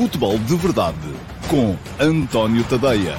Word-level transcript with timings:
Futebol 0.00 0.38
de 0.38 0.56
Verdade 0.56 0.96
com 1.50 1.76
António 2.02 2.66
Tadeia. 2.66 3.16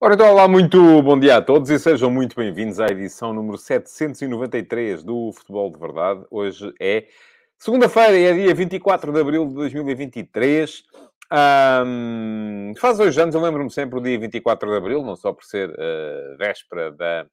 Ora, 0.00 0.14
então, 0.14 0.32
olá, 0.32 0.48
muito 0.48 1.00
bom 1.00 1.16
dia 1.16 1.36
a 1.36 1.40
todos 1.40 1.70
e 1.70 1.78
sejam 1.78 2.10
muito 2.10 2.34
bem-vindos 2.34 2.80
à 2.80 2.86
edição 2.86 3.32
número 3.32 3.56
793 3.56 5.04
do 5.04 5.30
Futebol 5.32 5.70
de 5.70 5.78
Verdade. 5.78 6.26
Hoje 6.28 6.74
é 6.80 7.06
segunda-feira, 7.56 8.18
é 8.18 8.32
dia 8.32 8.52
24 8.52 9.12
de 9.12 9.20
abril 9.20 9.46
de 9.46 9.54
2023. 9.54 10.82
Um, 11.34 12.74
faz 12.76 12.96
dois 12.96 13.18
anos, 13.18 13.34
eu 13.34 13.40
lembro-me 13.40 13.68
sempre 13.68 13.98
do 13.98 14.04
dia 14.04 14.16
24 14.16 14.70
de 14.70 14.76
Abril, 14.76 15.02
não 15.02 15.16
só 15.16 15.32
por 15.32 15.42
ser 15.42 15.68
uh, 15.68 16.36
véspera 16.38 16.92
da, 16.92 17.26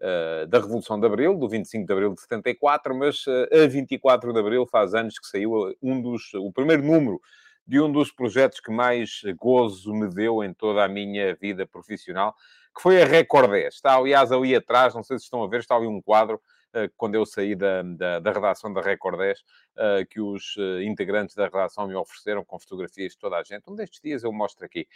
uh, 0.00 0.46
da 0.48 0.58
Revolução 0.58 0.98
de 0.98 1.06
Abril, 1.06 1.38
do 1.38 1.48
25 1.48 1.86
de 1.86 1.92
Abril 1.92 2.14
de 2.14 2.20
74, 2.22 2.92
mas 2.96 3.24
uh, 3.28 3.46
a 3.52 3.68
24 3.68 4.32
de 4.32 4.40
Abril 4.40 4.66
faz 4.66 4.92
anos 4.92 5.20
que 5.20 5.28
saiu 5.28 5.72
um 5.80 6.02
dos, 6.02 6.34
o 6.34 6.50
primeiro 6.52 6.82
número 6.82 7.20
de 7.64 7.80
um 7.80 7.92
dos 7.92 8.10
projetos 8.10 8.58
que 8.58 8.72
mais 8.72 9.20
gozo 9.38 9.94
me 9.94 10.08
deu 10.08 10.42
em 10.42 10.52
toda 10.52 10.84
a 10.84 10.88
minha 10.88 11.36
vida 11.36 11.64
profissional, 11.64 12.34
que 12.74 12.82
foi 12.82 13.00
a 13.00 13.06
Record 13.06 13.52
10. 13.52 13.72
Está, 13.72 13.94
aliás, 13.94 14.32
ali 14.32 14.56
atrás, 14.56 14.96
não 14.96 15.04
sei 15.04 15.16
se 15.16 15.24
estão 15.24 15.44
a 15.44 15.48
ver, 15.48 15.60
está 15.60 15.76
ali 15.76 15.86
um 15.86 16.02
quadro 16.02 16.40
quando 16.96 17.14
eu 17.14 17.24
saí 17.24 17.54
da, 17.54 17.82
da, 17.82 18.18
da 18.18 18.32
redação 18.32 18.72
da 18.72 18.80
Record 18.80 19.16
10, 19.16 19.38
eh, 19.76 20.04
que 20.04 20.20
os 20.20 20.56
eh, 20.58 20.84
integrantes 20.84 21.34
da 21.34 21.44
redação 21.44 21.86
me 21.86 21.94
ofereceram 21.94 22.44
com 22.44 22.58
fotografias 22.58 23.12
de 23.12 23.18
toda 23.18 23.36
a 23.36 23.42
gente. 23.42 23.68
Um 23.68 23.74
destes 23.74 24.00
dias 24.00 24.22
eu 24.22 24.32
mostro 24.32 24.64
aqui. 24.64 24.86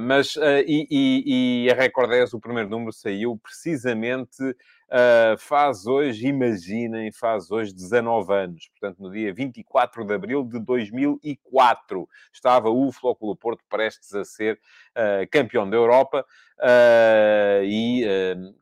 mas, 0.00 0.36
e, 0.66 0.86
e, 0.90 1.64
e 1.64 1.70
a 1.70 1.74
Record 1.74 2.10
10, 2.10 2.34
o 2.34 2.40
primeiro 2.40 2.68
número, 2.68 2.92
saiu 2.92 3.36
precisamente 3.36 4.54
Uh, 4.90 5.38
faz 5.38 5.86
hoje, 5.86 6.26
imaginem, 6.26 7.12
faz 7.12 7.48
hoje 7.48 7.72
19 7.72 8.34
anos. 8.34 8.68
Portanto, 8.70 9.00
no 9.00 9.12
dia 9.12 9.32
24 9.32 10.04
de 10.04 10.12
abril 10.12 10.42
de 10.42 10.58
2004, 10.58 12.08
estava 12.32 12.70
o 12.70 12.90
Flóculo 12.90 13.36
Porto 13.36 13.62
prestes 13.68 14.12
a 14.16 14.24
ser 14.24 14.58
uh, 14.90 15.30
campeão 15.30 15.70
da 15.70 15.76
Europa. 15.76 16.26
Uh, 16.58 17.62
e 17.64 18.04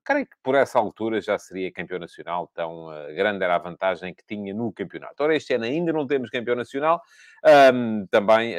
creio 0.04 0.26
que 0.26 0.36
por 0.42 0.54
essa 0.54 0.78
altura 0.78 1.20
já 1.20 1.38
seria 1.38 1.72
campeão 1.72 1.98
nacional, 1.98 2.46
tão 2.54 2.88
grande 3.16 3.42
era 3.42 3.56
a 3.56 3.58
vantagem 3.58 4.14
que 4.14 4.24
tinha 4.24 4.52
no 4.52 4.70
campeonato. 4.70 5.17
Ora, 5.22 5.36
este 5.36 5.55
ano 5.55 5.64
ainda 5.64 5.92
não 5.92 6.06
temos 6.06 6.30
campeão 6.30 6.56
nacional, 6.56 7.00
um, 7.72 8.06
também 8.11 8.55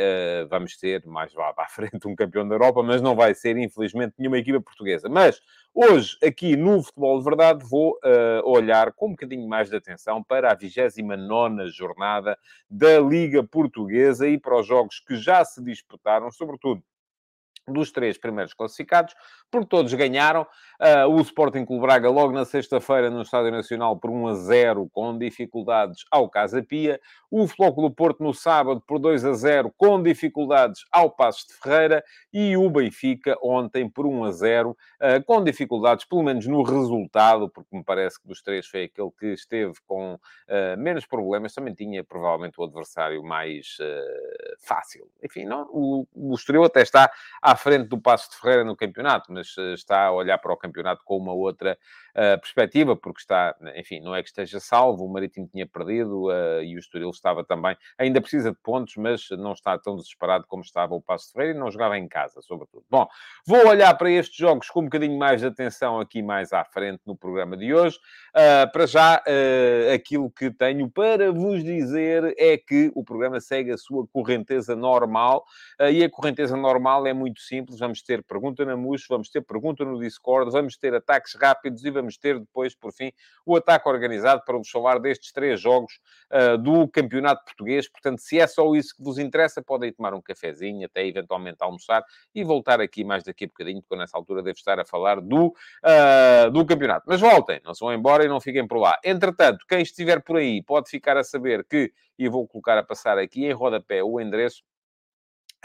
vamos 0.49 0.77
ter 0.77 1.05
mais 1.05 1.33
lá 1.33 1.53
para 1.53 1.65
a 1.65 1.67
frente 1.69 2.07
um 2.07 2.15
campeão 2.15 2.47
da 2.47 2.55
Europa, 2.55 2.81
mas 2.83 3.01
não 3.01 3.15
vai 3.15 3.33
ser, 3.33 3.57
infelizmente, 3.57 4.15
nenhuma 4.17 4.37
equipa 4.37 4.61
portuguesa. 4.61 5.09
Mas 5.09 5.41
Hoje, 5.73 6.17
aqui 6.23 6.57
no 6.57 6.83
Futebol 6.83 7.19
de 7.19 7.23
Verdade, 7.23 7.63
vou 7.63 7.91
uh, 8.03 8.49
olhar 8.49 8.91
com 8.91 9.07
um 9.07 9.11
bocadinho 9.11 9.47
mais 9.47 9.69
de 9.69 9.75
atenção 9.75 10.21
para 10.23 10.51
a 10.51 10.55
29 10.55 11.67
jornada 11.69 12.37
da 12.69 12.99
Liga 12.99 13.43
Portuguesa 13.43 14.27
e 14.27 14.37
para 14.37 14.59
os 14.59 14.65
jogos 14.65 14.99
que 14.99 15.15
já 15.15 15.45
se 15.45 15.63
disputaram, 15.63 16.31
sobretudo 16.31 16.83
dos 17.67 17.91
três 17.91 18.17
primeiros 18.17 18.53
classificados, 18.53 19.13
porque 19.49 19.67
todos 19.67 19.93
ganharam. 19.93 20.45
Uh, 20.79 21.09
o 21.09 21.21
Sporting 21.21 21.65
Clube 21.65 21.81
Braga, 21.81 22.09
logo 22.09 22.31
na 22.31 22.45
sexta-feira, 22.45 23.09
no 23.09 23.21
Estádio 23.21 23.51
Nacional, 23.51 23.97
por 23.97 24.09
1 24.09 24.27
a 24.27 24.33
0, 24.35 24.89
com 24.93 25.17
dificuldades 25.17 26.05
ao 26.09 26.29
Casa 26.29 26.63
Pia. 26.63 27.01
O 27.29 27.47
Flóculo 27.47 27.91
Porto, 27.91 28.23
no 28.23 28.33
sábado, 28.33 28.81
por 28.87 28.97
2 28.97 29.25
a 29.25 29.33
0, 29.33 29.73
com 29.77 30.01
dificuldades 30.01 30.85
ao 30.91 31.11
Passos 31.11 31.47
de 31.47 31.53
Ferreira. 31.55 32.03
E 32.31 32.55
o 32.55 32.69
Benfica, 32.69 33.37
ontem, 33.43 33.89
por 33.89 34.05
1 34.05 34.23
a 34.23 34.31
0, 34.31 34.69
uh, 34.69 34.75
ah, 35.01 35.21
com 35.25 35.43
dificuldades, 35.43 36.05
pelo 36.05 36.23
menos 36.23 36.47
no 36.47 36.63
resultado, 36.63 37.49
porque 37.49 37.75
me 37.75 37.83
parece 37.83 38.21
que 38.21 38.27
dos 38.27 38.41
três 38.41 38.65
foi 38.65 38.83
aquele 38.83 39.11
que 39.19 39.27
esteve 39.27 39.73
com 39.85 40.13
uh, 40.13 40.77
menos 40.77 41.05
problemas. 41.05 41.53
Também 41.53 41.73
tinha, 41.73 42.03
provavelmente, 42.03 42.59
o 42.59 42.63
adversário 42.63 43.23
mais 43.23 43.77
fácil. 44.59 45.09
Enfim, 45.23 45.45
não, 45.45 45.67
o, 45.71 46.07
o 46.13 46.33
Estoril 46.33 46.63
até 46.63 46.81
está 46.81 47.11
à 47.51 47.55
frente 47.55 47.87
do 47.87 47.99
Passo 47.99 48.29
de 48.29 48.37
Ferreira 48.37 48.63
no 48.63 48.75
campeonato, 48.75 49.33
mas 49.33 49.55
eh, 49.57 49.73
está 49.73 50.05
a 50.05 50.11
olhar 50.11 50.37
para 50.37 50.53
o 50.53 50.57
campeonato 50.57 51.03
com 51.03 51.17
uma 51.17 51.33
outra 51.33 51.77
perspectiva, 52.41 52.95
porque 52.95 53.21
está, 53.21 53.55
enfim, 53.75 53.99
não 53.99 54.15
é 54.15 54.21
que 54.21 54.29
esteja 54.29 54.59
salvo, 54.59 55.05
o 55.05 55.11
Marítimo 55.11 55.47
tinha 55.47 55.65
perdido 55.65 56.27
uh, 56.27 56.63
e 56.63 56.75
o 56.75 56.79
Estoril 56.79 57.09
estava 57.09 57.43
também, 57.43 57.77
ainda 57.97 58.21
precisa 58.21 58.51
de 58.51 58.57
pontos, 58.61 58.95
mas 58.97 59.29
não 59.31 59.53
está 59.53 59.77
tão 59.77 59.95
desesperado 59.95 60.45
como 60.47 60.61
estava 60.61 60.93
o 60.95 61.01
Passo 61.01 61.31
Ferreira 61.31 61.55
e 61.55 61.59
não 61.59 61.71
jogava 61.71 61.97
em 61.97 62.07
casa, 62.07 62.41
sobretudo. 62.41 62.83
Bom, 62.89 63.07
vou 63.45 63.67
olhar 63.67 63.93
para 63.97 64.11
estes 64.11 64.37
jogos 64.37 64.69
com 64.69 64.81
um 64.81 64.83
bocadinho 64.83 65.17
mais 65.17 65.41
de 65.41 65.47
atenção 65.47 65.99
aqui 65.99 66.21
mais 66.21 66.53
à 66.53 66.63
frente 66.63 67.01
no 67.05 67.15
programa 67.15 67.55
de 67.55 67.73
hoje. 67.73 67.97
Uh, 68.29 68.71
para 68.71 68.85
já, 68.85 69.21
aquilo 69.93 70.29
que 70.31 70.51
tenho 70.51 70.89
para 70.89 71.31
vos 71.31 71.63
dizer 71.63 72.33
é 72.37 72.57
que 72.57 72.91
o 72.95 73.03
programa 73.03 73.39
segue 73.39 73.71
a 73.71 73.77
sua 73.77 74.05
correnteza 74.07 74.75
normal 74.75 75.45
e 75.91 76.03
a 76.03 76.09
correnteza 76.09 76.55
normal 76.55 77.05
é 77.05 77.13
muito 77.13 77.41
simples. 77.41 77.79
Vamos 77.79 78.01
ter 78.01 78.23
pergunta 78.23 78.65
na 78.65 78.75
MUS, 78.75 79.05
vamos 79.09 79.29
ter 79.29 79.41
pergunta 79.41 79.85
no 79.85 79.99
Discord, 79.99 80.51
vamos 80.51 80.77
ter 80.77 80.93
ataques 80.93 81.35
rápidos 81.35 81.83
e 81.83 81.91
vamos 81.99 82.17
ter 82.17 82.39
depois, 82.39 82.75
por 82.75 82.91
fim, 82.91 83.11
o 83.45 83.55
ataque 83.55 83.87
organizado 83.87 84.41
para 84.45 84.57
vos 84.57 84.69
falar 84.69 84.99
destes 84.99 85.31
três 85.31 85.59
jogos 85.59 85.93
uh, 86.31 86.57
do 86.57 86.87
Campeonato 86.87 87.43
Português. 87.45 87.89
Portanto, 87.89 88.19
se 88.19 88.39
é 88.39 88.47
só 88.47 88.73
isso 88.75 88.95
que 88.95 89.03
vos 89.03 89.17
interessa, 89.17 89.61
podem 89.61 89.91
tomar 89.91 90.13
um 90.13 90.21
cafezinho, 90.21 90.85
até 90.85 91.05
eventualmente 91.05 91.57
almoçar 91.59 92.03
e 92.33 92.43
voltar 92.43 92.81
aqui 92.81 93.03
mais 93.03 93.23
daqui 93.23 93.45
a 93.45 93.47
bocadinho, 93.47 93.81
porque 93.81 93.95
nessa 93.95 94.17
altura 94.17 94.41
devo 94.41 94.57
estar 94.57 94.79
a 94.79 94.85
falar 94.85 95.21
do, 95.21 95.47
uh, 95.47 96.51
do 96.51 96.65
campeonato. 96.65 97.05
Mas 97.07 97.19
voltem, 97.19 97.61
não 97.63 97.73
se 97.73 97.81
vão 97.81 97.93
embora 97.93 98.23
e 98.23 98.27
não 98.27 98.39
fiquem 98.39 98.67
por 98.67 98.77
lá. 98.77 98.97
Entretanto, 99.03 99.65
quem 99.67 99.81
estiver 99.81 100.21
por 100.21 100.37
aí 100.37 100.63
pode 100.63 100.89
ficar 100.89 101.17
a 101.17 101.23
saber 101.23 101.65
que, 101.65 101.91
e 102.17 102.27
vou 102.27 102.47
colocar 102.47 102.77
a 102.77 102.83
passar 102.83 103.17
aqui 103.17 103.45
em 103.45 103.51
rodapé 103.51 104.03
o 104.03 104.19
endereço, 104.19 104.63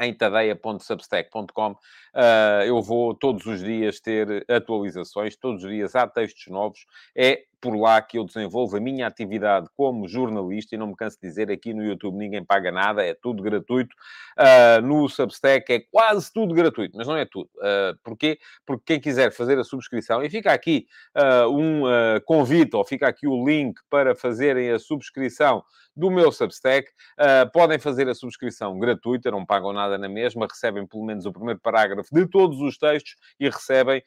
em 0.00 0.12
tadeia.substack.com. 0.12 1.72
Uh, 1.72 2.62
eu 2.66 2.80
vou 2.82 3.14
todos 3.14 3.46
os 3.46 3.60
dias 3.60 4.00
ter 4.00 4.44
atualizações, 4.48 5.36
todos 5.36 5.64
os 5.64 5.70
dias 5.70 5.94
há 5.94 6.06
textos 6.06 6.46
novos. 6.48 6.86
É 7.16 7.44
por 7.64 7.74
lá 7.74 8.02
que 8.02 8.18
eu 8.18 8.24
desenvolvo 8.24 8.76
a 8.76 8.80
minha 8.80 9.06
atividade 9.06 9.68
como 9.74 10.06
jornalista 10.06 10.74
e 10.74 10.78
não 10.78 10.88
me 10.88 10.94
canso 10.94 11.16
de 11.16 11.26
dizer 11.26 11.50
aqui 11.50 11.72
no 11.72 11.82
YouTube 11.82 12.14
ninguém 12.14 12.44
paga 12.44 12.70
nada, 12.70 13.02
é 13.02 13.14
tudo 13.14 13.42
gratuito. 13.42 13.96
Uh, 14.38 14.82
no 14.82 15.08
Substack 15.08 15.72
é 15.72 15.80
quase 15.80 16.30
tudo 16.30 16.54
gratuito, 16.54 16.94
mas 16.94 17.06
não 17.06 17.16
é 17.16 17.24
tudo. 17.24 17.48
Uh, 17.56 17.96
porquê? 18.02 18.38
Porque 18.66 18.82
quem 18.84 19.00
quiser 19.00 19.32
fazer 19.32 19.58
a 19.58 19.64
subscrição, 19.64 20.22
e 20.22 20.28
fica 20.28 20.52
aqui 20.52 20.86
uh, 21.16 21.48
um 21.48 21.84
convite, 22.26 22.76
ou 22.76 22.84
fica 22.84 23.08
aqui 23.08 23.26
o 23.26 23.46
link 23.48 23.80
para 23.88 24.14
fazerem 24.14 24.70
a 24.70 24.78
subscrição 24.78 25.64
do 25.96 26.10
meu 26.10 26.32
Substack. 26.32 26.90
Podem 27.52 27.78
fazer 27.78 28.08
a 28.08 28.14
subscrição 28.14 28.76
gratuita, 28.78 29.30
não 29.30 29.46
pagam 29.46 29.72
nada 29.72 29.96
na 29.96 30.08
mesma, 30.08 30.46
recebem 30.50 30.84
pelo 30.86 31.04
menos 31.04 31.24
o 31.24 31.32
primeiro 31.32 31.60
parágrafo 31.60 32.12
de 32.12 32.26
todos 32.26 32.60
os 32.60 32.76
textos 32.76 33.14
e 33.38 33.48
recebem 33.48 34.02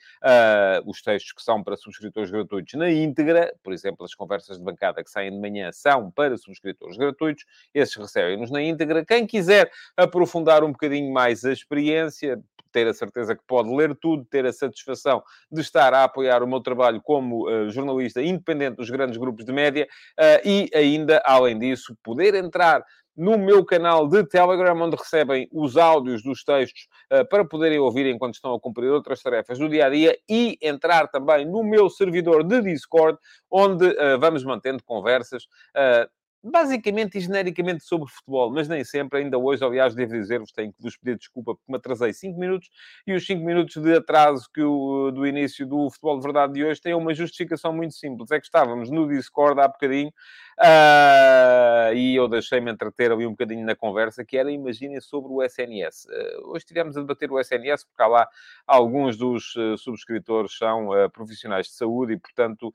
os 0.85 1.01
textos 1.01 1.31
que 1.31 1.41
são 1.41 1.63
para 1.63 1.77
subscritores 1.77 2.29
gratuitos 2.29 2.73
na 2.73 2.91
íntegra. 2.91 3.46
Por 3.63 3.73
exemplo, 3.73 4.05
as 4.05 4.13
conversas 4.13 4.57
de 4.57 4.63
bancada 4.63 5.03
que 5.03 5.09
saem 5.09 5.31
de 5.31 5.39
manhã 5.39 5.71
são 5.71 6.11
para 6.11 6.37
subscritores 6.37 6.97
gratuitos, 6.97 7.45
esses 7.73 7.95
recebem-nos 7.95 8.51
na 8.51 8.61
íntegra. 8.61 9.05
Quem 9.05 9.25
quiser 9.25 9.71
aprofundar 9.95 10.63
um 10.63 10.71
bocadinho 10.71 11.11
mais 11.11 11.43
a 11.45 11.51
experiência, 11.51 12.41
ter 12.71 12.87
a 12.87 12.93
certeza 12.93 13.35
que 13.35 13.41
pode 13.47 13.73
ler 13.73 13.95
tudo, 13.95 14.25
ter 14.25 14.45
a 14.45 14.53
satisfação 14.53 15.23
de 15.51 15.61
estar 15.61 15.93
a 15.93 16.03
apoiar 16.03 16.43
o 16.43 16.47
meu 16.47 16.59
trabalho 16.59 17.01
como 17.01 17.49
uh, 17.49 17.69
jornalista 17.71 18.21
independente 18.21 18.75
dos 18.77 18.89
grandes 18.89 19.17
grupos 19.17 19.45
de 19.45 19.51
média 19.51 19.87
uh, 20.19 20.47
e 20.47 20.69
ainda, 20.73 21.21
além 21.25 21.57
disso, 21.57 21.97
poder 22.03 22.35
entrar 22.35 22.83
no 23.17 23.37
meu 23.37 23.65
canal 23.65 24.07
de 24.07 24.23
Telegram, 24.23 24.79
onde 24.79 24.95
recebem 24.95 25.49
os 25.51 25.75
áudios 25.75 26.21
dos 26.21 26.43
textos 26.43 26.87
uh, 27.11 27.27
para 27.27 27.43
poderem 27.43 27.79
ouvir 27.79 28.05
enquanto 28.05 28.35
estão 28.35 28.53
a 28.53 28.59
cumprir 28.59 28.91
outras 28.91 29.21
tarefas 29.21 29.57
do 29.57 29.67
dia 29.67 29.87
a 29.87 29.89
dia 29.89 30.17
e 30.29 30.57
entrar 30.61 31.07
também 31.07 31.45
no 31.45 31.63
meu 31.63 31.89
servidor 31.89 32.43
de 32.43 32.61
Discord, 32.61 33.17
onde 33.49 33.87
uh, 33.87 34.19
vamos 34.19 34.43
mantendo 34.43 34.83
conversas. 34.83 35.45
Uh, 35.75 36.07
basicamente 36.43 37.17
e 37.17 37.21
genericamente 37.21 37.83
sobre 37.83 38.09
futebol, 38.09 38.51
mas 38.51 38.67
nem 38.67 38.83
sempre. 38.83 39.19
Ainda 39.19 39.37
hoje, 39.37 39.63
aliás, 39.63 39.93
devo 39.95 40.13
dizer-vos, 40.13 40.51
tenho 40.51 40.71
que 40.71 40.81
vos 40.81 40.95
pedir 40.97 41.17
desculpa 41.17 41.55
porque 41.55 41.71
me 41.71 41.77
atrasei 41.77 42.13
5 42.13 42.39
minutos 42.39 42.69
e 43.05 43.13
os 43.13 43.25
5 43.25 43.43
minutos 43.43 43.75
de 43.75 43.95
atraso 43.95 44.47
que 44.53 44.61
o, 44.61 45.11
do 45.11 45.25
início 45.25 45.65
do 45.65 45.89
Futebol 45.89 46.17
de 46.17 46.23
Verdade 46.23 46.53
de 46.53 46.63
hoje 46.63 46.81
têm 46.81 46.93
uma 46.93 47.13
justificação 47.13 47.73
muito 47.73 47.95
simples. 47.95 48.31
É 48.31 48.39
que 48.39 48.45
estávamos 48.45 48.89
no 48.89 49.07
Discord 49.07 49.59
há 49.59 49.67
bocadinho 49.67 50.11
Uh, 50.59 51.93
e 51.93 52.15
eu 52.15 52.27
deixei-me 52.27 52.71
entreter 52.71 53.11
ali 53.11 53.27
um 53.27 53.31
bocadinho 53.31 53.63
na 53.63 53.75
conversa, 53.75 54.25
que 54.25 54.35
era, 54.35 54.51
imaginem, 54.51 54.99
sobre 54.99 55.31
o 55.31 55.43
SNS. 55.43 56.05
Uh, 56.05 56.49
hoje 56.49 56.65
estivemos 56.65 56.97
a 56.97 57.01
debater 57.01 57.31
o 57.31 57.39
SNS, 57.39 57.83
porque 57.83 58.01
há 58.01 58.07
lá 58.07 58.27
alguns 58.65 59.17
dos 59.17 59.55
uh, 59.55 59.77
subscritores 59.77 60.57
são 60.57 60.89
profissionais 61.13 61.67
de 61.67 61.73
saúde 61.73 62.13
e, 62.13 62.17
portanto, 62.17 62.73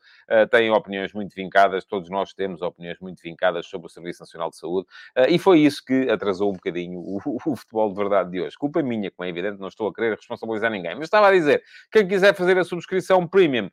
têm 0.51 0.71
opiniões 0.71 1.13
muito 1.13 1.35
vincadas. 1.35 1.85
Todos 1.85 2.09
nós 2.09 2.33
temos 2.33 2.63
opiniões 2.63 2.99
muito 3.01 3.21
vincadas 3.21 3.67
sobre 3.67 3.87
o 3.87 3.91
Serviço 3.91 4.21
Nacional 4.21 4.51
de 4.51 4.57
Saúde. 4.57 4.87
e 5.29 5.39
foi 5.39 5.61
isso 5.61 5.85
que 5.85 6.09
atrasou 6.11 6.51
um 6.51 6.55
bocadinho 6.55 6.99
o, 6.99 7.19
o, 7.47 7.57
futebol 7.57 7.91
de 7.91 7.97
verdade 7.97 8.31
de 8.31 8.41
hoje. 8.41 8.57
Culpa 8.57 8.83
minha, 8.83 9.11
como 9.11 9.27
é 9.27 9.31
evidente, 9.31 9.59
não 9.61 9.69
estou 9.69 9.89
a 9.89 9.95
querer 9.95 10.17
responsabilizar 10.17 10.71
ninguém. 10.71 10.95
Mas 10.95 11.05
estava 11.05 11.29
a 11.29 11.33
dizer, 11.33 11.63
quem 11.91 12.07
quiser 12.07 12.35
fazer 12.35 12.59
a 12.59 12.65
subscrição 12.65 13.27
premium 13.27 13.71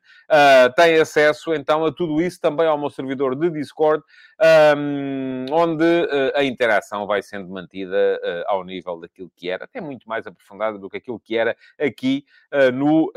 tem 0.76 0.98
acesso, 0.98 1.54
então, 1.54 1.84
a 1.84 1.92
tudo 1.92 2.20
isso, 2.20 2.40
também 2.40 2.66
ao 2.66 2.78
meu 2.78 2.90
servidor 2.90 3.36
de 3.36 3.50
Discord, 3.50 3.99
um, 4.76 5.46
onde 5.50 5.84
uh, 5.84 6.32
a 6.34 6.44
interação 6.44 7.06
vai 7.06 7.22
sendo 7.22 7.48
mantida 7.48 8.20
uh, 8.22 8.44
ao 8.46 8.64
nível 8.64 8.98
daquilo 8.98 9.30
que 9.34 9.50
era, 9.50 9.64
até 9.64 9.80
muito 9.80 10.08
mais 10.08 10.26
aprofundada 10.26 10.78
do 10.78 10.88
que 10.88 10.96
aquilo 10.96 11.20
que 11.20 11.36
era 11.36 11.56
aqui 11.78 12.24
uh, 12.52 12.72
no 12.72 13.12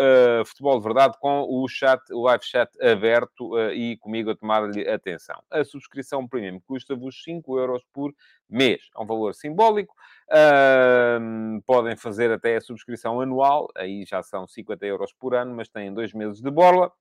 Futebol 0.45 0.77
de 0.77 0.83
Verdade, 0.83 1.17
com 1.19 1.45
o 1.47 1.67
chat, 1.67 2.01
o 2.11 2.23
live 2.23 2.43
chat 2.43 2.69
aberto 2.81 3.51
e 3.71 3.97
comigo 3.97 4.31
a 4.31 4.35
tomar-lhe 4.35 4.87
atenção. 4.87 5.41
A 5.49 5.63
subscrição 5.63 6.27
premium 6.27 6.59
custa-vos 6.59 7.23
5 7.23 7.59
euros 7.59 7.83
por 7.93 8.13
mês. 8.49 8.81
É 8.95 9.01
um 9.01 9.05
valor 9.05 9.33
simbólico. 9.33 9.95
podem 11.65 11.95
fazer 11.95 12.31
até 12.31 12.57
a 12.57 12.61
subscrição 12.61 13.21
anual, 13.21 13.67
aí 13.75 14.05
já 14.05 14.21
são 14.21 14.47
50 14.47 14.85
euros 14.85 15.13
por 15.13 15.35
ano, 15.35 15.55
mas 15.55 15.69
têm 15.69 15.93
dois 15.93 16.13
meses 16.13 16.41
de 16.41 16.51
borla 16.51 16.91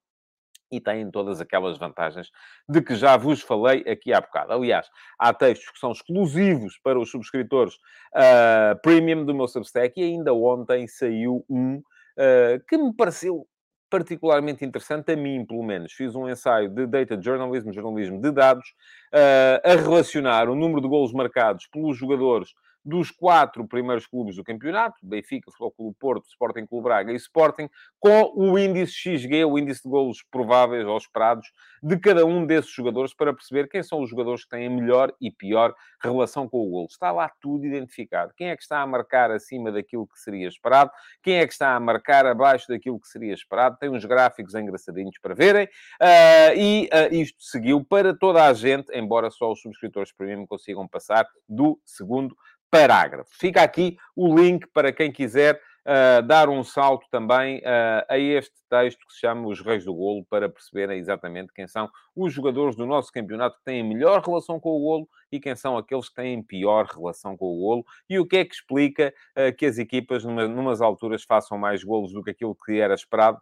e 0.73 0.81
têm 0.81 1.11
todas 1.11 1.41
aquelas 1.41 1.77
vantagens 1.77 2.31
de 2.67 2.81
que 2.81 2.97
já 2.97 3.17
vos 3.17 3.43
falei 3.43 3.85
aqui 3.87 4.13
há 4.13 4.21
bocado. 4.21 4.55
Aliás, 4.55 4.89
há 5.19 5.33
textos 5.35 5.71
que 5.71 5.79
são 5.79 5.93
exclusivos 5.93 6.79
para 6.83 6.99
os 6.99 7.11
subscritores 7.11 7.75
uh, 7.75 8.81
premium 8.83 9.25
do 9.25 9.35
meu 9.35 9.47
Substack 9.47 10.01
e 10.01 10.03
ainda 10.03 10.33
ontem 10.33 10.89
saiu 10.89 11.45
um 11.49 11.77
uh, 11.77 12.65
que 12.67 12.79
me 12.79 12.95
pareceu 12.95 13.47
particularmente 13.91 14.65
interessante, 14.65 15.13
a 15.13 15.17
mim, 15.17 15.45
pelo 15.45 15.63
menos. 15.63 15.93
Fiz 15.93 16.15
um 16.15 16.27
ensaio 16.27 16.71
de 16.71 16.87
data 16.87 17.21
journalism, 17.21 17.71
jornalismo 17.73 18.23
de 18.23 18.31
dados, 18.31 18.67
uh, 19.13 19.61
a 19.63 19.75
relacionar 19.75 20.49
o 20.49 20.55
número 20.55 20.81
de 20.81 20.89
golos 20.89 21.13
marcados 21.13 21.67
pelos 21.67 21.99
jogadores 21.99 22.55
dos 22.85 23.11
quatro 23.11 23.67
primeiros 23.67 24.07
clubes 24.07 24.37
do 24.37 24.45
campeonato, 24.45 24.97
Benfica, 25.03 25.51
Futebol 25.51 25.73
Clube 25.73 25.97
Porto, 25.99 26.27
Sporting 26.29 26.67
Clube 26.67 26.85
Braga 26.85 27.13
e 27.13 27.17
Sporting, 27.17 27.69
com 27.99 28.33
o 28.35 28.59
índice 28.59 28.93
XG, 28.93 29.45
o 29.45 29.59
índice 29.59 29.83
de 29.83 29.89
golos 29.89 30.23
prováveis 30.31 30.87
ou 30.87 30.97
esperados 30.97 31.53
de 31.83 31.99
cada 31.99 32.27
um 32.27 32.45
desses 32.45 32.71
jogadores 32.71 33.15
para 33.15 33.33
perceber 33.33 33.69
quem 33.69 33.83
são 33.83 34.03
os 34.03 34.11
jogadores 34.11 34.45
que 34.45 34.51
têm 34.51 34.67
a 34.67 34.71
melhor 34.71 35.13
e 35.21 35.31
pior 35.31 35.75
relação 36.03 36.49
com 36.49 36.59
o 36.67 36.71
golo. 36.71 36.87
Está 36.91 37.13
lá 37.13 37.31
tudo 37.41 37.65
identificado. 37.65 38.33
Quem 38.37 38.51
é 38.51 38.57
que 38.57 38.63
está 38.63 38.81
a 38.81 38.87
marcar 38.87 39.31
acima 39.31 39.71
daquilo 39.71 40.07
que 40.07 40.19
seria 40.19 40.49
esperado, 40.49 40.91
quem 41.23 41.37
é 41.37 41.47
que 41.47 41.53
está 41.53 41.75
a 41.75 41.81
marcar 41.81 42.27
abaixo 42.27 42.67
daquilo 42.69 43.01
que 43.01 43.09
seria 43.09 43.33
esperado. 43.33 43.77
Tem 43.79 43.89
uns 43.89 44.05
gráficos 44.05 44.55
engraçadinhos 44.55 45.19
para 45.19 45.35
verem. 45.35 45.67
Uh, 46.01 46.57
e 46.57 46.91
uh, 46.93 47.15
isto 47.15 47.43
seguiu 47.43 47.85
para 47.85 48.17
toda 48.17 48.45
a 48.45 48.53
gente, 48.53 48.93
embora 48.93 49.31
só 49.31 49.53
os 49.53 49.61
subscritores 49.61 50.13
premium 50.13 50.47
consigam 50.47 50.87
passar 50.89 51.27
do 51.49 51.81
segundo 51.85 52.37
parágrafo. 52.73 53.31
Fica 53.39 53.63
aqui 53.63 53.99
o 54.17 54.35
link 54.35 54.67
para 54.73 54.91
quem 54.91 55.13
quiser 55.13 55.61
uh, 55.87 56.23
dar 56.23 56.49
um 56.49 56.65
salto 56.65 57.07
também 57.11 57.59
uh, 57.59 58.03
a 58.09 58.19
este 58.19 58.55
texto 58.71 59.07
que 59.07 59.13
se 59.13 59.21
chama 59.21 59.47
Os 59.47 59.61
Reis 59.61 59.85
do 59.85 59.93
Golo, 59.93 60.25
para 60.25 60.49
perceberem 60.49 60.99
exatamente 60.99 61.53
quem 61.53 61.69
são 61.69 61.91
os 62.17 62.33
jogadores 62.33 62.75
do 62.75 62.87
nosso 62.87 63.13
campeonato 63.13 63.59
que 63.59 63.65
têm 63.65 63.87
melhor 63.87 64.23
relação 64.23 64.59
com 64.59 64.71
o 64.71 64.81
golo 64.81 65.09
e 65.31 65.39
quem 65.39 65.55
são 65.55 65.77
aqueles 65.77 66.09
que 66.09 66.15
têm 66.15 66.43
pior 66.43 66.87
relação 66.87 67.37
com 67.37 67.45
o 67.45 67.61
golo 67.61 67.85
e 68.09 68.19
o 68.19 68.27
que 68.27 68.39
é 68.39 68.45
que 68.47 68.55
explica 68.55 69.13
uh, 69.37 69.55
que 69.55 69.67
as 69.67 69.77
equipas, 69.77 70.25
numa, 70.25 70.49
numas 70.49 70.81
alturas, 70.81 71.25
façam 71.25 71.59
mais 71.59 71.85
golos 71.85 72.11
do 72.11 72.23
que 72.23 72.31
aquilo 72.31 72.55
que 72.55 72.81
era 72.81 72.95
esperado 72.95 73.39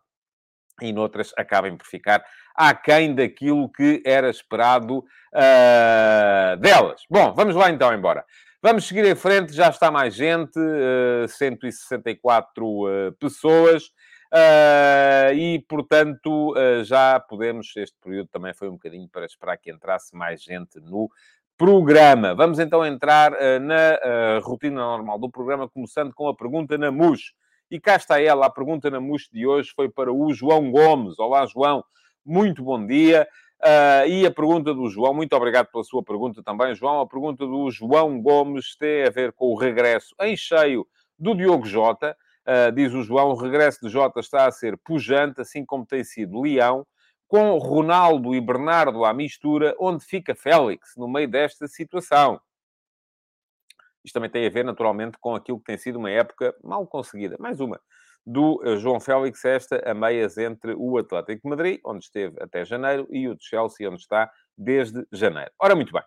e 0.82 0.92
noutras 0.92 1.32
acabem 1.36 1.76
por 1.76 1.86
ficar 1.86 2.24
aquém 2.56 3.14
daquilo 3.14 3.70
que 3.70 4.02
era 4.04 4.28
esperado 4.28 4.98
uh, 4.98 6.56
delas. 6.58 7.02
Bom, 7.08 7.32
vamos 7.32 7.54
lá 7.54 7.70
então 7.70 7.94
embora. 7.94 8.24
Vamos 8.62 8.86
seguir 8.86 9.06
em 9.06 9.14
frente, 9.14 9.54
já 9.54 9.70
está 9.70 9.90
mais 9.90 10.14
gente, 10.14 10.58
uh, 10.58 11.26
164 11.26 12.66
uh, 12.66 13.12
pessoas. 13.18 13.86
Uh, 14.30 15.32
e, 15.34 15.64
portanto, 15.66 16.54
já 16.84 17.18
podemos. 17.18 17.74
Este 17.74 17.96
período 18.02 18.28
também 18.28 18.52
foi 18.52 18.68
um 18.68 18.72
bocadinho 18.72 19.08
para 19.08 19.24
esperar 19.24 19.56
que 19.56 19.70
entrasse 19.70 20.14
mais 20.14 20.42
gente 20.42 20.78
no 20.78 21.08
programa. 21.56 22.34
Vamos 22.34 22.58
então 22.58 22.84
entrar 22.84 23.32
na 23.60 24.38
rotina 24.42 24.76
normal 24.76 25.18
do 25.18 25.30
programa, 25.30 25.66
começando 25.66 26.12
com 26.14 26.28
a 26.28 26.36
pergunta 26.36 26.76
na 26.76 26.90
MUS. 26.90 27.32
E 27.70 27.80
cá 27.80 27.96
está 27.96 28.20
ela, 28.20 28.46
a 28.46 28.50
pergunta 28.50 28.90
na 28.90 29.00
MUS 29.00 29.28
de 29.32 29.46
hoje 29.46 29.72
foi 29.74 29.88
para 29.88 30.12
o 30.12 30.32
João 30.34 30.70
Gomes. 30.70 31.18
Olá, 31.18 31.46
João, 31.46 31.82
muito 32.24 32.62
bom 32.62 32.86
dia. 32.86 33.26
Uh, 33.60 34.08
e 34.08 34.24
a 34.24 34.30
pergunta 34.30 34.72
do 34.72 34.88
João, 34.88 35.12
muito 35.12 35.34
obrigado 35.36 35.66
pela 35.66 35.84
sua 35.84 36.02
pergunta 36.02 36.42
também, 36.42 36.74
João. 36.74 37.00
A 37.00 37.06
pergunta 37.06 37.46
do 37.46 37.70
João 37.70 38.20
Gomes 38.20 38.74
tem 38.74 39.04
a 39.04 39.10
ver 39.10 39.32
com 39.32 39.52
o 39.52 39.54
regresso 39.54 40.14
em 40.22 40.34
cheio 40.34 40.86
do 41.18 41.34
Diogo 41.34 41.66
Jota. 41.66 42.16
Uh, 42.46 42.72
diz 42.72 42.94
o 42.94 43.02
João, 43.02 43.28
o 43.28 43.34
regresso 43.34 43.80
de 43.82 43.90
Jota 43.90 44.20
está 44.20 44.46
a 44.46 44.50
ser 44.50 44.78
pujante, 44.78 45.42
assim 45.42 45.62
como 45.62 45.84
tem 45.84 46.02
sido 46.02 46.40
Leão, 46.40 46.86
com 47.28 47.58
Ronaldo 47.58 48.34
e 48.34 48.40
Bernardo 48.40 49.04
à 49.04 49.12
mistura, 49.12 49.76
onde 49.78 50.04
fica 50.06 50.34
Félix 50.34 50.94
no 50.96 51.06
meio 51.06 51.28
desta 51.28 51.68
situação. 51.68 52.40
Isto 54.02 54.14
também 54.14 54.30
tem 54.30 54.46
a 54.46 54.50
ver, 54.50 54.64
naturalmente, 54.64 55.18
com 55.20 55.34
aquilo 55.34 55.58
que 55.58 55.66
tem 55.66 55.76
sido 55.76 55.98
uma 55.98 56.10
época 56.10 56.54
mal 56.64 56.86
conseguida. 56.86 57.36
Mais 57.38 57.60
uma 57.60 57.78
do 58.26 58.60
eh, 58.64 58.76
João 58.76 59.00
Félix, 59.00 59.44
esta 59.44 59.76
a 59.88 59.94
meias 59.94 60.38
entre 60.38 60.74
o 60.76 60.98
Atlético 60.98 61.42
de 61.42 61.48
Madrid, 61.50 61.80
onde 61.84 62.04
esteve 62.04 62.36
até 62.40 62.64
janeiro, 62.64 63.06
e 63.10 63.28
o 63.28 63.34
de 63.34 63.44
Chelsea, 63.44 63.88
onde 63.88 64.00
está 64.00 64.30
desde 64.56 65.06
janeiro. 65.12 65.50
Ora, 65.58 65.74
muito 65.74 65.92
bem. 65.92 66.02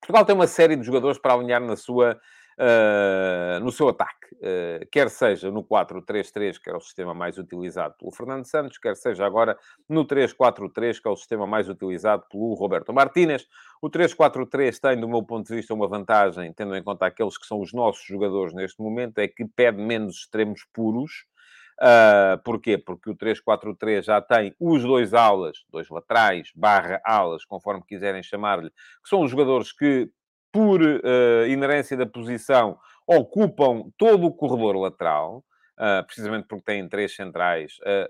Portugal 0.00 0.24
tem 0.24 0.34
uma 0.34 0.46
série 0.46 0.76
de 0.76 0.84
jogadores 0.84 1.18
para 1.18 1.34
alinhar 1.34 1.60
na 1.60 1.76
sua 1.76 2.20
uh, 2.58 3.60
no 3.60 3.70
seu 3.72 3.88
ataque, 3.88 4.34
uh, 4.34 4.86
quer 4.90 5.10
seja 5.10 5.50
no 5.50 5.64
4-3-3, 5.64 6.58
que 6.60 6.68
era 6.68 6.78
o 6.78 6.80
sistema 6.80 7.14
mais 7.14 7.38
utilizado 7.38 7.94
pelo 7.98 8.12
Fernando 8.12 8.44
Santos, 8.44 8.78
quer 8.78 8.96
seja 8.96 9.24
agora 9.26 9.58
no 9.88 10.04
3-4-3, 10.06 11.00
que 11.00 11.08
é 11.08 11.10
o 11.10 11.16
sistema 11.16 11.46
mais 11.46 11.68
utilizado 11.68 12.24
pelo 12.30 12.54
Roberto 12.54 12.92
Martínez. 12.92 13.46
O 13.82 13.90
3-4-3 13.90 14.78
tem, 14.78 14.98
do 14.98 15.08
meu 15.08 15.22
ponto 15.22 15.46
de 15.46 15.54
vista, 15.54 15.74
uma 15.74 15.88
vantagem, 15.88 16.52
tendo 16.52 16.74
em 16.76 16.82
conta 16.82 17.06
aqueles 17.06 17.36
que 17.36 17.46
são 17.46 17.60
os 17.60 17.72
nossos 17.72 18.04
jogadores 18.04 18.54
neste 18.54 18.80
momento, 18.80 19.18
é 19.18 19.28
que 19.28 19.44
pede 19.44 19.80
menos 19.80 20.16
extremos 20.16 20.64
puros. 20.72 21.24
Uh, 21.80 22.38
porquê? 22.44 22.78
Porque 22.78 23.10
o 23.10 23.16
3-4-3 23.16 24.04
já 24.04 24.20
tem 24.20 24.54
os 24.60 24.82
dois 24.82 25.12
alas, 25.12 25.58
dois 25.68 25.88
laterais, 25.88 26.50
barra 26.54 27.00
alas, 27.04 27.44
conforme 27.44 27.82
quiserem 27.84 28.22
chamar-lhe, 28.22 28.70
que 28.70 29.08
são 29.08 29.22
os 29.22 29.30
jogadores 29.30 29.72
que 29.72 30.08
por 30.54 30.80
uh, 30.80 31.48
inerência 31.48 31.96
da 31.96 32.06
posição, 32.06 32.78
ocupam 33.04 33.90
todo 33.98 34.24
o 34.28 34.32
corredor 34.32 34.76
lateral, 34.76 35.44
uh, 35.76 36.06
precisamente 36.06 36.46
porque 36.46 36.66
têm 36.66 36.88
três 36.88 37.16
centrais 37.16 37.72
a, 37.84 38.08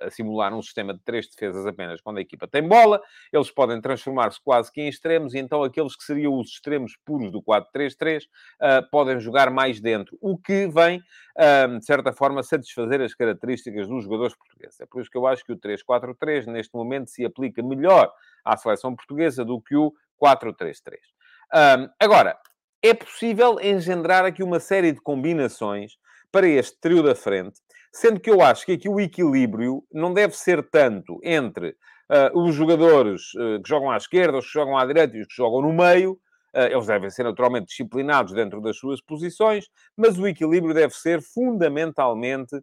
a, 0.00 0.10
simular 0.10 0.54
um 0.54 0.62
sistema 0.62 0.94
de 0.94 1.00
três 1.00 1.28
defesas 1.28 1.66
apenas 1.66 2.00
quando 2.00 2.18
a 2.18 2.20
equipa 2.20 2.46
tem 2.46 2.66
bola. 2.66 3.00
Eles 3.32 3.50
podem 3.50 3.80
transformar-se 3.80 4.40
quase 4.42 4.72
que 4.72 4.80
em 4.80 4.88
extremos, 4.88 5.34
e 5.34 5.38
então 5.38 5.62
aqueles 5.62 5.96
que 5.96 6.04
seriam 6.04 6.38
os 6.38 6.48
extremos 6.48 6.96
puros 7.04 7.30
do 7.30 7.42
4-3-3 7.42 8.22
uh, 8.22 8.28
eh, 8.60 8.82
podem 8.90 9.18
jogar 9.20 9.50
mais 9.50 9.80
dentro, 9.80 10.16
o 10.20 10.36
que 10.38 10.66
vem, 10.68 11.02
de 11.78 11.84
certa 11.84 12.12
forma, 12.12 12.42
satisfazer 12.42 13.00
as 13.00 13.14
características 13.14 13.88
dos 13.88 14.04
jogadores 14.04 14.34
portugueses. 14.36 14.80
É 14.80 14.86
por 14.86 15.00
isso 15.00 15.10
que 15.10 15.16
eu 15.16 15.26
acho 15.26 15.44
que 15.44 15.52
o 15.52 15.56
3-4-3, 15.56 16.46
neste 16.46 16.74
momento, 16.74 17.10
se 17.10 17.24
aplica 17.24 17.62
melhor 17.62 18.12
à 18.44 18.56
seleção 18.56 18.94
portuguesa 18.94 19.44
do 19.44 19.60
que 19.60 19.74
o 19.74 19.92
4-3-3. 20.22 20.98
Um, 21.52 21.88
agora, 22.00 22.38
é 22.82 22.92
possível 22.92 23.58
engendrar 23.60 24.24
aqui 24.24 24.42
uma 24.42 24.60
série 24.60 24.92
de 24.92 25.00
combinações 25.00 25.96
para 26.30 26.46
este 26.46 26.78
trio 26.80 27.02
da 27.02 27.14
frente, 27.14 27.60
sendo 27.94 28.18
que 28.18 28.28
eu 28.28 28.42
acho 28.42 28.66
que 28.66 28.72
aqui 28.72 28.88
o 28.88 29.00
equilíbrio 29.00 29.84
não 29.92 30.12
deve 30.12 30.36
ser 30.36 30.68
tanto 30.68 31.20
entre 31.22 31.70
uh, 31.70 32.38
os 32.38 32.54
jogadores 32.54 33.32
uh, 33.34 33.62
que 33.62 33.68
jogam 33.68 33.90
à 33.90 33.96
esquerda, 33.96 34.38
os 34.38 34.46
que 34.46 34.52
jogam 34.52 34.76
à 34.76 34.84
direita 34.84 35.16
e 35.16 35.20
os 35.20 35.28
que 35.28 35.34
jogam 35.36 35.62
no 35.62 35.72
meio. 35.72 36.12
Uh, 36.54 36.70
eles 36.70 36.86
devem 36.86 37.10
ser 37.10 37.22
naturalmente 37.22 37.66
disciplinados 37.66 38.32
dentro 38.32 38.60
das 38.60 38.76
suas 38.76 39.00
posições, 39.00 39.66
mas 39.96 40.18
o 40.18 40.26
equilíbrio 40.26 40.74
deve 40.74 40.94
ser 40.94 41.22
fundamentalmente 41.22 42.60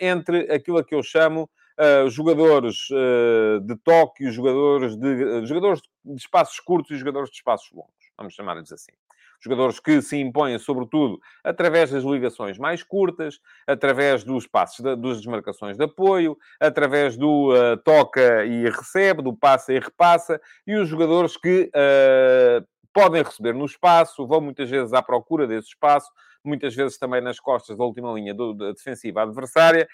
entre 0.00 0.50
aquilo 0.52 0.78
a 0.78 0.84
que 0.84 0.94
eu 0.94 1.02
chamo 1.02 1.48
uh, 1.78 2.10
jogadores 2.10 2.88
uh, 2.90 3.60
de 3.60 3.76
toque, 3.76 4.30
jogadores 4.30 4.96
de, 4.96 5.24
uh, 5.24 5.46
jogadores 5.46 5.80
de 6.04 6.16
espaços 6.16 6.58
curtos 6.60 6.90
e 6.90 6.98
jogadores 6.98 7.30
de 7.30 7.36
espaços 7.36 7.70
longos. 7.72 7.92
vamos 8.16 8.34
chamar-lhes 8.34 8.72
assim. 8.72 8.92
Jogadores 9.40 9.78
que 9.78 10.02
se 10.02 10.16
impõem, 10.16 10.58
sobretudo, 10.58 11.20
através 11.44 11.90
das 11.90 12.02
ligações 12.04 12.58
mais 12.58 12.82
curtas, 12.82 13.38
através 13.66 14.24
dos 14.24 14.46
passos, 14.46 14.80
de, 14.80 14.96
das 14.96 15.18
desmarcações 15.18 15.76
de 15.76 15.84
apoio, 15.84 16.36
através 16.60 17.16
do 17.16 17.52
uh, 17.52 17.76
toca 17.78 18.44
e 18.44 18.64
recebe, 18.64 19.22
do 19.22 19.32
passa 19.32 19.72
e 19.72 19.78
repassa, 19.78 20.40
e 20.66 20.74
os 20.74 20.88
jogadores 20.88 21.36
que 21.36 21.70
uh, 21.74 22.66
podem 22.92 23.22
receber 23.22 23.54
no 23.54 23.64
espaço, 23.64 24.26
vão 24.26 24.40
muitas 24.40 24.68
vezes 24.68 24.92
à 24.92 25.00
procura 25.00 25.46
desse 25.46 25.68
espaço, 25.68 26.10
muitas 26.44 26.74
vezes 26.74 26.98
também 26.98 27.20
nas 27.20 27.38
costas 27.38 27.76
da 27.76 27.84
última 27.84 28.12
linha 28.12 28.34
do, 28.34 28.54
da 28.54 28.72
defensiva 28.72 29.22
adversária. 29.22 29.88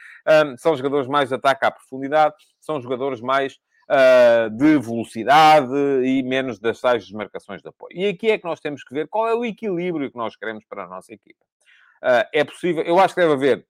Um, 0.47 0.57
são 0.57 0.77
jogadores 0.77 1.09
mais 1.09 1.29
de 1.29 1.35
ataque 1.35 1.67
à 1.67 1.71
profundidade, 1.71 2.35
são 2.61 2.81
jogadores 2.81 3.21
mais 3.21 3.59
uh, 3.91 4.51
de 4.51 4.79
velocidade 4.79 5.75
e 6.05 6.23
menos 6.23 6.59
das 6.59 6.81
tais 6.81 7.05
desmarcações 7.05 7.63
de 7.63 7.69
apoio. 7.69 7.97
E 7.97 8.07
aqui 8.07 8.31
é 8.31 8.39
que 8.39 8.45
nós 8.45 8.61
temos 8.61 8.83
que 8.85 8.95
ver 8.95 9.09
qual 9.09 9.29
é 9.29 9.35
o 9.35 9.45
equilíbrio 9.45 10.11
que 10.11 10.17
nós 10.17 10.37
queremos 10.37 10.65
para 10.69 10.85
a 10.85 10.89
nossa 10.89 11.13
equipa. 11.13 11.45
Uh, 12.03 12.29
é 12.33 12.45
possível, 12.45 12.83
eu 12.85 12.99
acho 12.99 13.15
que 13.15 13.21
deve 13.21 13.33
haver, 13.33 13.67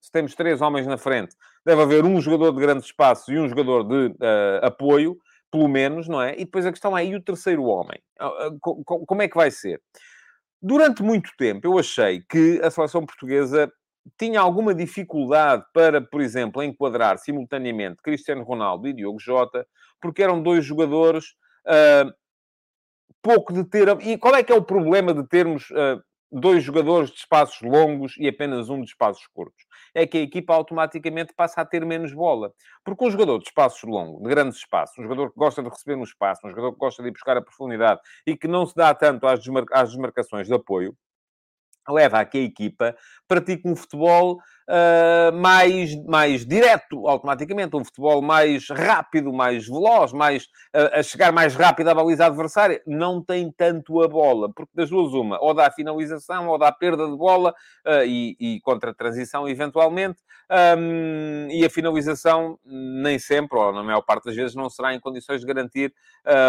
se 0.00 0.10
temos 0.10 0.34
três 0.34 0.60
homens 0.60 0.86
na 0.86 0.96
frente, 0.96 1.34
deve 1.64 1.82
haver 1.82 2.04
um 2.04 2.20
jogador 2.20 2.52
de 2.52 2.60
grande 2.60 2.84
espaço 2.84 3.32
e 3.32 3.38
um 3.38 3.48
jogador 3.48 3.84
de 3.84 4.14
uh, 4.14 4.64
apoio, 4.64 5.16
pelo 5.50 5.68
menos, 5.68 6.08
não 6.08 6.20
é? 6.20 6.34
E 6.34 6.44
depois 6.44 6.66
a 6.66 6.72
questão 6.72 6.96
é, 6.96 7.04
e 7.04 7.14
o 7.14 7.22
terceiro 7.22 7.64
homem? 7.64 8.00
Como 8.60 9.22
é 9.22 9.28
que 9.28 9.36
vai 9.36 9.50
ser? 9.50 9.80
Durante 10.60 11.02
muito 11.02 11.30
tempo 11.38 11.66
eu 11.66 11.78
achei 11.78 12.22
que 12.28 12.60
a 12.62 12.70
seleção 12.70 13.06
portuguesa 13.06 13.72
tinha 14.18 14.40
alguma 14.40 14.74
dificuldade 14.74 15.64
para, 15.72 16.00
por 16.00 16.20
exemplo, 16.20 16.62
enquadrar 16.62 17.18
simultaneamente 17.18 18.02
Cristiano 18.02 18.44
Ronaldo 18.44 18.86
e 18.86 18.92
Diogo 18.92 19.18
Jota, 19.18 19.66
porque 20.00 20.22
eram 20.22 20.42
dois 20.42 20.64
jogadores 20.64 21.34
uh, 21.66 22.12
pouco 23.22 23.52
de 23.52 23.64
ter. 23.64 23.88
E 24.02 24.16
qual 24.16 24.34
é 24.34 24.42
que 24.42 24.52
é 24.52 24.56
o 24.56 24.62
problema 24.62 25.12
de 25.12 25.26
termos 25.26 25.68
uh, 25.70 26.00
dois 26.30 26.62
jogadores 26.62 27.10
de 27.10 27.18
espaços 27.18 27.60
longos 27.62 28.14
e 28.18 28.28
apenas 28.28 28.68
um 28.68 28.80
de 28.80 28.88
espaços 28.88 29.26
curtos? 29.34 29.64
É 29.94 30.06
que 30.06 30.18
a 30.18 30.22
equipa 30.22 30.54
automaticamente 30.54 31.34
passa 31.34 31.60
a 31.60 31.64
ter 31.64 31.84
menos 31.84 32.12
bola. 32.12 32.52
Porque 32.84 33.04
um 33.04 33.10
jogador 33.10 33.38
de 33.38 33.48
espaços 33.48 33.82
longos, 33.82 34.22
de 34.22 34.28
grandes 34.28 34.58
espaços, 34.58 34.96
um 34.98 35.02
jogador 35.02 35.30
que 35.30 35.38
gosta 35.38 35.62
de 35.62 35.68
receber 35.68 35.96
no 35.96 36.04
espaço, 36.04 36.46
um 36.46 36.50
jogador 36.50 36.72
que 36.72 36.78
gosta 36.78 37.02
de 37.02 37.08
ir 37.08 37.12
buscar 37.12 37.36
a 37.36 37.42
profundidade 37.42 38.00
e 38.26 38.36
que 38.36 38.46
não 38.46 38.64
se 38.66 38.74
dá 38.76 38.94
tanto 38.94 39.26
às, 39.26 39.40
às 39.72 39.88
desmarcações 39.90 40.46
de 40.46 40.54
apoio, 40.54 40.96
leva 41.88 42.20
a 42.20 42.24
que 42.24 42.38
a 42.38 42.42
equipa 42.42 42.96
pratique 43.28 43.68
um 43.68 43.76
futebol 43.76 44.40
uh, 44.68 45.34
mais, 45.36 45.94
mais 46.04 46.44
direto, 46.44 47.08
automaticamente, 47.08 47.76
um 47.76 47.84
futebol 47.84 48.22
mais 48.22 48.68
rápido, 48.68 49.32
mais 49.32 49.66
veloz, 49.66 50.12
mais, 50.12 50.44
uh, 50.74 50.90
a 50.98 51.02
chegar 51.02 51.32
mais 51.32 51.54
rápido 51.54 51.88
à 51.88 51.94
baliza 51.94 52.26
adversária. 52.26 52.82
Não 52.86 53.22
tem 53.22 53.50
tanto 53.50 54.02
a 54.02 54.08
bola, 54.08 54.52
porque 54.52 54.72
das 54.74 54.90
duas 54.90 55.12
uma, 55.12 55.42
ou 55.42 55.54
dá 55.54 55.70
finalização, 55.70 56.48
ou 56.48 56.58
dá 56.58 56.70
perda 56.72 57.06
de 57.08 57.16
bola, 57.16 57.54
uh, 57.86 58.04
e, 58.04 58.36
e 58.38 58.60
contra-transição 58.60 59.48
eventualmente, 59.48 60.18
um, 60.78 61.48
e 61.50 61.64
a 61.64 61.70
finalização 61.70 62.58
nem 62.64 63.18
sempre, 63.18 63.58
ou 63.58 63.72
na 63.72 63.82
maior 63.82 64.02
parte 64.02 64.26
das 64.26 64.36
vezes, 64.36 64.54
não 64.54 64.70
será 64.70 64.94
em 64.94 65.00
condições 65.00 65.40
de 65.40 65.46
garantir 65.46 65.92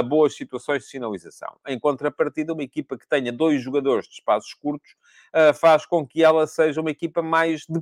boas 0.07 0.35
situações 0.35 0.83
de 0.83 0.89
finalização. 0.89 1.55
Em 1.67 1.79
contrapartida, 1.79 2.53
uma 2.53 2.63
equipa 2.63 2.97
que 2.97 3.07
tenha 3.07 3.31
dois 3.31 3.61
jogadores 3.61 4.07
de 4.07 4.13
espaços 4.13 4.53
curtos, 4.53 4.95
uh, 5.33 5.53
faz 5.53 5.85
com 5.85 6.05
que 6.05 6.23
ela 6.23 6.47
seja 6.47 6.81
uma 6.81 6.91
equipa 6.91 7.21
mais 7.21 7.61
de. 7.61 7.81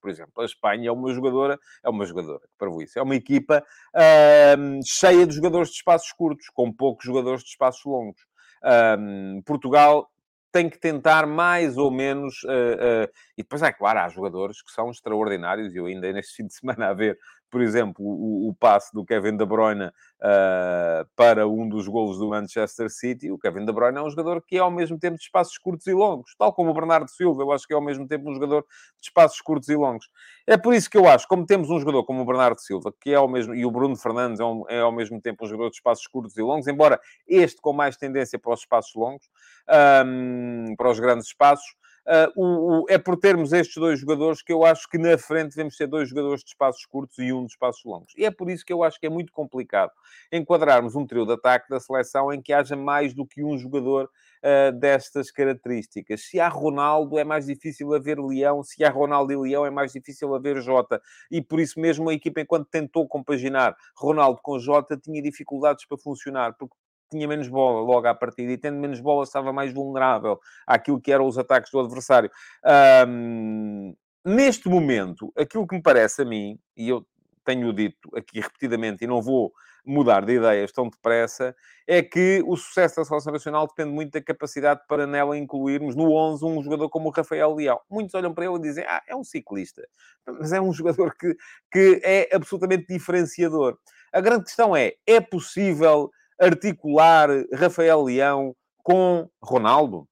Por 0.00 0.10
exemplo, 0.10 0.42
a 0.42 0.44
Espanha 0.44 0.88
é 0.88 0.92
uma 0.92 1.12
jogadora, 1.12 1.58
é 1.84 1.88
uma 1.88 2.04
jogadora, 2.04 2.42
para 2.58 2.70
isso, 2.82 2.98
é 2.98 3.02
uma 3.02 3.14
equipa 3.14 3.64
uh, 3.94 4.80
cheia 4.84 5.26
de 5.26 5.34
jogadores 5.34 5.68
de 5.70 5.76
espaços 5.76 6.12
curtos, 6.12 6.48
com 6.48 6.72
poucos 6.72 7.04
jogadores 7.04 7.42
de 7.42 7.50
espaços 7.50 7.84
longos. 7.84 8.20
Um, 8.98 9.42
Portugal 9.42 10.10
tem 10.52 10.68
que 10.68 10.78
tentar 10.78 11.26
mais 11.26 11.76
ou 11.76 11.90
menos. 11.90 12.42
Uh, 12.44 13.06
uh, 13.06 13.12
e 13.36 13.42
depois, 13.42 13.62
é 13.62 13.72
claro, 13.72 14.00
há 14.00 14.08
jogadores 14.08 14.62
que 14.62 14.70
são 14.72 14.90
extraordinários. 14.90 15.74
Eu 15.74 15.86
ainda 15.86 16.12
neste 16.12 16.34
fim 16.34 16.46
de 16.46 16.54
semana 16.54 16.88
a 16.88 16.94
ver 16.94 17.18
por 17.50 17.60
exemplo, 17.60 18.04
o, 18.04 18.48
o 18.48 18.54
passe 18.54 18.92
do 18.94 19.04
Kevin 19.04 19.36
De 19.36 19.44
Bruyne 19.44 19.86
uh, 19.86 21.06
para 21.16 21.46
um 21.48 21.68
dos 21.68 21.88
golos 21.88 22.18
do 22.18 22.28
Manchester 22.28 22.88
City. 22.88 23.30
O 23.30 23.38
Kevin 23.38 23.64
De 23.64 23.72
Bruyne 23.72 23.98
é 23.98 24.02
um 24.02 24.08
jogador 24.08 24.42
que 24.42 24.56
é 24.56 24.60
ao 24.60 24.70
mesmo 24.70 24.98
tempo 24.98 25.16
de 25.16 25.24
espaços 25.24 25.58
curtos 25.58 25.86
e 25.86 25.92
longos, 25.92 26.34
tal 26.38 26.52
como 26.52 26.70
o 26.70 26.74
Bernardo 26.74 27.10
Silva. 27.10 27.42
Eu 27.42 27.52
acho 27.52 27.66
que 27.66 27.72
é 27.72 27.76
ao 27.76 27.82
mesmo 27.82 28.06
tempo 28.06 28.30
um 28.30 28.34
jogador 28.34 28.62
de 29.00 29.06
espaços 29.06 29.40
curtos 29.40 29.68
e 29.68 29.74
longos. 29.74 30.08
É 30.46 30.56
por 30.56 30.72
isso 30.74 30.88
que 30.88 30.96
eu 30.96 31.08
acho, 31.08 31.26
como 31.26 31.44
temos 31.44 31.70
um 31.70 31.78
jogador 31.78 32.04
como 32.04 32.22
o 32.22 32.24
Bernardo 32.24 32.60
Silva, 32.60 32.92
que 33.00 33.10
é 33.10 33.16
ao 33.16 33.28
mesmo, 33.28 33.54
e 33.54 33.66
o 33.66 33.70
Bruno 33.70 33.96
Fernandes 33.96 34.40
é, 34.40 34.44
um, 34.44 34.64
é 34.68 34.80
ao 34.80 34.92
mesmo 34.92 35.20
tempo 35.20 35.44
um 35.44 35.48
jogador 35.48 35.70
de 35.70 35.76
espaços 35.76 36.06
curtos 36.06 36.36
e 36.36 36.42
longos, 36.42 36.68
embora 36.68 37.00
este 37.26 37.60
com 37.60 37.72
mais 37.72 37.96
tendência 37.96 38.38
para 38.38 38.52
os 38.54 38.60
espaços 38.60 38.94
longos, 38.94 39.28
um, 40.06 40.74
para 40.76 40.90
os 40.90 41.00
grandes 41.00 41.26
espaços, 41.26 41.79
Uh, 42.06 42.32
o, 42.34 42.82
o, 42.82 42.86
é 42.88 42.98
por 42.98 43.16
termos 43.16 43.52
estes 43.52 43.76
dois 43.76 44.00
jogadores 44.00 44.42
que 44.42 44.52
eu 44.52 44.64
acho 44.64 44.88
que 44.88 44.98
na 44.98 45.16
frente 45.18 45.50
devemos 45.50 45.76
ter 45.76 45.86
dois 45.86 46.08
jogadores 46.08 46.42
de 46.42 46.48
espaços 46.48 46.84
curtos 46.86 47.18
e 47.18 47.32
um 47.32 47.44
de 47.44 47.52
espaços 47.52 47.84
longos. 47.84 48.12
E 48.16 48.24
é 48.24 48.30
por 48.30 48.50
isso 48.50 48.64
que 48.64 48.72
eu 48.72 48.82
acho 48.82 48.98
que 48.98 49.06
é 49.06 49.10
muito 49.10 49.32
complicado 49.32 49.92
enquadrarmos 50.32 50.96
um 50.96 51.06
trio 51.06 51.26
de 51.26 51.32
ataque 51.32 51.68
da 51.68 51.78
seleção 51.78 52.32
em 52.32 52.40
que 52.40 52.52
haja 52.52 52.74
mais 52.74 53.14
do 53.14 53.26
que 53.26 53.44
um 53.44 53.56
jogador 53.58 54.10
uh, 54.40 54.72
destas 54.78 55.30
características. 55.30 56.22
Se 56.22 56.40
há 56.40 56.48
Ronaldo, 56.48 57.18
é 57.18 57.24
mais 57.24 57.46
difícil 57.46 57.92
haver 57.94 58.18
Leão. 58.18 58.62
Se 58.62 58.82
há 58.84 58.90
Ronaldo 58.90 59.32
e 59.32 59.36
Leão, 59.36 59.66
é 59.66 59.70
mais 59.70 59.92
difícil 59.92 60.34
haver 60.34 60.60
Jota. 60.60 61.00
E 61.30 61.42
por 61.42 61.60
isso 61.60 61.78
mesmo 61.78 62.08
a 62.08 62.14
equipa, 62.14 62.40
enquanto 62.40 62.68
tentou 62.68 63.06
compaginar 63.06 63.76
Ronaldo 63.96 64.40
com 64.42 64.58
Jota, 64.58 64.96
tinha 64.96 65.22
dificuldades 65.22 65.86
para 65.86 65.98
funcionar, 65.98 66.54
porque 66.58 66.74
tinha 67.10 67.26
menos 67.26 67.48
bola 67.48 67.80
logo 67.80 68.06
à 68.06 68.14
partida 68.14 68.52
e 68.52 68.58
tendo 68.58 68.78
menos 68.78 69.00
bola 69.00 69.24
estava 69.24 69.52
mais 69.52 69.72
vulnerável 69.72 70.38
àquilo 70.66 71.00
que 71.00 71.12
eram 71.12 71.26
os 71.26 71.36
ataques 71.36 71.70
do 71.70 71.80
adversário. 71.80 72.30
Um, 73.06 73.94
neste 74.24 74.68
momento, 74.68 75.32
aquilo 75.36 75.66
que 75.66 75.76
me 75.76 75.82
parece 75.82 76.22
a 76.22 76.24
mim, 76.24 76.58
e 76.76 76.88
eu 76.88 77.04
tenho 77.44 77.72
dito 77.72 78.10
aqui 78.14 78.40
repetidamente 78.40 79.04
e 79.04 79.06
não 79.06 79.20
vou 79.20 79.52
mudar 79.84 80.24
de 80.24 80.34
ideias 80.34 80.70
tão 80.72 80.88
depressa, 80.88 81.54
é 81.86 82.02
que 82.02 82.42
o 82.46 82.56
sucesso 82.56 82.96
da 82.96 83.04
Seleção 83.04 83.32
Nacional 83.32 83.66
depende 83.66 83.90
muito 83.90 84.12
da 84.12 84.22
capacidade 84.22 84.80
para 84.86 85.06
nela 85.06 85.36
incluirmos 85.36 85.96
no 85.96 86.12
11 86.12 86.44
um 86.44 86.62
jogador 86.62 86.88
como 86.88 87.08
o 87.08 87.12
Rafael 87.12 87.54
Leão. 87.54 87.80
Muitos 87.90 88.14
olham 88.14 88.32
para 88.32 88.44
ele 88.44 88.56
e 88.56 88.60
dizem, 88.60 88.84
ah, 88.86 89.02
é 89.08 89.16
um 89.16 89.24
ciclista. 89.24 89.82
Mas 90.26 90.52
é 90.52 90.60
um 90.60 90.72
jogador 90.74 91.14
que, 91.16 91.34
que 91.72 92.00
é 92.04 92.28
absolutamente 92.34 92.86
diferenciador. 92.88 93.78
A 94.12 94.20
grande 94.20 94.44
questão 94.44 94.76
é, 94.76 94.92
é 95.06 95.20
possível 95.20 96.10
articular 96.40 97.28
Rafael 97.52 98.02
Leão 98.02 98.54
com 98.82 99.28
Ronaldo? 99.42 100.08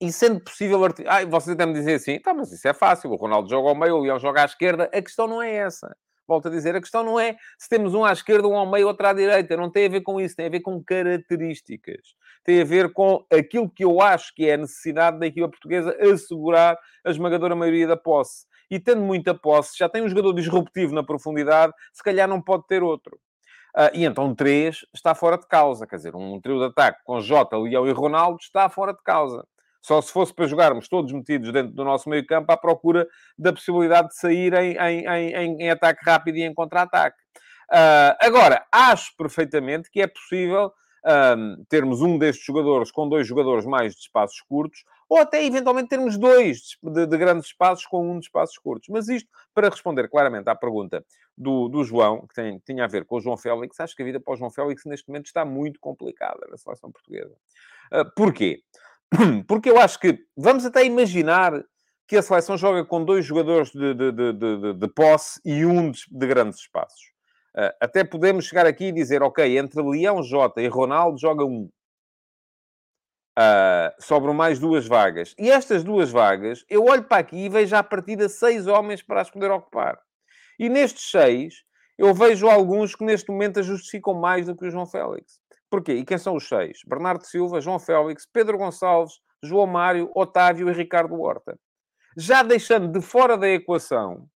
E 0.00 0.10
sendo 0.10 0.40
possível... 0.40 0.84
Artic... 0.84 1.06
Ah, 1.06 1.24
vocês 1.24 1.54
até 1.54 1.64
me 1.64 1.74
dizem 1.74 1.94
assim, 1.94 2.18
tá, 2.18 2.34
mas 2.34 2.50
isso 2.50 2.66
é 2.66 2.74
fácil, 2.74 3.10
o 3.10 3.16
Ronaldo 3.16 3.48
joga 3.48 3.68
ao 3.68 3.74
meio, 3.74 3.96
o 3.96 4.00
Leão 4.00 4.18
joga 4.18 4.42
à 4.42 4.44
esquerda. 4.44 4.90
A 4.92 5.02
questão 5.02 5.28
não 5.28 5.40
é 5.40 5.54
essa. 5.54 5.94
Volto 6.26 6.48
a 6.48 6.50
dizer, 6.50 6.74
a 6.74 6.80
questão 6.80 7.04
não 7.04 7.20
é 7.20 7.36
se 7.58 7.68
temos 7.68 7.94
um 7.94 8.04
à 8.04 8.12
esquerda, 8.12 8.48
um 8.48 8.56
ao 8.56 8.68
meio, 8.68 8.86
outro 8.86 9.06
à 9.06 9.12
direita. 9.12 9.56
Não 9.56 9.70
tem 9.70 9.86
a 9.86 9.88
ver 9.88 10.00
com 10.00 10.20
isso, 10.20 10.34
tem 10.34 10.46
a 10.46 10.50
ver 10.50 10.60
com 10.60 10.82
características. 10.82 12.14
Tem 12.44 12.60
a 12.60 12.64
ver 12.64 12.92
com 12.92 13.24
aquilo 13.30 13.70
que 13.70 13.84
eu 13.84 14.00
acho 14.00 14.34
que 14.34 14.48
é 14.48 14.54
a 14.54 14.56
necessidade 14.56 15.18
da 15.18 15.26
equipa 15.26 15.48
portuguesa 15.48 15.96
assegurar 16.00 16.76
a 17.04 17.10
esmagadora 17.10 17.54
maioria 17.54 17.86
da 17.86 17.96
posse. 17.96 18.46
E 18.70 18.80
tendo 18.80 19.02
muita 19.02 19.34
posse, 19.34 19.76
já 19.78 19.88
tem 19.88 20.02
um 20.02 20.08
jogador 20.08 20.32
disruptivo 20.32 20.94
na 20.94 21.04
profundidade, 21.04 21.72
se 21.92 22.02
calhar 22.02 22.26
não 22.26 22.40
pode 22.40 22.66
ter 22.66 22.82
outro. 22.82 23.20
Uh, 23.76 23.88
e 23.94 24.04
então 24.04 24.34
3 24.34 24.84
está 24.94 25.14
fora 25.14 25.38
de 25.38 25.46
causa. 25.46 25.86
Quer 25.86 25.96
dizer, 25.96 26.14
um 26.16 26.40
trio 26.40 26.58
de 26.58 26.66
ataque 26.66 27.00
com 27.04 27.20
Jota, 27.20 27.56
Leão 27.56 27.86
e 27.86 27.92
Ronaldo 27.92 28.38
está 28.40 28.68
fora 28.68 28.92
de 28.92 29.02
causa. 29.02 29.46
Só 29.80 30.00
se 30.00 30.12
fosse 30.12 30.32
para 30.32 30.46
jogarmos 30.46 30.88
todos 30.88 31.12
metidos 31.12 31.52
dentro 31.52 31.72
do 31.72 31.84
nosso 31.84 32.08
meio 32.08 32.24
campo 32.24 32.52
à 32.52 32.56
procura 32.56 33.06
da 33.36 33.52
possibilidade 33.52 34.08
de 34.08 34.16
sair 34.16 34.54
em, 34.54 34.76
em, 34.76 35.34
em, 35.34 35.62
em 35.62 35.70
ataque 35.70 36.04
rápido 36.04 36.36
e 36.36 36.42
em 36.42 36.54
contra-ataque. 36.54 37.16
Uh, 37.72 38.14
agora, 38.20 38.64
acho 38.70 39.16
perfeitamente 39.16 39.90
que 39.90 40.00
é 40.00 40.06
possível 40.06 40.72
um, 41.04 41.64
termos 41.68 42.00
um 42.00 42.18
destes 42.18 42.44
jogadores 42.44 42.90
com 42.90 43.08
dois 43.08 43.26
jogadores 43.26 43.64
mais 43.64 43.94
de 43.94 44.00
espaços 44.00 44.40
curtos, 44.42 44.84
ou 45.12 45.18
até 45.18 45.44
eventualmente 45.44 45.90
termos 45.90 46.16
dois 46.16 46.78
de, 46.82 47.06
de, 47.06 47.18
grandes 47.18 47.48
espaços 47.48 47.84
com 47.84 48.10
um 48.10 48.18
de 48.18 48.24
espaços 48.24 48.56
curtos. 48.56 48.88
Mas 48.88 49.10
isto, 49.10 49.28
para 49.54 49.68
responder 49.68 50.08
claramente 50.08 50.48
à 50.48 50.54
pergunta 50.54 51.04
do, 51.36 51.68
do 51.68 51.84
João, 51.84 52.26
que 52.26 52.34
tem, 52.34 52.58
tinha 52.64 52.84
a 52.84 52.88
ver 52.88 53.04
com 53.04 53.16
o 53.16 53.20
João 53.20 53.36
Félix, 53.36 53.78
acho 53.78 53.94
que 53.94 54.00
a 54.00 54.06
vida 54.06 54.18
para 54.18 54.32
o 54.32 54.36
João 54.38 54.50
Félix 54.50 54.86
neste 54.86 55.06
momento 55.06 55.26
está 55.26 55.44
muito 55.44 55.78
complicada 55.78 56.46
na 56.50 56.56
seleção 56.56 56.90
portuguesa. 56.90 57.34
Uh, 57.92 58.10
porquê? 58.16 58.62
Porque 59.46 59.68
eu 59.68 59.78
acho 59.78 60.00
que, 60.00 60.18
vamos 60.34 60.64
até 60.64 60.82
imaginar 60.82 61.62
que 62.08 62.16
a 62.16 62.22
seleção 62.22 62.56
joga 62.56 62.82
com 62.82 63.04
dois 63.04 63.26
jogadores 63.26 63.70
de, 63.70 63.92
de, 63.92 64.12
de, 64.12 64.72
de 64.72 64.88
posse 64.88 65.38
e 65.44 65.66
um 65.66 65.90
de, 65.90 66.26
grandes 66.26 66.60
espaços. 66.60 67.12
Uh, 67.54 67.68
até 67.82 68.02
podemos 68.02 68.46
chegar 68.46 68.64
aqui 68.64 68.86
e 68.86 68.92
dizer, 68.92 69.22
ok, 69.22 69.58
entre 69.58 69.82
Leão, 69.82 70.22
Jota 70.22 70.62
e 70.62 70.68
Ronaldo 70.68 71.20
joga 71.20 71.44
um. 71.44 71.68
Uh, 73.38 73.90
sobram 73.98 74.34
mais 74.34 74.58
duas 74.58 74.86
vagas. 74.86 75.34
E 75.38 75.50
estas 75.50 75.82
duas 75.82 76.10
vagas, 76.10 76.64
eu 76.68 76.84
olho 76.84 77.04
para 77.04 77.18
aqui 77.18 77.36
e 77.36 77.48
vejo 77.48 77.74
à 77.74 77.82
partida 77.82 78.28
seis 78.28 78.66
homens 78.66 79.02
para 79.02 79.22
as 79.22 79.30
poder 79.30 79.50
ocupar. 79.50 79.98
E 80.58 80.68
nestes 80.68 81.10
seis, 81.10 81.64
eu 81.98 82.12
vejo 82.12 82.48
alguns 82.48 82.94
que 82.94 83.04
neste 83.04 83.30
momento 83.30 83.60
a 83.60 83.62
justificam 83.62 84.14
mais 84.14 84.46
do 84.46 84.54
que 84.54 84.66
o 84.66 84.70
João 84.70 84.86
Félix. 84.86 85.40
Porquê? 85.70 85.94
E 85.94 86.04
quem 86.04 86.18
são 86.18 86.36
os 86.36 86.46
seis? 86.46 86.80
Bernardo 86.86 87.24
Silva, 87.24 87.60
João 87.60 87.78
Félix, 87.78 88.26
Pedro 88.30 88.58
Gonçalves, 88.58 89.14
João 89.42 89.66
Mário, 89.66 90.10
Otávio 90.14 90.68
e 90.68 90.72
Ricardo 90.72 91.18
Horta. 91.20 91.58
Já 92.16 92.42
deixando 92.42 92.88
de 92.88 93.00
fora 93.00 93.38
da 93.38 93.48
equação 93.48 94.28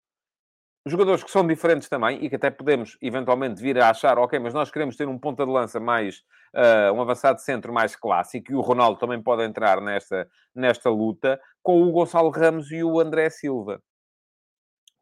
jogadores 0.87 1.25
que 1.25 1.31
são 1.31 1.47
diferentes 1.47 1.89
também 1.89 2.25
e 2.25 2.31
que 2.31 2.37
até 2.37 2.49
podemos 2.49 2.97
eventualmente 3.03 3.61
vir 3.61 3.79
a 3.79 3.91
achar, 3.91 4.19
ok, 4.19 4.39
mas 4.39 4.55
nós 4.55 4.71
queremos 4.71 4.97
ter 4.97 5.09
um 5.09 5.19
ponta 5.19 5.45
de 5.45 5.51
lança 5.51 5.81
mais, 5.81 6.23
uh, 6.57 6.93
um 6.93 7.01
avançado 7.01 7.41
centro 7.41 7.73
mais 7.73 7.95
clássico 7.95 8.51
e 8.51 8.55
o 8.55 8.61
Ronaldo 8.61 8.99
também 8.99 9.23
pode 9.23 9.43
entrar 9.43 9.81
nesta, 9.81 10.29
nesta 10.55 10.89
luta 10.89 11.39
com 11.63 11.83
o 11.83 11.93
Gonçalo 11.93 12.31
Ramos 12.31 12.73
e 12.73 12.83
o 12.83 12.99
André 12.99 13.29
Silva. 13.29 13.81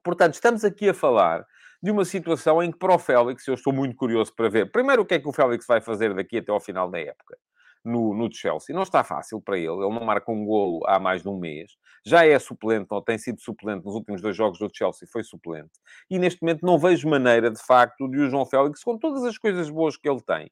Portanto, 0.02 0.34
estamos 0.34 0.64
aqui 0.64 0.88
a 0.88 0.94
falar 0.94 1.44
de 1.82 1.90
uma 1.90 2.04
situação 2.04 2.62
em 2.62 2.72
que 2.72 2.78
para 2.78 2.94
o 2.94 2.98
Félix, 2.98 3.46
eu 3.46 3.54
estou 3.54 3.72
muito 3.72 3.94
curioso 3.96 4.34
para 4.34 4.48
ver, 4.48 4.70
primeiro, 4.72 5.02
o 5.02 5.06
que 5.06 5.14
é 5.14 5.18
que 5.20 5.28
o 5.28 5.32
Félix 5.32 5.66
vai 5.66 5.80
fazer 5.80 6.14
daqui 6.14 6.38
até 6.38 6.50
ao 6.50 6.60
final 6.60 6.90
da 6.90 6.98
época 6.98 7.36
no, 7.84 8.14
no 8.14 8.32
Chelsea. 8.32 8.74
Não 8.74 8.82
está 8.82 9.04
fácil 9.04 9.40
para 9.40 9.58
ele. 9.58 9.68
Ele 9.68 9.94
não 9.94 10.04
marca 10.04 10.32
um 10.32 10.44
golo 10.44 10.80
há 10.86 10.98
mais 10.98 11.22
de 11.22 11.28
um 11.28 11.38
mês. 11.38 11.72
Já 12.04 12.26
é 12.26 12.38
suplente, 12.38 12.86
ou 12.90 13.02
tem 13.02 13.18
sido 13.18 13.40
suplente 13.40 13.84
nos 13.84 13.94
últimos 13.94 14.20
dois 14.20 14.36
jogos 14.36 14.58
do 14.58 14.70
Chelsea, 14.72 15.08
foi 15.10 15.22
suplente. 15.22 15.72
E 16.10 16.18
neste 16.18 16.42
momento 16.42 16.64
não 16.64 16.78
vejo 16.78 17.08
maneira, 17.08 17.50
de 17.50 17.62
facto, 17.62 18.08
de 18.08 18.18
o 18.18 18.28
João 18.28 18.44
Félix, 18.44 18.82
com 18.82 18.98
todas 18.98 19.24
as 19.24 19.38
coisas 19.38 19.70
boas 19.70 19.96
que 19.96 20.08
ele 20.08 20.20
tem, 20.20 20.50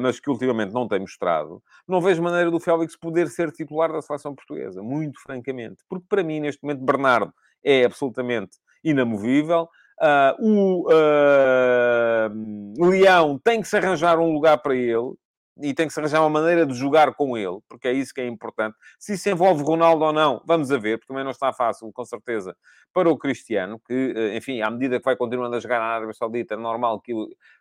mas 0.00 0.18
que 0.18 0.30
ultimamente 0.30 0.72
não 0.72 0.88
tem 0.88 1.00
mostrado, 1.00 1.62
não 1.86 2.00
vejo 2.00 2.22
maneira 2.22 2.50
do 2.50 2.58
Félix 2.58 2.96
poder 2.96 3.28
ser 3.28 3.52
titular 3.52 3.92
da 3.92 4.00
seleção 4.00 4.34
portuguesa, 4.34 4.82
muito 4.82 5.20
francamente. 5.20 5.82
Porque 5.88 6.06
para 6.08 6.22
mim, 6.22 6.40
neste 6.40 6.62
momento, 6.62 6.84
Bernardo 6.84 7.32
é 7.62 7.84
absolutamente 7.84 8.56
inamovível. 8.82 9.68
Uh, 10.00 10.34
o 10.38 10.88
uh, 10.92 12.88
Leão 12.88 13.38
tem 13.42 13.60
que 13.60 13.68
se 13.68 13.76
arranjar 13.76 14.18
um 14.18 14.32
lugar 14.32 14.58
para 14.58 14.76
ele 14.76 15.14
e 15.60 15.74
tem 15.74 15.86
que 15.86 15.92
se 15.92 16.00
arranjar 16.00 16.20
uma 16.20 16.30
maneira 16.30 16.64
de 16.66 16.74
jogar 16.74 17.14
com 17.14 17.36
ele, 17.36 17.58
porque 17.68 17.88
é 17.88 17.92
isso 17.92 18.14
que 18.14 18.20
é 18.20 18.26
importante. 18.26 18.76
Se 18.98 19.14
isso 19.14 19.28
envolve 19.28 19.62
Ronaldo 19.62 20.04
ou 20.04 20.12
não, 20.12 20.42
vamos 20.46 20.70
a 20.70 20.78
ver, 20.78 20.98
porque 20.98 21.08
também 21.08 21.24
não 21.24 21.30
está 21.32 21.52
fácil, 21.52 21.90
com 21.92 22.04
certeza, 22.04 22.56
para 22.92 23.08
o 23.10 23.18
Cristiano, 23.18 23.80
que, 23.86 24.14
eh, 24.16 24.36
enfim, 24.36 24.60
à 24.62 24.70
medida 24.70 24.98
que 24.98 25.04
vai 25.04 25.16
continuando 25.16 25.56
a 25.56 25.60
jogar 25.60 25.78
na 25.80 25.86
Arábia 25.86 26.14
Saudita, 26.14 26.54
é 26.54 26.56
normal 26.56 27.00
que 27.00 27.12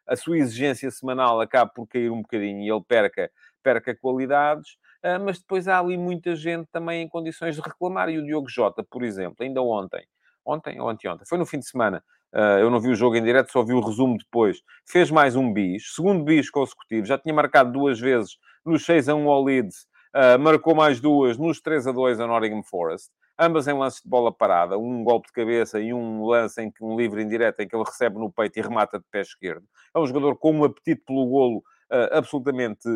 a 0.07 0.15
sua 0.15 0.37
exigência 0.37 0.89
semanal 0.91 1.41
acabe 1.41 1.71
por 1.73 1.87
cair 1.87 2.11
um 2.11 2.21
bocadinho 2.21 2.61
e 2.61 2.69
ele 2.69 2.83
perca, 2.87 3.31
perca 3.63 3.95
qualidades, 3.95 4.77
ah, 5.03 5.19
mas 5.19 5.39
depois 5.39 5.67
há 5.67 5.79
ali 5.79 5.97
muita 5.97 6.35
gente 6.35 6.67
também 6.71 7.03
em 7.03 7.09
condições 7.09 7.55
de 7.55 7.61
reclamar, 7.61 8.09
e 8.09 8.17
o 8.17 8.25
Diogo 8.25 8.49
Jota, 8.49 8.83
por 8.83 9.03
exemplo, 9.03 9.37
ainda 9.41 9.61
ontem, 9.61 10.05
ontem 10.45 10.79
ou 10.79 10.89
anteontem, 10.89 11.25
foi 11.27 11.37
no 11.37 11.45
fim 11.45 11.59
de 11.59 11.67
semana, 11.67 12.03
eu 12.33 12.69
não 12.69 12.79
vi 12.79 12.89
o 12.89 12.95
jogo 12.95 13.15
em 13.15 13.23
direto, 13.23 13.51
só 13.51 13.63
vi 13.63 13.73
o 13.73 13.79
resumo 13.79 14.17
depois. 14.17 14.61
Fez 14.85 15.09
mais 15.09 15.35
um 15.35 15.51
bis, 15.51 15.93
segundo 15.95 16.23
bis 16.23 16.49
consecutivo. 16.49 17.05
Já 17.05 17.17
tinha 17.17 17.33
marcado 17.33 17.71
duas 17.71 17.99
vezes 17.99 18.37
nos 18.65 18.85
6 18.85 19.09
a 19.09 19.15
1 19.15 19.29
ao 19.29 19.43
Leeds. 19.43 19.87
Uh, 20.13 20.39
marcou 20.39 20.73
mais 20.73 20.99
duas 20.99 21.37
nos 21.37 21.61
3 21.61 21.87
a 21.87 21.91
2 21.91 22.19
a 22.19 22.27
Nottingham 22.27 22.63
Forest. 22.63 23.09
Ambas 23.39 23.67
em 23.67 23.73
lances 23.73 24.01
de 24.01 24.09
bola 24.09 24.31
parada. 24.31 24.77
Um 24.77 25.03
golpe 25.03 25.27
de 25.27 25.33
cabeça 25.33 25.79
e 25.79 25.93
um 25.93 26.25
lance 26.25 26.61
em 26.61 26.71
que 26.71 26.83
um 26.83 26.97
livre 26.97 27.21
em 27.21 27.27
direto 27.27 27.59
em 27.59 27.67
que 27.67 27.75
ele 27.75 27.83
recebe 27.83 28.17
no 28.17 28.31
peito 28.31 28.57
e 28.57 28.61
remata 28.61 28.97
de 28.97 29.05
pé 29.11 29.21
esquerdo. 29.21 29.63
É 29.95 29.99
um 29.99 30.07
jogador 30.07 30.35
com 30.37 30.51
um 30.51 30.63
apetite 30.63 31.03
pelo 31.05 31.25
golo 31.27 31.57
uh, 31.57 32.17
absolutamente 32.17 32.87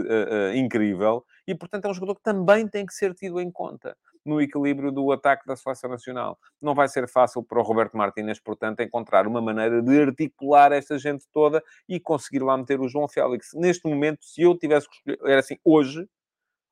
incrível. 0.56 1.24
E, 1.48 1.56
portanto, 1.56 1.86
é 1.86 1.90
um 1.90 1.94
jogador 1.94 2.16
que 2.16 2.24
também 2.24 2.68
tem 2.68 2.86
que 2.86 2.94
ser 2.94 3.14
tido 3.14 3.40
em 3.40 3.52
conta 3.52 3.96
no 4.26 4.42
equilíbrio 4.42 4.92
do 4.92 5.12
ataque 5.12 5.46
da 5.46 5.56
seleção 5.56 5.90
nacional. 5.90 6.38
Não 6.62 6.76
vai 6.76 6.88
ser 6.88 7.08
fácil 7.08 7.44
para 7.44 7.60
o 7.60 7.64
Roberto 7.64 7.98
Martínez, 7.98 8.40
portanto, 8.40 8.82
encontrar 8.82 9.28
uma 9.28 9.42
maneira 9.42 9.82
de 9.82 10.02
articular 10.02 10.72
esta 10.72 10.98
gente 10.98 11.26
toda 11.32 11.64
e 11.88 12.00
conseguir 12.00 12.44
lá 12.44 12.58
meter 12.58 12.80
o 12.80 12.88
João 12.88 13.08
Félix. 13.08 13.50
Neste 13.54 13.88
momento, 13.88 14.24
se 14.24 14.42
eu 14.42 14.58
tivesse 14.58 14.88
que 14.90 14.96
escolher, 14.96 15.20
era 15.32 15.40
assim, 15.40 15.58
hoje, 15.64 16.08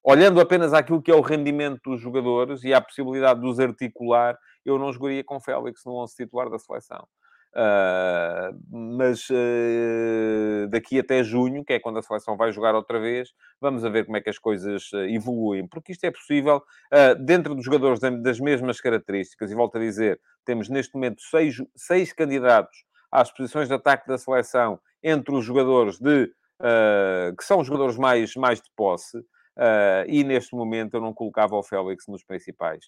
olhando 0.03 0.39
apenas 0.39 0.73
àquilo 0.73 1.01
que 1.01 1.11
é 1.11 1.15
o 1.15 1.21
rendimento 1.21 1.81
dos 1.89 2.01
jogadores 2.01 2.63
e 2.63 2.73
à 2.73 2.81
possibilidade 2.81 3.41
de 3.41 3.47
os 3.47 3.59
articular, 3.59 4.37
eu 4.65 4.77
não 4.77 4.91
jogaria 4.93 5.23
com 5.23 5.39
Félix 5.39 5.83
no 5.85 5.95
11 6.03 6.15
titular 6.15 6.49
da 6.49 6.59
seleção. 6.59 7.07
Uh, 7.51 8.53
mas 8.69 9.27
uh, 9.29 10.67
daqui 10.69 10.99
até 10.99 11.23
junho, 11.23 11.65
que 11.65 11.73
é 11.73 11.79
quando 11.79 11.97
a 11.97 12.01
seleção 12.01 12.37
vai 12.37 12.51
jogar 12.51 12.75
outra 12.75 12.99
vez, 12.99 13.33
vamos 13.59 13.81
ver 13.81 14.05
como 14.05 14.17
é 14.17 14.21
que 14.21 14.29
as 14.29 14.37
coisas 14.37 14.91
uh, 14.93 14.99
evoluem, 15.05 15.67
porque 15.67 15.91
isto 15.91 16.03
é 16.03 16.11
possível 16.11 16.61
dentro 17.19 17.55
dos 17.55 17.65
jogadores 17.65 17.99
das 17.99 18.39
mesmas 18.39 18.79
características, 18.79 19.51
e 19.51 19.55
volto 19.55 19.77
a 19.77 19.81
dizer, 19.81 20.19
temos 20.45 20.69
neste 20.69 20.93
momento 20.93 21.21
seis, 21.21 21.55
seis 21.75 22.13
candidatos 22.13 22.85
às 23.11 23.31
posições 23.31 23.67
de 23.67 23.73
ataque 23.73 24.07
da 24.07 24.17
seleção 24.17 24.79
entre 25.01 25.33
os 25.33 25.43
jogadores 25.43 25.99
de 25.99 26.31
que 27.37 27.43
são 27.43 27.59
os 27.59 27.67
jogadores 27.67 27.97
mais, 27.97 28.35
mais 28.35 28.59
de 28.61 28.69
posse. 28.75 29.17
E 30.07 30.23
neste 30.23 30.55
momento 30.55 30.95
eu 30.95 31.01
não 31.01 31.13
colocava 31.13 31.55
o 31.55 31.63
Félix 31.63 32.05
nos 32.07 32.23
principais 32.23 32.85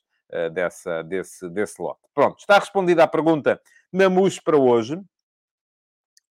dessa, 0.54 1.04
desse, 1.04 1.50
desse 1.50 1.82
lote. 1.82 2.02
Pronto, 2.14 2.40
está 2.40 2.58
respondida 2.58 3.04
a 3.04 3.08
pergunta 3.08 3.60
na 3.92 4.10
MUS 4.10 4.40
para 4.40 4.58
hoje. 4.58 4.96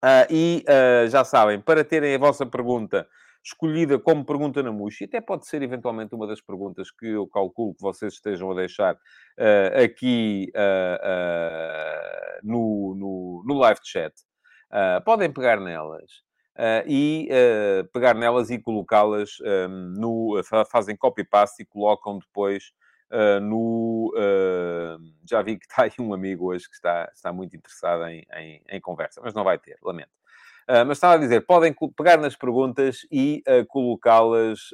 Uh, 0.02 0.24
e 0.30 0.64
uh, 0.66 1.08
já 1.10 1.22
sabem, 1.24 1.60
para 1.60 1.84
terem 1.84 2.14
a 2.14 2.18
vossa 2.18 2.46
pergunta 2.46 3.06
escolhida 3.44 3.98
como 3.98 4.24
pergunta 4.24 4.62
na 4.62 4.72
MUS, 4.72 5.00
e 5.00 5.04
até 5.04 5.20
pode 5.20 5.46
ser 5.46 5.62
eventualmente 5.62 6.14
uma 6.14 6.26
das 6.26 6.40
perguntas 6.40 6.90
que 6.90 7.06
eu 7.06 7.26
calculo 7.26 7.74
que 7.74 7.82
vocês 7.82 8.14
estejam 8.14 8.50
a 8.50 8.54
deixar 8.54 8.94
uh, 8.94 9.84
aqui 9.84 10.50
no, 12.42 12.94
no, 12.94 13.42
no, 13.46 13.54
live 13.58 13.80
chat, 13.82 14.14
podem 15.04 15.30
pegar 15.30 15.60
nelas. 15.60 16.22
E 16.86 17.28
pegar 17.92 18.14
nelas 18.14 18.50
e 18.50 18.58
colocá-las 18.58 19.38
um, 19.40 19.68
no. 19.98 20.42
fazem 20.70 20.96
copy-paste 20.96 21.62
e 21.62 21.66
colocam 21.66 22.18
depois 22.18 22.72
Uh, 23.12 23.40
no, 23.40 24.14
uh, 24.14 24.96
já 25.28 25.42
vi 25.42 25.58
que 25.58 25.66
está 25.66 25.82
aí 25.82 25.92
um 25.98 26.14
amigo 26.14 26.46
hoje 26.46 26.68
que 26.68 26.76
está, 26.76 27.10
está 27.12 27.32
muito 27.32 27.56
interessado 27.56 28.06
em, 28.06 28.24
em, 28.32 28.62
em 28.68 28.80
conversa, 28.80 29.20
mas 29.20 29.34
não 29.34 29.42
vai 29.42 29.58
ter, 29.58 29.76
lamento. 29.82 30.12
Uh, 30.70 30.86
mas 30.86 30.98
estava 30.98 31.14
a 31.14 31.16
dizer, 31.16 31.44
podem 31.46 31.74
pegar 31.96 32.16
nas 32.16 32.36
perguntas 32.36 33.00
e 33.10 33.42
colocá-las 33.66 34.70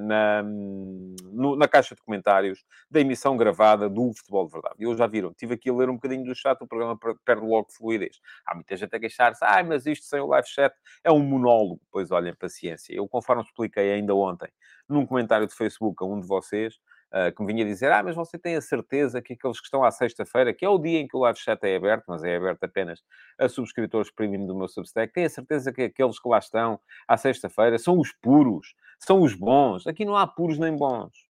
na, 0.00 0.42
no, 0.42 1.54
na 1.54 1.68
caixa 1.68 1.94
de 1.94 2.02
comentários 2.02 2.64
da 2.90 2.98
emissão 2.98 3.36
gravada 3.36 3.88
do 3.88 4.12
Futebol 4.12 4.46
de 4.46 4.52
Verdade. 4.52 4.74
E 4.80 4.86
hoje 4.88 4.98
já 4.98 5.06
viram, 5.06 5.30
estive 5.30 5.54
aqui 5.54 5.70
a 5.70 5.72
ler 5.72 5.88
um 5.88 5.94
bocadinho 5.94 6.24
do 6.24 6.34
chat, 6.34 6.60
o 6.60 6.66
programa 6.66 6.98
perde 7.24 7.46
logo 7.46 7.68
fluidez. 7.70 8.18
Há 8.44 8.56
muita 8.56 8.76
gente 8.76 8.96
a 8.96 8.98
queixar-se, 8.98 9.44
ah, 9.44 9.62
mas 9.62 9.86
isto 9.86 10.04
sem 10.06 10.18
o 10.18 10.26
live 10.26 10.48
chat 10.48 10.74
é 11.04 11.12
um 11.12 11.20
monólogo. 11.20 11.80
Pois 11.92 12.10
olhem, 12.10 12.34
paciência. 12.34 12.92
Eu, 12.92 13.06
conforme 13.06 13.42
expliquei 13.42 13.92
ainda 13.92 14.16
ontem, 14.16 14.48
num 14.88 15.06
comentário 15.06 15.46
de 15.46 15.54
Facebook 15.54 16.02
a 16.02 16.06
um 16.06 16.20
de 16.20 16.26
vocês, 16.26 16.74
uh, 17.12 17.34
que 17.34 17.42
me 17.42 17.52
vinha 17.52 17.64
dizer: 17.64 17.92
Ah, 17.92 18.02
mas 18.02 18.14
você 18.14 18.38
tem 18.38 18.56
a 18.56 18.60
certeza 18.60 19.20
que 19.20 19.34
aqueles 19.34 19.60
que 19.60 19.66
estão 19.66 19.84
à 19.84 19.90
sexta-feira, 19.90 20.54
que 20.54 20.64
é 20.64 20.68
o 20.68 20.78
dia 20.78 21.00
em 21.00 21.08
que 21.08 21.16
o 21.16 21.20
live 21.20 21.38
chat 21.38 21.62
é 21.64 21.76
aberto, 21.76 22.04
mas 22.08 22.24
é 22.24 22.36
aberto 22.36 22.64
apenas 22.64 23.02
a 23.38 23.48
subscritores 23.48 24.10
premium 24.10 24.46
do 24.46 24.54
meu 24.54 24.68
Substack, 24.68 25.12
tem 25.12 25.24
a 25.24 25.30
certeza 25.30 25.72
que 25.72 25.82
aqueles 25.82 26.18
que 26.18 26.28
lá 26.28 26.38
estão 26.38 26.80
à 27.06 27.16
sexta-feira 27.16 27.78
são 27.78 27.98
os 27.98 28.12
puros, 28.12 28.74
são 28.98 29.22
os 29.22 29.34
bons. 29.34 29.86
Aqui 29.86 30.04
não 30.04 30.16
há 30.16 30.26
puros 30.26 30.58
nem 30.58 30.76
bons. 30.76 31.25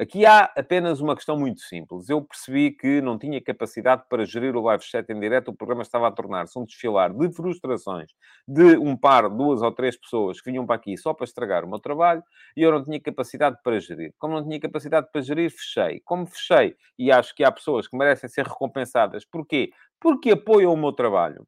Aqui 0.00 0.24
há 0.24 0.44
apenas 0.56 1.00
uma 1.00 1.16
questão 1.16 1.36
muito 1.36 1.60
simples. 1.62 2.08
Eu 2.08 2.22
percebi 2.22 2.70
que 2.70 3.00
não 3.00 3.18
tinha 3.18 3.42
capacidade 3.42 4.04
para 4.08 4.24
gerir 4.24 4.54
o 4.54 4.60
live 4.60 4.84
chat 4.84 5.10
em 5.10 5.18
direto, 5.18 5.48
o 5.48 5.56
programa 5.56 5.82
estava 5.82 6.06
a 6.06 6.12
tornar-se 6.12 6.56
um 6.56 6.64
desfilar 6.64 7.12
de 7.12 7.32
frustrações 7.34 8.12
de 8.46 8.78
um 8.78 8.96
par, 8.96 9.28
duas 9.28 9.60
ou 9.60 9.72
três 9.72 9.98
pessoas 9.98 10.40
que 10.40 10.52
vinham 10.52 10.64
para 10.64 10.76
aqui 10.76 10.96
só 10.96 11.12
para 11.12 11.24
estragar 11.24 11.64
o 11.64 11.68
meu 11.68 11.80
trabalho 11.80 12.22
e 12.56 12.62
eu 12.62 12.70
não 12.70 12.84
tinha 12.84 13.00
capacidade 13.00 13.56
para 13.64 13.80
gerir. 13.80 14.14
Como 14.18 14.34
não 14.34 14.44
tinha 14.44 14.60
capacidade 14.60 15.08
para 15.10 15.20
gerir, 15.20 15.50
fechei. 15.50 16.00
Como 16.04 16.26
fechei, 16.26 16.76
e 16.96 17.10
acho 17.10 17.34
que 17.34 17.42
há 17.42 17.50
pessoas 17.50 17.88
que 17.88 17.96
merecem 17.96 18.30
ser 18.30 18.46
recompensadas. 18.46 19.24
Porquê? 19.24 19.70
Porque 19.98 20.30
apoiam 20.30 20.72
o 20.72 20.76
meu 20.76 20.92
trabalho 20.92 21.44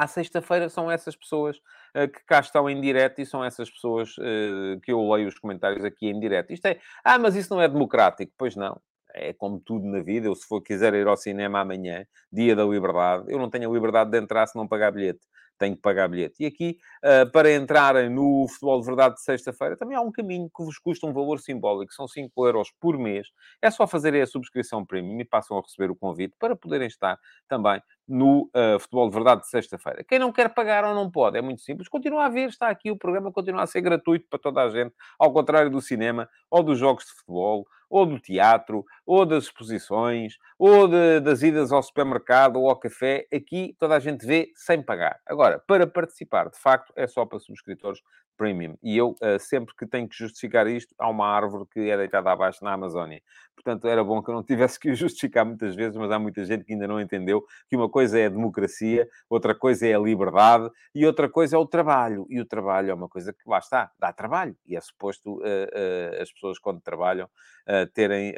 à 0.00 0.06
sexta-feira 0.06 0.70
são 0.70 0.90
essas 0.90 1.14
pessoas 1.14 1.58
uh, 1.94 2.08
que 2.10 2.24
cá 2.24 2.40
estão 2.40 2.70
em 2.70 2.80
direto 2.80 3.20
e 3.20 3.26
são 3.26 3.44
essas 3.44 3.70
pessoas 3.70 4.16
uh, 4.16 4.80
que 4.82 4.90
eu 4.90 5.12
leio 5.12 5.28
os 5.28 5.38
comentários 5.38 5.84
aqui 5.84 6.08
em 6.08 6.18
direto. 6.18 6.52
Isto 6.54 6.66
é, 6.66 6.80
ah, 7.04 7.18
mas 7.18 7.36
isso 7.36 7.54
não 7.54 7.60
é 7.60 7.68
democrático. 7.68 8.32
Pois 8.38 8.56
não. 8.56 8.80
É 9.12 9.32
como 9.34 9.60
tudo 9.60 9.86
na 9.86 10.00
vida. 10.00 10.28
Eu, 10.28 10.34
se 10.34 10.46
for 10.46 10.62
quiser 10.62 10.94
ir 10.94 11.06
ao 11.06 11.16
cinema 11.16 11.60
amanhã, 11.60 12.06
dia 12.32 12.56
da 12.56 12.64
liberdade, 12.64 13.24
eu 13.28 13.38
não 13.38 13.50
tenho 13.50 13.68
a 13.68 13.74
liberdade 13.74 14.10
de 14.10 14.18
entrar 14.18 14.46
se 14.46 14.56
não 14.56 14.66
pagar 14.66 14.90
bilhete 14.90 15.20
tenho 15.60 15.76
que 15.76 15.82
pagar 15.82 16.08
bilhete. 16.08 16.42
E 16.42 16.46
aqui, 16.46 16.78
uh, 17.04 17.30
para 17.30 17.54
entrarem 17.54 18.08
no 18.08 18.48
Futebol 18.48 18.80
de 18.80 18.86
Verdade 18.86 19.14
de 19.16 19.20
sexta-feira, 19.20 19.76
também 19.76 19.94
há 19.94 20.00
um 20.00 20.10
caminho 20.10 20.48
que 20.48 20.64
vos 20.64 20.78
custa 20.78 21.06
um 21.06 21.12
valor 21.12 21.38
simbólico, 21.38 21.92
são 21.92 22.08
5 22.08 22.46
euros 22.46 22.72
por 22.80 22.98
mês. 22.98 23.28
É 23.60 23.70
só 23.70 23.86
fazerem 23.86 24.22
a 24.22 24.26
subscrição 24.26 24.84
premium 24.84 25.20
e 25.20 25.24
passam 25.24 25.58
a 25.58 25.60
receber 25.60 25.90
o 25.90 25.94
convite 25.94 26.34
para 26.38 26.56
poderem 26.56 26.88
estar 26.88 27.18
também 27.46 27.80
no 28.10 28.50
uh, 28.54 28.78
Futebol 28.80 29.08
de 29.08 29.14
Verdade 29.14 29.40
de 29.42 29.48
sexta-feira. 29.48 30.04
Quem 30.04 30.18
não 30.18 30.32
quer 30.32 30.52
pagar 30.52 30.84
ou 30.84 30.94
não 30.94 31.10
pode, 31.10 31.38
é 31.38 31.40
muito 31.40 31.62
simples, 31.62 31.88
continua 31.88 32.26
a 32.26 32.28
ver, 32.28 32.48
está 32.48 32.68
aqui, 32.68 32.90
o 32.90 32.96
programa 32.96 33.30
continua 33.30 33.62
a 33.62 33.66
ser 33.66 33.80
gratuito 33.80 34.26
para 34.28 34.38
toda 34.38 34.62
a 34.62 34.68
gente, 34.68 34.92
ao 35.18 35.32
contrário 35.32 35.70
do 35.70 35.80
cinema 35.80 36.28
ou 36.50 36.62
dos 36.62 36.78
jogos 36.78 37.04
de 37.04 37.12
futebol 37.12 37.66
ou 37.90 38.06
do 38.06 38.20
teatro, 38.20 38.86
ou 39.04 39.26
das 39.26 39.44
exposições, 39.44 40.38
ou 40.56 40.86
de, 40.86 41.18
das 41.20 41.42
idas 41.42 41.72
ao 41.72 41.82
supermercado 41.82 42.56
ou 42.56 42.70
ao 42.70 42.76
café, 42.76 43.26
aqui 43.34 43.74
toda 43.80 43.96
a 43.96 43.98
gente 43.98 44.24
vê 44.24 44.52
sem 44.54 44.80
pagar. 44.80 45.18
Agora, 45.26 45.58
para 45.58 45.86
participar, 45.88 46.48
de 46.48 46.56
facto, 46.56 46.92
é 46.94 47.08
só 47.08 47.26
para 47.26 47.40
subscritores 47.40 48.00
Premium. 48.40 48.74
E 48.82 48.96
eu, 48.96 49.10
uh, 49.10 49.38
sempre 49.38 49.76
que 49.76 49.86
tenho 49.86 50.08
que 50.08 50.16
justificar 50.16 50.66
isto, 50.66 50.94
há 50.98 51.10
uma 51.10 51.26
árvore 51.26 51.66
que 51.70 51.90
é 51.90 51.94
deitada 51.94 52.32
abaixo 52.32 52.64
na 52.64 52.72
Amazónia. 52.72 53.20
Portanto, 53.54 53.86
era 53.86 54.02
bom 54.02 54.22
que 54.22 54.30
eu 54.30 54.34
não 54.34 54.42
tivesse 54.42 54.80
que 54.80 54.94
justificar 54.94 55.44
muitas 55.44 55.76
vezes, 55.76 55.94
mas 55.94 56.10
há 56.10 56.18
muita 56.18 56.42
gente 56.46 56.64
que 56.64 56.72
ainda 56.72 56.88
não 56.88 56.98
entendeu 56.98 57.44
que 57.68 57.76
uma 57.76 57.90
coisa 57.90 58.18
é 58.18 58.24
a 58.24 58.28
democracia, 58.30 59.06
outra 59.28 59.54
coisa 59.54 59.86
é 59.86 59.92
a 59.92 59.98
liberdade 59.98 60.70
e 60.94 61.04
outra 61.04 61.28
coisa 61.28 61.56
é 61.56 61.58
o 61.58 61.66
trabalho. 61.66 62.26
E 62.30 62.40
o 62.40 62.46
trabalho 62.46 62.90
é 62.90 62.94
uma 62.94 63.10
coisa 63.10 63.30
que, 63.30 63.46
lá 63.46 63.58
está, 63.58 63.90
dá 63.98 64.10
trabalho. 64.10 64.56
E 64.66 64.74
é 64.74 64.80
suposto 64.80 65.34
uh, 65.34 65.42
uh, 65.42 66.22
as 66.22 66.32
pessoas, 66.32 66.58
quando 66.58 66.80
trabalham, 66.80 67.26
uh, 67.26 67.86
terem 67.92 68.34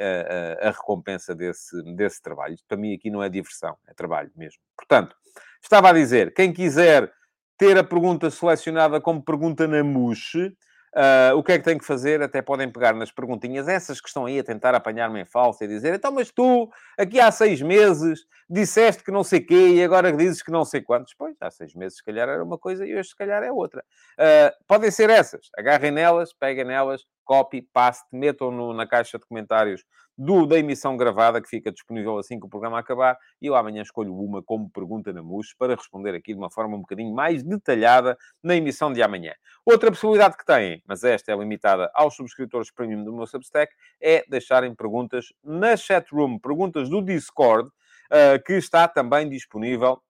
a 0.61 0.69
recompensa 0.69 1.33
desse, 1.33 1.81
desse 1.95 2.21
trabalho. 2.21 2.57
Para 2.67 2.75
mim, 2.75 2.93
aqui 2.93 3.09
não 3.09 3.23
é 3.23 3.29
diversão, 3.29 3.77
é 3.87 3.93
trabalho 3.93 4.31
mesmo. 4.35 4.59
Portanto, 4.75 5.15
estava 5.61 5.91
a 5.91 5.93
dizer, 5.93 6.33
quem 6.33 6.51
quiser 6.51 7.09
ter 7.57 7.77
a 7.77 7.83
pergunta 7.83 8.29
selecionada 8.29 8.99
como 8.99 9.23
pergunta 9.23 9.67
na 9.67 9.83
mousse, 9.83 10.55
Uh, 10.93 11.35
o 11.35 11.41
que 11.41 11.53
é 11.53 11.57
que 11.57 11.63
tem 11.63 11.75
que 11.75 11.85
fazer? 11.85 12.21
Até 12.21 12.39
podem 12.39 12.71
pegar 12.71 12.93
nas 12.93 13.11
perguntinhas, 13.11 13.67
essas 13.67 13.99
que 13.99 14.07
estão 14.07 14.27
aí 14.27 14.37
a 14.37 14.43
tentar 14.43 14.75
apanhar-me 14.75 15.21
em 15.21 15.25
falsa 15.25 15.65
e 15.65 15.67
dizer, 15.67 15.95
então, 15.95 16.11
mas 16.11 16.31
tu, 16.31 16.69
aqui 16.95 17.19
há 17.19 17.31
seis 17.31 17.63
meses, 17.63 18.27
disseste 18.47 19.03
que 19.03 19.11
não 19.11 19.23
sei 19.23 19.41
quê 19.41 19.69
e 19.69 19.83
agora 19.83 20.13
dizes 20.13 20.43
que 20.43 20.51
não 20.51 20.63
sei 20.63 20.81
quantos. 20.81 21.15
Pois, 21.15 21.35
há 21.41 21.49
seis 21.49 21.73
meses, 21.73 21.97
se 21.97 22.03
calhar 22.03 22.29
era 22.29 22.43
uma 22.43 22.59
coisa 22.59 22.85
e 22.85 22.95
hoje, 22.95 23.09
se 23.09 23.15
calhar, 23.15 23.41
é 23.41 23.51
outra. 23.51 23.83
Uh, 24.19 24.53
podem 24.67 24.91
ser 24.91 25.09
essas. 25.09 25.49
Agarrem 25.57 25.89
nelas, 25.89 26.31
peguem 26.31 26.65
nelas, 26.65 27.03
copy, 27.23 27.61
paste, 27.73 28.07
metam 28.11 28.51
no, 28.51 28.73
na 28.73 28.87
caixa 28.87 29.17
de 29.17 29.25
comentários 29.25 29.83
do, 30.17 30.45
da 30.45 30.59
emissão 30.59 30.95
gravada, 30.95 31.41
que 31.41 31.47
fica 31.47 31.71
disponível 31.71 32.17
assim 32.17 32.39
que 32.39 32.45
o 32.45 32.49
programa 32.49 32.79
acabar, 32.79 33.17
e 33.41 33.47
eu 33.47 33.55
amanhã 33.55 33.81
escolho 33.81 34.13
uma 34.15 34.43
como 34.43 34.69
pergunta 34.69 35.11
na 35.11 35.23
MUS 35.23 35.53
para 35.57 35.75
responder 35.75 36.13
aqui 36.13 36.33
de 36.33 36.39
uma 36.39 36.51
forma 36.51 36.75
um 36.75 36.81
bocadinho 36.81 37.13
mais 37.13 37.43
detalhada 37.43 38.17
na 38.41 38.55
emissão 38.55 38.93
de 38.93 39.01
amanhã. 39.01 39.33
Outra 39.65 39.89
possibilidade 39.89 40.37
que 40.37 40.45
têm, 40.45 40.83
mas 40.85 41.03
esta 41.03 41.31
é 41.31 41.35
limitada 41.35 41.89
aos 41.93 42.15
subscritores 42.15 42.71
premium 42.71 43.03
do 43.03 43.13
meu 43.13 43.25
Substack, 43.25 43.73
é 44.01 44.23
deixarem 44.27 44.75
perguntas 44.75 45.33
na 45.43 45.75
chatroom, 45.75 46.37
perguntas 46.37 46.89
do 46.89 47.01
Discord, 47.01 47.69
uh, 47.69 48.43
que 48.45 48.53
está 48.53 48.87
também 48.87 49.27
disponível 49.27 50.01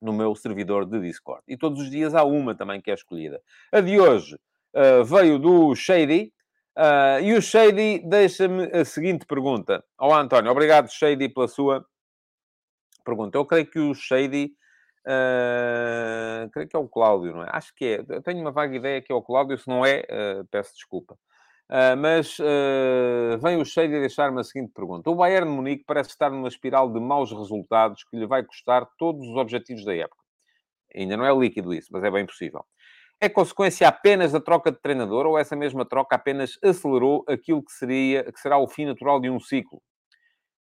no 0.00 0.12
meu 0.12 0.34
servidor 0.34 0.84
de 0.84 1.00
Discord. 1.00 1.42
E 1.46 1.56
todos 1.56 1.80
os 1.80 1.90
dias 1.90 2.14
há 2.14 2.24
uma 2.24 2.56
também 2.56 2.80
que 2.80 2.90
é 2.90 2.94
escolhida. 2.94 3.40
A 3.70 3.80
de 3.80 4.00
hoje 4.00 4.36
uh, 4.74 5.04
veio 5.04 5.38
do 5.38 5.74
Shady, 5.74 6.32
Uh, 6.76 7.20
e 7.22 7.34
o 7.34 7.42
Shady 7.42 7.98
deixa-me 8.06 8.64
a 8.72 8.82
seguinte 8.82 9.26
pergunta. 9.26 9.84
Olá, 9.98 10.20
António. 10.20 10.50
Obrigado, 10.50 10.90
Shady, 10.90 11.28
pela 11.28 11.46
sua 11.46 11.84
pergunta. 13.04 13.36
Eu 13.36 13.44
creio 13.44 13.66
que 13.66 13.78
o 13.78 13.94
Shady... 13.94 14.54
Uh, 15.04 16.48
creio 16.50 16.68
que 16.68 16.76
é 16.76 16.78
o 16.78 16.88
Cláudio, 16.88 17.34
não 17.34 17.42
é? 17.42 17.48
Acho 17.50 17.74
que 17.74 17.84
é. 17.84 18.04
Eu 18.08 18.22
tenho 18.22 18.40
uma 18.40 18.52
vaga 18.52 18.74
ideia 18.74 19.02
que 19.02 19.12
é 19.12 19.14
o 19.14 19.20
Cláudio. 19.20 19.58
Se 19.58 19.68
não 19.68 19.84
é, 19.84 20.00
uh, 20.00 20.46
peço 20.50 20.72
desculpa. 20.74 21.18
mas 21.98 22.38
vem 23.42 23.60
o 23.60 23.64
Shady 23.64 24.00
deixar-me 24.00 24.40
a 24.40 24.44
seguinte 24.44 24.72
pergunta. 24.74 25.10
O 25.10 25.14
Bayern 25.14 25.50
de 25.50 25.54
Munique 25.54 25.84
parece 25.86 26.10
estar 26.10 26.30
numa 26.30 26.48
espiral 26.48 26.90
de 26.90 27.00
maus 27.00 27.32
resultados 27.32 28.04
que 28.04 28.16
lhe 28.16 28.26
vai 28.26 28.42
custar 28.44 28.86
todos 28.98 29.26
os 29.26 29.36
objetivos 29.36 29.84
da 29.84 29.94
época. 29.94 30.22
Ainda 30.94 31.16
não 31.16 31.26
é 31.26 31.34
líquido 31.34 31.74
isso, 31.74 31.88
mas 31.90 32.04
é 32.04 32.10
bem 32.10 32.24
possível. 32.24 32.64
É 33.24 33.28
consequência 33.28 33.86
apenas 33.86 34.32
da 34.32 34.40
troca 34.40 34.72
de 34.72 34.80
treinador 34.80 35.26
ou 35.26 35.38
essa 35.38 35.54
mesma 35.54 35.84
troca 35.84 36.16
apenas 36.16 36.58
acelerou 36.60 37.24
aquilo 37.28 37.62
que, 37.62 37.70
seria, 37.70 38.24
que 38.32 38.40
será 38.40 38.58
o 38.58 38.66
fim 38.66 38.84
natural 38.84 39.20
de 39.20 39.30
um 39.30 39.38
ciclo? 39.38 39.80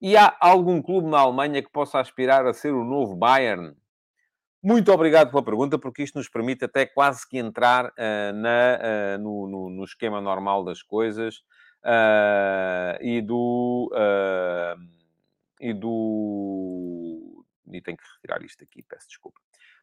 E 0.01 0.17
há 0.17 0.35
algum 0.41 0.81
clube 0.81 1.07
na 1.07 1.19
Alemanha 1.19 1.63
que 1.63 1.71
possa 1.71 2.01
aspirar 2.01 2.45
a 2.45 2.53
ser 2.53 2.73
o 2.73 2.83
novo 2.83 3.15
Bayern? 3.15 3.73
Muito 4.61 4.91
obrigado 4.91 5.31
pela 5.31 5.41
pergunta, 5.41 5.79
porque 5.79 6.03
isto 6.03 6.17
nos 6.17 6.27
permite 6.27 6.65
até 6.65 6.85
quase 6.85 7.25
que 7.25 7.37
entrar 7.37 7.85
uh, 7.85 8.33
na, 8.33 8.77
uh, 8.77 9.17
no, 9.21 9.47
no, 9.47 9.69
no, 9.69 9.83
esquema 9.85 10.19
normal 10.19 10.65
das 10.65 10.81
coisas 10.81 11.37
uh, 11.85 12.99
e 12.99 13.21
do. 13.21 13.89
e 15.61 15.73
do. 15.73 17.45
E 17.71 17.81
tenho 17.81 17.95
que 17.95 18.03
retirar 18.17 18.43
isto 18.43 18.61
aqui, 18.65 18.83
peço 18.83 19.07
desculpa 19.07 19.39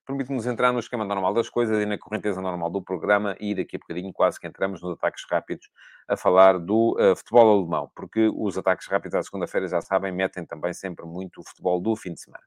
permite-nos 0.06 0.46
entrar 0.46 0.72
no 0.72 0.80
esquema 0.80 1.04
normal 1.04 1.32
das 1.34 1.48
coisas 1.48 1.80
e 1.82 1.86
na 1.86 1.98
correnteza 1.98 2.40
normal 2.40 2.70
do 2.70 2.82
programa 2.82 3.36
e 3.38 3.54
daqui 3.54 3.76
a 3.76 3.78
bocadinho 3.78 4.12
quase 4.12 4.40
que 4.40 4.46
entramos 4.46 4.82
nos 4.82 4.92
ataques 4.92 5.24
rápidos 5.30 5.68
a 6.08 6.16
falar 6.16 6.58
do 6.58 6.96
uh, 6.98 7.14
futebol 7.16 7.58
alemão, 7.58 7.90
porque 7.94 8.30
os 8.34 8.58
ataques 8.58 8.86
rápidos 8.88 9.14
à 9.14 9.22
segunda-feira, 9.22 9.68
já 9.68 9.80
sabem, 9.80 10.12
metem 10.12 10.44
também 10.44 10.72
sempre 10.72 11.06
muito 11.06 11.40
o 11.40 11.44
futebol 11.44 11.80
do 11.80 11.94
fim 11.94 12.12
de 12.14 12.20
semana. 12.20 12.44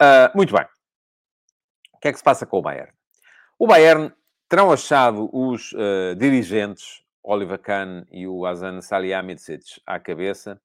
Uh, 0.00 0.36
muito 0.36 0.54
bem. 0.54 0.66
O 1.94 1.98
que 1.98 2.08
é 2.08 2.12
que 2.12 2.18
se 2.18 2.24
passa 2.24 2.44
com 2.44 2.58
o 2.58 2.62
Bayern? 2.62 2.92
O 3.58 3.66
Bayern 3.66 4.12
terão 4.48 4.70
achado 4.70 5.30
os 5.32 5.72
uh, 5.72 6.14
dirigentes, 6.16 7.02
Oliver 7.22 7.58
Kahn 7.58 8.04
e 8.10 8.26
o 8.28 8.44
Hasan 8.44 8.80
Salihamidzic, 8.80 9.80
à 9.86 9.98
cabeça, 9.98 10.60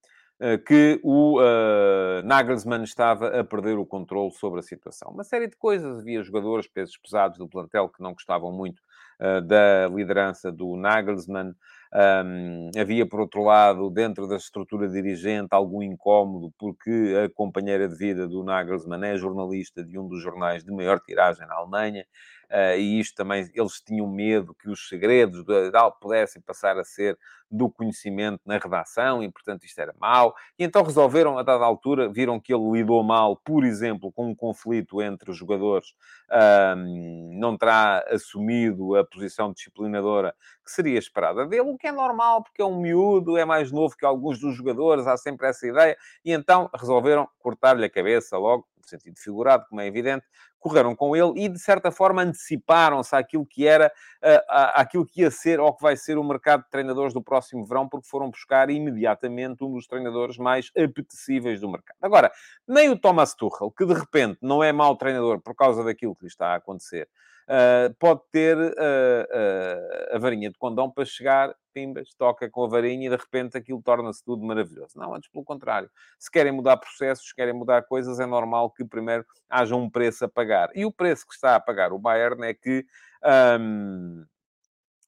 que 0.66 1.00
o 1.04 1.40
uh, 1.40 2.26
Nagelsmann 2.26 2.84
estava 2.84 3.40
a 3.40 3.44
perder 3.44 3.78
o 3.78 3.86
controle 3.86 4.32
sobre 4.32 4.60
a 4.60 4.64
situação. 4.64 5.12
Uma 5.12 5.24
série 5.24 5.48
de 5.48 5.56
coisas. 5.56 6.00
Havia 6.00 6.24
jogadores, 6.24 6.68
pesos 6.68 6.98
pesados 6.98 7.38
do 7.38 7.48
plantel, 7.48 7.90
que 7.90 8.02
não 8.02 8.14
gostavam 8.14 8.52
muito 8.52 8.80
uh, 9.20 9.42
da 9.42 9.88
liderança 9.88 10.52
do 10.52 10.76
Nagelsmann. 10.76 11.54
Um, 11.94 12.72
havia, 12.80 13.06
por 13.06 13.20
outro 13.20 13.44
lado, 13.44 13.90
dentro 13.90 14.26
da 14.26 14.38
estrutura 14.38 14.88
dirigente, 14.88 15.50
algum 15.52 15.84
incómodo, 15.84 16.52
porque 16.58 17.14
a 17.26 17.30
companheira 17.30 17.88
de 17.88 17.96
vida 17.96 18.26
do 18.28 18.44
Nagelsmann 18.44 19.04
é 19.04 19.18
jornalista 19.18 19.84
de 19.84 20.00
um 20.00 20.08
dos 20.08 20.24
jornais 20.24 20.64
de 20.64 20.72
maior 20.72 21.00
tiragem 21.02 21.46
na 21.46 21.56
Alemanha. 21.56 22.06
Uh, 22.52 22.78
e 22.78 23.00
isto 23.00 23.16
também, 23.16 23.50
eles 23.54 23.80
tinham 23.80 24.06
medo 24.06 24.54
que 24.54 24.70
os 24.70 24.90
segredos 24.90 25.46
da 25.46 25.70
DAL 25.70 25.98
pudessem 26.02 26.42
passar 26.42 26.78
a 26.78 26.84
ser 26.84 27.18
do 27.50 27.70
conhecimento 27.70 28.42
na 28.46 28.58
redação, 28.58 29.22
e 29.22 29.30
portanto 29.30 29.64
isto 29.66 29.80
era 29.80 29.94
mau. 30.00 30.34
E 30.58 30.64
então 30.64 30.84
resolveram, 30.84 31.38
a 31.38 31.44
dada 31.44 31.66
altura, 31.66 32.10
viram 32.10 32.40
que 32.40 32.54
ele 32.54 32.72
lidou 32.72 33.04
mal, 33.04 33.36
por 33.36 33.66
exemplo, 33.66 34.12
com 34.12 34.30
um 34.30 34.36
conflito 34.36 35.02
entre 35.02 35.32
os 35.32 35.38
jogadores, 35.38 35.94
um, 36.78 37.38
não 37.40 37.58
terá 37.58 38.06
assumido 38.10 38.96
a 38.96 39.06
posição 39.06 39.52
disciplinadora 39.52 40.34
que 40.64 40.72
seria 40.72 40.98
esperada 40.98 41.46
dele, 41.46 41.62
o 41.62 41.78
que 41.78 41.88
é 41.88 41.92
normal, 41.92 42.44
porque 42.44 42.62
é 42.62 42.66
um 42.66 42.80
miúdo, 42.80 43.38
é 43.38 43.44
mais 43.44 43.72
novo 43.72 43.98
que 43.98 44.06
alguns 44.06 44.40
dos 44.40 44.56
jogadores, 44.56 45.06
há 45.06 45.18
sempre 45.18 45.48
essa 45.48 45.68
ideia, 45.68 45.98
e 46.24 46.32
então 46.32 46.70
resolveram 46.74 47.28
cortar-lhe 47.40 47.84
a 47.84 47.90
cabeça 47.90 48.38
logo, 48.38 48.66
no 48.82 48.90
sentido 48.90 49.18
figurado, 49.20 49.66
como 49.70 49.82
é 49.82 49.88
evidente, 49.88 50.26
correram 50.60 50.96
com 50.96 51.16
ele 51.16 51.34
e, 51.36 51.50
de 51.50 51.60
certa 51.60 51.92
forma, 51.92 52.22
anteciparam-se 52.22 53.16
àquilo 53.16 53.46
que 53.46 53.68
era, 53.68 53.92
uh, 54.24 54.46
àquilo 54.76 55.06
que 55.06 55.22
ia 55.22 55.32
ser 55.32 55.60
ou 55.60 55.74
que 55.74 55.82
vai 55.82 55.98
ser 55.98 56.18
o 56.18 56.24
mercado 56.24 56.64
de 56.64 56.70
treinadores 56.70 57.14
do 57.14 57.22
próximo 57.22 57.66
verão, 57.66 57.90
porque 57.90 58.08
foram 58.08 58.30
buscar 58.30 58.70
imediatamente 58.70 59.64
um 59.64 59.74
dos 59.74 59.88
treinadores 59.88 60.38
mais 60.38 60.72
apetecíveis 60.78 61.60
do 61.60 61.70
mercado. 61.70 61.98
Agora, 62.02 62.32
nem 62.68 62.90
o 62.90 62.98
Thomas 62.98 63.34
Tuchel, 63.34 63.72
que 63.72 63.86
de 63.86 63.94
repente 63.94 64.38
não 64.42 64.64
é 64.64 64.72
mau 64.72 64.96
treinador 64.96 65.42
por 65.42 65.56
causa 65.56 65.84
daquilo 65.84 66.16
que 66.16 66.24
lhe 66.24 66.30
está 66.30 66.50
a 66.50 66.56
acontecer, 66.56 67.10
uh, 67.52 67.94
pode 68.00 68.22
ter 68.32 68.58
uh, 68.58 70.16
a 70.16 70.18
varinha 70.18 70.50
de 70.50 70.58
condão 70.58 70.90
para 70.90 71.04
chegar, 71.04 71.54
pimbas, 71.74 72.14
toca 72.18 72.50
com 72.50 72.64
a 72.64 72.68
varinha 72.68 73.08
e 73.08 73.10
de 73.10 73.16
repente 73.16 73.58
aquilo 73.58 73.82
torna-se 73.82 74.24
tudo 74.24 74.46
maravilhoso. 74.46 74.98
Não, 74.98 75.14
antes 75.14 75.30
pelo 75.30 75.44
contrário. 75.44 75.90
Se 76.18 76.32
querem 76.32 76.52
mudar 76.52 76.78
processos, 76.78 77.32
querem 77.34 77.54
mudar 77.54 77.84
coisas, 77.84 78.20
é 78.20 78.26
normal 78.26 78.72
que 78.72 78.86
primeiro 78.86 79.26
haja 79.50 79.76
um 79.76 79.90
preço 79.90 80.26
a 80.26 80.30
pagar. 80.30 80.70
E 80.74 80.86
o 80.86 80.92
preço 80.92 81.28
que 81.28 81.34
está 81.34 81.56
a 81.56 81.60
pagar 81.60 81.92
o 81.92 82.00
Bayern 82.00 82.44
é 82.46 82.54
que 82.54 82.86
um, 83.60 84.26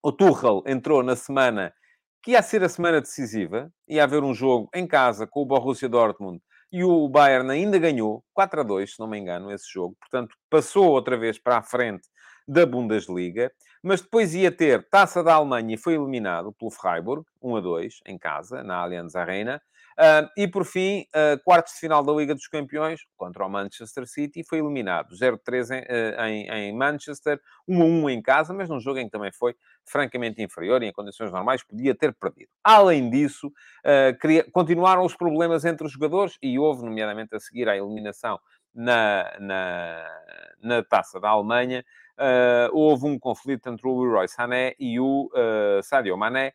o 0.01 0.11
Tuchel 0.11 0.63
entrou 0.67 1.01
na 1.01 1.15
semana 1.15 1.73
que 2.21 2.31
ia 2.31 2.41
ser 2.41 2.63
a 2.63 2.69
semana 2.69 3.01
decisiva, 3.01 3.69
ia 3.85 4.03
haver 4.05 4.23
um 4.23 4.33
jogo 4.33 4.69
em 4.73 4.87
casa 4.87 5.27
com 5.27 5.41
o 5.41 5.45
Borussia 5.45 5.89
Dortmund 5.89 6.41
e 6.71 6.81
o 6.83 7.07
Bayern 7.09 7.51
ainda 7.51 7.77
ganhou 7.77 8.23
4 8.33 8.61
a 8.61 8.63
2, 8.63 8.93
se 8.93 8.99
não 8.99 9.07
me 9.07 9.19
engano, 9.19 9.51
esse 9.51 9.71
jogo. 9.71 9.95
Portanto, 9.99 10.33
passou 10.49 10.89
outra 10.89 11.17
vez 11.17 11.37
para 11.37 11.57
a 11.57 11.61
frente 11.61 12.07
da 12.47 12.65
Bundesliga, 12.65 13.51
mas 13.81 14.01
depois 14.01 14.33
ia 14.33 14.51
ter 14.51 14.87
Taça 14.89 15.23
da 15.23 15.33
Alemanha 15.33 15.75
e 15.75 15.77
foi 15.77 15.95
eliminado 15.95 16.53
pelo 16.53 16.71
Freiburg, 16.71 17.25
1 17.41 17.55
a 17.55 17.61
2, 17.61 17.99
em 18.07 18.17
casa, 18.17 18.63
na 18.63 18.77
Allianz 18.77 19.15
Arena. 19.15 19.61
Uh, 19.93 20.27
e 20.35 20.47
por 20.47 20.65
fim, 20.65 21.05
uh, 21.15 21.39
quartos 21.43 21.73
de 21.73 21.79
final 21.79 22.03
da 22.03 22.11
Liga 22.13 22.33
dos 22.33 22.47
Campeões 22.47 23.01
contra 23.15 23.45
o 23.45 23.49
Manchester 23.49 24.07
City, 24.07 24.43
foi 24.43 24.57
eliminado 24.57 25.13
0-3 25.13 25.69
em, 25.69 25.81
uh, 25.81 26.21
em, 26.25 26.49
em, 26.49 26.75
Manchester, 26.75 27.39
1-1 27.69 28.09
em 28.11 28.21
casa, 28.21 28.53
mas 28.53 28.67
num 28.69 28.79
jogo 28.79 28.97
em 28.97 29.05
que 29.05 29.11
também 29.11 29.31
foi 29.31 29.55
francamente 29.85 30.41
inferior 30.41 30.81
e 30.81 30.87
em 30.87 30.91
condições 30.91 31.31
normais 31.31 31.63
podia 31.63 31.93
ter 31.93 32.11
perdido. 32.13 32.49
Além 32.63 33.09
disso, 33.09 33.51
queria, 34.19 34.49
continuaram 34.51 35.05
os 35.05 35.15
problemas 35.15 35.65
entre 35.65 35.85
os 35.85 35.91
jogadores 35.91 36.37
e 36.41 36.57
houve, 36.57 36.83
nomeadamente 36.83 37.35
a 37.35 37.39
seguir 37.39 37.67
à 37.67 37.75
eliminação 37.75 38.39
na, 38.73 39.37
na, 39.39 40.07
na 40.61 40.83
taça 40.83 41.19
da 41.19 41.29
Alemanha, 41.29 41.85
houve 42.71 43.05
um 43.05 43.17
conflito 43.17 43.69
entre 43.69 43.87
o 43.87 44.01
Leroy 44.01 44.27
Sané 44.27 44.75
e 44.79 44.99
o 44.99 45.29
uh, 45.33 45.83
Sadio 45.83 46.17
Mané, 46.17 46.53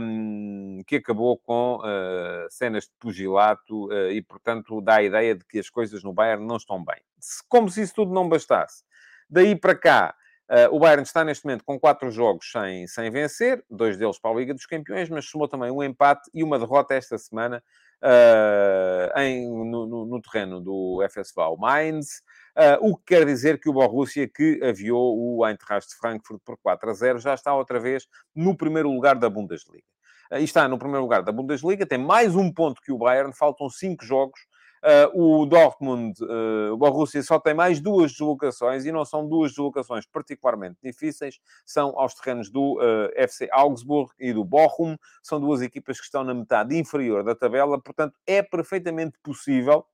um, 0.00 0.82
que 0.86 0.96
acabou 0.96 1.36
com 1.36 1.78
uh, 1.78 2.50
cenas 2.50 2.84
de 2.84 2.92
pugilato 2.98 3.86
uh, 3.86 4.10
e, 4.10 4.22
portanto, 4.22 4.80
dá 4.80 4.96
a 4.96 5.02
ideia 5.02 5.34
de 5.34 5.44
que 5.44 5.58
as 5.58 5.68
coisas 5.68 6.02
no 6.02 6.12
Bayern 6.12 6.46
não 6.46 6.56
estão 6.56 6.82
bem. 6.84 7.00
Como 7.48 7.68
se 7.68 7.82
isso 7.82 7.94
tudo 7.94 8.12
não 8.12 8.28
bastasse. 8.28 8.84
Daí 9.28 9.56
para 9.56 9.74
cá, 9.74 10.14
Uh, 10.50 10.74
o 10.74 10.78
Bayern 10.78 11.02
está 11.02 11.22
neste 11.22 11.44
momento 11.44 11.62
com 11.62 11.78
quatro 11.78 12.10
jogos 12.10 12.50
sem, 12.50 12.86
sem 12.86 13.10
vencer, 13.10 13.62
dois 13.68 13.98
deles 13.98 14.18
para 14.18 14.30
a 14.30 14.34
Liga 14.34 14.54
dos 14.54 14.64
Campeões, 14.64 15.10
mas 15.10 15.26
somou 15.28 15.46
também 15.46 15.70
um 15.70 15.82
empate 15.82 16.30
e 16.32 16.42
uma 16.42 16.58
derrota 16.58 16.94
esta 16.94 17.18
semana 17.18 17.62
em, 19.14 19.46
no, 19.46 19.86
no, 19.86 20.06
no, 20.06 20.22
terreno 20.22 20.58
do 20.58 21.06
FSV 21.06 21.54
Mainz. 21.58 22.22
Uh, 22.58 22.90
o 22.90 22.96
que 22.96 23.14
quer 23.14 23.24
dizer 23.24 23.60
que 23.60 23.68
o 23.68 23.72
Borussia, 23.72 24.26
que 24.26 24.60
aviou 24.64 25.16
o 25.16 25.46
Eintracht 25.46 25.94
Frankfurt 25.94 26.40
por 26.44 26.58
4 26.58 26.90
a 26.90 26.92
0, 26.92 27.18
já 27.20 27.34
está 27.34 27.54
outra 27.54 27.78
vez 27.78 28.08
no 28.34 28.56
primeiro 28.56 28.90
lugar 28.90 29.14
da 29.14 29.30
Bundesliga. 29.30 29.84
Uh, 30.32 30.38
e 30.38 30.44
está 30.44 30.66
no 30.66 30.78
primeiro 30.78 31.02
lugar 31.02 31.22
da 31.22 31.30
Bundesliga, 31.30 31.86
tem 31.86 31.98
mais 31.98 32.34
um 32.34 32.52
ponto 32.52 32.82
que 32.82 32.90
o 32.90 32.98
Bayern, 32.98 33.32
faltam 33.32 33.70
cinco 33.70 34.04
jogos 34.04 34.40
Uh, 34.78 35.40
o 35.42 35.46
Dortmund, 35.46 36.22
uh, 36.22 36.72
o 36.72 36.76
Borussia 36.76 37.20
só 37.22 37.40
tem 37.40 37.52
mais 37.52 37.80
duas 37.80 38.12
deslocações 38.12 38.84
e 38.84 38.92
não 38.92 39.04
são 39.04 39.28
duas 39.28 39.50
deslocações 39.50 40.06
particularmente 40.06 40.76
difíceis, 40.82 41.40
são 41.66 41.98
aos 41.98 42.14
terrenos 42.14 42.48
do 42.48 42.76
uh, 42.76 43.10
FC 43.16 43.48
Augsburg 43.50 44.12
e 44.20 44.32
do 44.32 44.44
Bochum, 44.44 44.96
são 45.20 45.40
duas 45.40 45.62
equipas 45.62 45.98
que 45.98 46.04
estão 46.04 46.22
na 46.22 46.32
metade 46.32 46.76
inferior 46.76 47.24
da 47.24 47.34
tabela, 47.34 47.80
portanto 47.80 48.14
é 48.24 48.40
perfeitamente 48.40 49.18
possível 49.20 49.84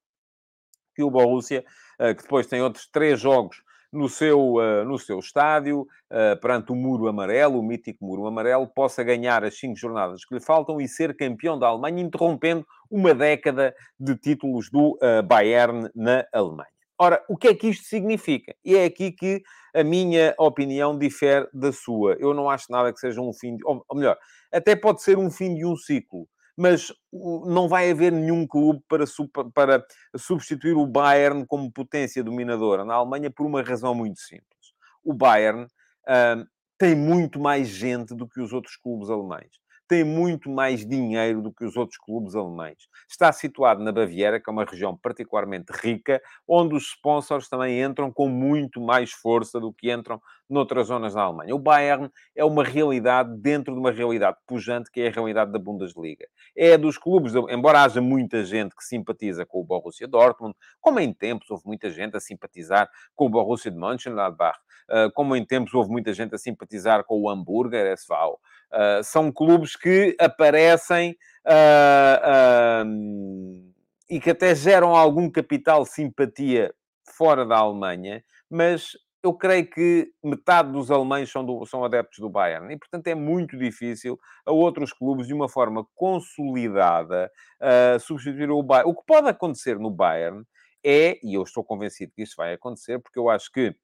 que 0.95 1.03
o 1.03 1.11
Borussia, 1.11 1.65
que 1.99 2.23
depois 2.23 2.47
tem 2.47 2.63
outros 2.63 2.89
três 2.91 3.21
jogos 3.21 3.63
no 3.95 4.09
seu, 4.09 4.55
uh, 4.55 4.85
no 4.85 4.99
seu 4.99 5.21
estádio, 5.21 5.83
uh, 5.83 6.39
perante 6.41 6.73
o 6.73 6.75
muro 6.75 7.07
amarelo, 7.07 7.61
o 7.61 7.63
mítico 7.63 8.05
muro 8.05 8.27
amarelo, 8.27 8.67
possa 8.67 9.05
ganhar 9.05 9.45
as 9.45 9.57
cinco 9.57 9.77
jornadas 9.77 10.25
que 10.25 10.35
lhe 10.35 10.41
faltam 10.41 10.81
e 10.81 10.89
ser 10.89 11.17
campeão 11.17 11.57
da 11.57 11.69
Alemanha, 11.69 12.03
interrompendo 12.03 12.67
uma 12.91 13.15
década 13.15 13.73
de 13.99 14.17
títulos 14.17 14.69
do 14.71 14.99
Bayern 15.27 15.89
na 15.95 16.25
Alemanha. 16.33 16.69
Ora, 16.99 17.25
o 17.29 17.37
que 17.37 17.49
é 17.49 17.55
que 17.55 17.69
isto 17.69 17.85
significa? 17.87 18.55
E 18.65 18.77
é 18.77 18.85
aqui 18.85 19.11
que 19.11 19.43
a 19.75 19.83
minha 19.83 20.35
opinião 20.39 20.97
difere 20.97 21.49
da 21.53 21.73
sua. 21.73 22.17
Eu 22.21 22.33
não 22.33 22.49
acho 22.49 22.67
nada 22.71 22.93
que 22.93 23.01
seja 23.01 23.21
um 23.21 23.33
fim, 23.33 23.57
de, 23.57 23.65
ou 23.65 23.85
melhor, 23.95 24.17
até 24.53 24.77
pode 24.77 25.03
ser 25.03 25.19
um 25.19 25.31
fim 25.31 25.55
de 25.57 25.65
um 25.65 25.77
ciclo 25.77 26.29
mas 26.57 26.93
não 27.13 27.69
vai 27.69 27.91
haver 27.91 28.13
nenhum 28.13 28.47
clube 28.47 28.83
para, 28.89 29.05
para 29.53 29.85
substituir 30.17 30.75
o 30.75 30.87
Bayern 30.87 31.45
como 31.47 31.73
potência 31.73 32.23
dominadora 32.23 32.85
na 32.85 32.95
Alemanha 32.95 33.31
por 33.31 33.47
uma 33.47 33.63
razão 33.63 33.95
muito 33.95 34.21
simples. 34.21 34.73
O 35.03 35.13
Bayern 35.13 35.65
uh, 35.65 36.47
tem 36.79 36.95
muito 36.95 37.41
mais 37.41 37.69
gente 37.69 38.15
do 38.15 38.29
que 38.29 38.41
os 38.41 38.53
outros 38.53 38.77
clubes 38.77 39.11
alemães 39.11 39.64
tem 39.87 40.05
muito 40.05 40.51
mais 40.51 40.87
dinheiro 40.87 41.43
do 41.43 41.53
que 41.53 41.65
os 41.65 41.77
outros 41.77 41.99
clubes 41.99 42.35
alemães. 42.35 42.89
Está 43.09 43.33
situado 43.33 43.83
na 43.83 43.93
Baviera, 43.93 44.41
que 44.41 44.49
é 44.49 44.53
uma 44.53 44.65
região 44.65 44.97
particularmente 44.97 45.73
rica, 45.73 46.21
onde 46.49 46.75
os 46.75 46.89
sponsors 46.89 47.49
também 47.49 47.83
entram 47.83 48.11
com 48.13 48.29
muito 48.29 48.81
mais 48.81 49.13
força 49.13 49.61
do 49.61 49.73
que 49.73 49.93
entram 49.93 50.21
noutras 50.49 50.89
zonas 50.89 51.15
da 51.15 51.23
Alemanha. 51.23 51.55
O 51.55 51.59
Bayern 51.59 52.11
é 52.35 52.45
uma 52.45 52.65
realidade 52.65 53.37
dentro 53.39 53.75
de 53.75 53.81
uma 53.81 53.91
realidade 53.91 54.37
pujante, 54.47 54.91
que 54.91 55.01
é 55.01 55.09
a 55.09 55.11
realidade 55.11 55.53
da 55.53 55.59
Bundesliga. 55.59 56.27
É 56.57 56.77
dos 56.77 56.99
clubes, 56.99 57.35
embora 57.51 57.83
haja 57.83 58.01
muita 58.01 58.45
gente 58.45 58.75
que 58.75 58.85
simpatiza 58.85 59.45
com 59.47 59.61
o 59.61 59.65
Borussia 59.65 60.07
Dortmund, 60.07 60.55
como 60.81 61.01
em 61.01 61.13
tempos 61.13 61.51
houve 61.51 61.65
muita 61.67 61.91
gente 61.91 62.17
a 62.17 62.21
simpatizar 62.21 62.89
com 63.15 63.27
o 63.27 63.29
Borussia 63.29 63.71
de 63.71 63.79
Mönchengladbach, 63.79 64.59
ah, 64.89 65.11
como 65.15 65.35
em 65.35 65.45
tempos 65.45 65.73
houve 65.75 65.91
muita 65.91 66.13
gente 66.13 66.35
a 66.35 66.39
simpatizar 66.39 67.05
com 67.05 67.21
o 67.21 67.29
Hamburger 67.29 67.87
SV, 67.93 68.37
ah, 68.71 69.01
são 69.03 69.31
clubes 69.31 69.77
que 69.77 70.17
aparecem 70.19 71.17
uh, 71.47 72.85
uh, 72.85 73.73
e 74.11 74.21
que 74.21 74.31
até 74.31 74.55
geram 74.55 74.97
algum 74.97 75.31
capital 75.31 75.85
simpatia 75.85 76.75
fora 77.17 77.47
da 77.47 77.57
Alemanha, 77.57 78.25
mas 78.51 78.93
eu 79.23 79.33
creio 79.33 79.71
que 79.71 80.13
metade 80.23 80.71
dos 80.71 80.91
alemães 80.91 81.31
são, 81.31 81.45
do, 81.45 81.65
são 81.65 81.83
adeptos 81.85 82.19
do 82.19 82.29
Bayern. 82.29 82.75
E, 82.75 82.79
portanto, 82.79 83.07
é 83.07 83.15
muito 83.15 83.57
difícil 83.57 84.19
a 84.45 84.53
outros 84.53 84.93
clubes, 84.93 85.27
de 85.27 85.33
uma 85.33 85.49
forma 85.49 85.87
consolidada, 85.95 87.31
uh, 87.63 87.99
substituir 88.01 88.51
o 88.51 88.63
Bayern. 88.63 88.91
O 88.91 88.95
que 88.95 89.07
pode 89.07 89.29
acontecer 89.29 89.79
no 89.79 89.91
Bayern 89.91 90.45
é, 90.85 91.19
e 91.23 91.35
eu 91.35 91.43
estou 91.43 91.65
convencido 91.65 92.13
que 92.15 92.23
isso 92.23 92.35
vai 92.37 92.53
acontecer, 92.53 92.99
porque 92.99 93.19
eu 93.19 93.31
acho 93.31 93.51
que 93.51 93.75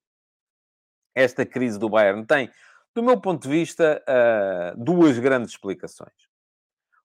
esta 1.15 1.47
crise 1.47 1.79
do 1.79 1.89
Bayern 1.89 2.27
tem 2.27 2.51
do 2.95 3.03
meu 3.03 3.21
ponto 3.21 3.43
de 3.43 3.49
vista, 3.49 4.03
uh, 4.09 4.83
duas 4.83 5.19
grandes 5.19 5.53
explicações. 5.53 6.13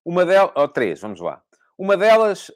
Uma 0.03 0.25
delas, 0.25 0.51
ou 0.55 0.67
três, 0.67 0.99
vamos 1.01 1.19
lá. 1.19 1.41
Uma 1.77 1.97
delas 1.97 2.51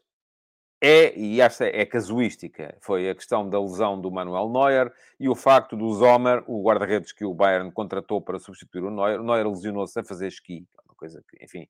é, 0.81 1.17
e 1.17 1.41
esta 1.41 1.65
é 1.65 1.85
casuística, 1.85 2.77
foi 2.81 3.09
a 3.09 3.15
questão 3.15 3.49
da 3.49 3.59
lesão 3.59 3.99
do 3.99 4.09
Manuel 4.09 4.49
Neuer 4.49 4.93
e 5.19 5.27
o 5.27 5.35
facto 5.35 5.75
do 5.75 5.91
Zomer, 5.93 6.41
o 6.47 6.63
guarda-redes 6.63 7.11
que 7.11 7.25
o 7.25 7.33
Bayern 7.33 7.69
contratou 7.71 8.21
para 8.21 8.39
substituir 8.39 8.83
o 8.83 8.89
Neuer, 8.89 9.19
o 9.19 9.23
Neuer 9.23 9.47
lesionou-se 9.47 9.99
a 9.99 10.03
fazer 10.03 10.27
esqui, 10.27 10.65
uma 10.85 10.95
coisa 10.95 11.21
que, 11.27 11.43
enfim, 11.43 11.67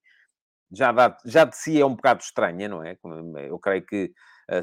já, 0.72 0.92
dá, 0.92 1.18
já 1.26 1.44
de 1.44 1.58
si 1.58 1.82
é 1.82 1.86
um 1.86 1.96
bocado 1.96 2.22
estranha, 2.22 2.68
não 2.68 2.84
é? 2.84 2.96
Eu 3.48 3.58
creio 3.58 3.84
que 3.84 4.14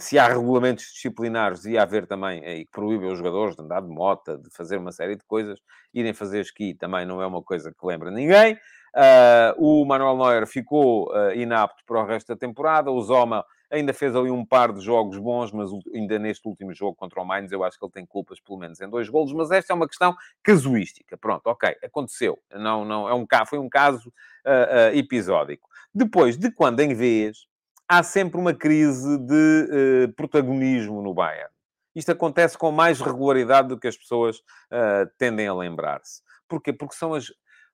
se 0.01 0.19
há 0.19 0.29
regulamentos 0.29 0.85
disciplinares, 0.93 1.63
devia 1.63 1.83
haver 1.83 2.07
também, 2.07 2.41
uh, 2.41 2.49
e 2.49 2.65
que 2.65 2.71
proíbem 2.71 3.11
os 3.11 3.19
jogadores 3.19 3.55
de 3.55 3.63
andar 3.63 3.83
de 3.83 3.89
moto, 3.89 4.37
de 4.39 4.51
fazer 4.51 4.79
uma 4.79 4.93
série 4.93 5.17
de 5.17 5.25
coisas, 5.25 5.61
irem 5.95 6.13
fazer 6.13 6.41
esqui 6.41 6.75
também 6.75 7.07
não 7.07 7.23
é 7.23 7.27
uma 7.27 7.43
coisa 7.43 7.73
que 7.73 7.87
lembra 7.87 8.11
ninguém. 8.11 8.55
Uh, 8.95 9.53
o 9.59 9.85
Manuel 9.85 10.17
Neuer 10.17 10.47
ficou 10.47 11.11
uh, 11.13 11.33
inapto 11.35 11.85
para 11.87 12.03
o 12.03 12.07
resto 12.07 12.29
da 12.29 12.37
temporada, 12.37 12.91
o 12.91 13.03
Zoma 13.03 13.45
ainda 13.71 13.93
fez 13.93 14.15
ali 14.15 14.31
um 14.31 14.45
par 14.45 14.73
de 14.73 14.81
jogos 14.81 15.19
bons, 15.19 15.53
mas 15.53 15.71
ainda 15.95 16.19
neste 16.19 16.47
último 16.49 16.73
jogo 16.73 16.95
contra 16.95 17.21
o 17.21 17.25
Mainz 17.25 17.53
eu 17.53 17.63
acho 17.65 17.79
que 17.79 17.85
ele 17.85 17.93
tem 17.93 18.07
culpas 18.07 18.41
pelo 18.41 18.59
menos 18.59 18.81
em 18.81 18.89
dois 18.89 19.09
golos, 19.09 19.33
mas 19.33 19.51
esta 19.51 19.73
é 19.73 19.77
uma 19.77 19.89
questão 19.89 20.17
casuística. 20.43 21.17
Pronto, 21.17 21.47
ok, 21.47 21.77
aconteceu. 21.83 22.39
Não, 22.53 22.85
não, 22.85 23.09
é 23.09 23.15
um, 23.15 23.27
foi 23.47 23.59
um 23.59 23.69
caso 23.69 24.09
uh, 24.09 24.97
episódico. 24.97 25.69
Depois, 25.95 26.37
de 26.37 26.51
quando 26.51 26.81
em 26.81 26.95
vez, 26.95 27.47
há 27.89 28.03
sempre 28.03 28.41
uma 28.41 28.55
crise 28.55 29.19
de 29.19 30.07
uh, 30.09 30.13
protagonismo 30.15 31.03
no 31.03 31.15
Bayern. 31.15 31.51
Isto 31.95 32.13
acontece 32.13 32.59
com 32.59 32.71
mais 32.71 33.01
regularidade 33.01 33.69
do 33.69 33.79
que 33.79 33.89
as 33.89 33.97
pessoas 33.97 34.39
uh, 34.39 35.09
tendem 35.19 35.47
a 35.47 35.55
lembrar-se. 35.55 36.21
Porquê? 36.49 36.73
Porque 36.73 36.95
são 36.95 37.15
as, 37.15 37.27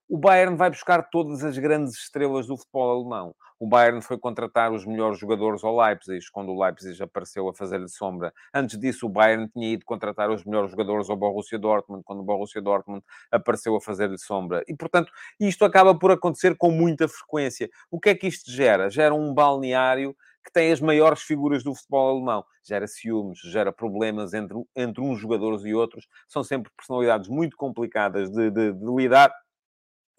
o 0.09 0.19
Bayern 0.19 0.57
vai 0.57 0.71
buscar 0.71 1.03
todas 1.11 1.43
as 1.43 1.59
grandes 1.59 1.95
estrelas 1.95 2.47
do 2.47 2.57
futebol 2.57 3.01
alemão. 3.01 3.35
O 3.63 3.67
Bayern 3.69 4.03
foi 4.03 4.19
contratar 4.19 4.73
os 4.73 4.85
melhores 4.85 5.21
jogadores 5.21 5.63
ao 5.63 5.81
Leipzig, 5.81 6.19
quando 6.33 6.51
o 6.51 6.61
Leipzig 6.61 7.01
apareceu 7.01 7.49
a 7.49 7.55
fazer-lhe 7.55 7.89
sombra. 7.89 8.35
Antes 8.53 8.77
disso, 8.77 9.07
o 9.07 9.09
Bayern 9.09 9.47
tinha 9.47 9.75
ido 9.75 9.85
contratar 9.85 10.33
os 10.33 10.45
melhores 10.45 10.73
jogadores 10.73 11.09
ao 11.09 11.17
Borussia 11.17 11.61
Dortmund, 11.61 12.03
quando 12.03 12.19
o 12.19 12.25
Borussia 12.25 12.61
Dortmund 12.61 13.05
apareceu 13.31 13.77
a 13.77 13.81
fazer-lhe 13.81 14.19
sombra. 14.19 14.65
E, 14.67 14.75
portanto, 14.75 15.13
isto 15.39 15.65
acaba 15.65 15.97
por 15.97 16.11
acontecer 16.11 16.57
com 16.57 16.73
muita 16.73 17.07
frequência. 17.07 17.71
O 17.89 18.01
que 18.01 18.09
é 18.09 18.17
que 18.17 18.27
isto 18.27 18.51
gera? 18.51 18.91
Gera 18.91 19.15
um 19.15 19.33
balneário 19.33 20.13
que 20.45 20.53
tem 20.53 20.73
as 20.73 20.81
maiores 20.81 21.23
figuras 21.23 21.63
do 21.63 21.73
futebol 21.73 22.17
alemão. 22.17 22.45
Gera 22.65 22.89
ciúmes, 22.89 23.39
gera 23.45 23.73
problemas 23.73 24.35
entre, 24.35 24.57
entre 24.75 25.01
uns 25.01 25.21
jogadores 25.21 25.65
e 25.65 25.73
outros. 25.73 26.09
São 26.27 26.43
sempre 26.43 26.73
personalidades 26.77 27.29
muito 27.29 27.57
complicadas 27.57 28.29
de, 28.29 28.51
de, 28.51 28.73
de 28.73 28.87
lidar 28.87 29.33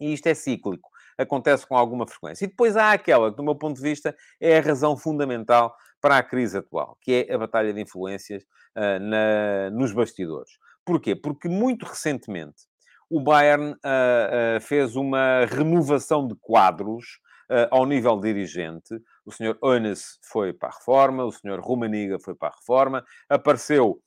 e 0.00 0.12
isto 0.12 0.26
é 0.26 0.34
cíclico, 0.34 0.90
acontece 1.18 1.66
com 1.66 1.76
alguma 1.76 2.06
frequência. 2.06 2.44
E 2.44 2.48
depois 2.48 2.76
há 2.76 2.92
aquela 2.92 3.30
que, 3.30 3.36
do 3.36 3.42
meu 3.42 3.54
ponto 3.54 3.76
de 3.76 3.82
vista, 3.82 4.14
é 4.40 4.58
a 4.58 4.60
razão 4.60 4.96
fundamental 4.96 5.74
para 6.00 6.18
a 6.18 6.22
crise 6.22 6.58
atual, 6.58 6.98
que 7.00 7.26
é 7.26 7.34
a 7.34 7.38
batalha 7.38 7.72
de 7.72 7.80
influências 7.80 8.42
uh, 8.76 9.00
na, 9.00 9.70
nos 9.70 9.90
bastidores. 9.92 10.50
Porquê? 10.84 11.16
Porque 11.16 11.48
muito 11.48 11.86
recentemente 11.86 12.64
o 13.08 13.22
Bayern 13.22 13.72
uh, 13.72 13.76
uh, 13.76 14.60
fez 14.60 14.96
uma 14.96 15.46
renovação 15.46 16.26
de 16.28 16.34
quadros 16.40 17.22
ao 17.70 17.84
nível 17.84 18.18
dirigente. 18.18 18.98
O 19.24 19.30
senhor 19.30 19.58
Ones 19.62 20.18
foi 20.22 20.54
para 20.54 20.70
a 20.70 20.72
reforma, 20.72 21.24
o 21.24 21.30
senhor 21.30 21.60
Rumaniga 21.60 22.18
foi 22.18 22.34
para 22.34 22.48
a 22.48 22.56
reforma. 22.56 23.04
Apareceu 23.28 24.00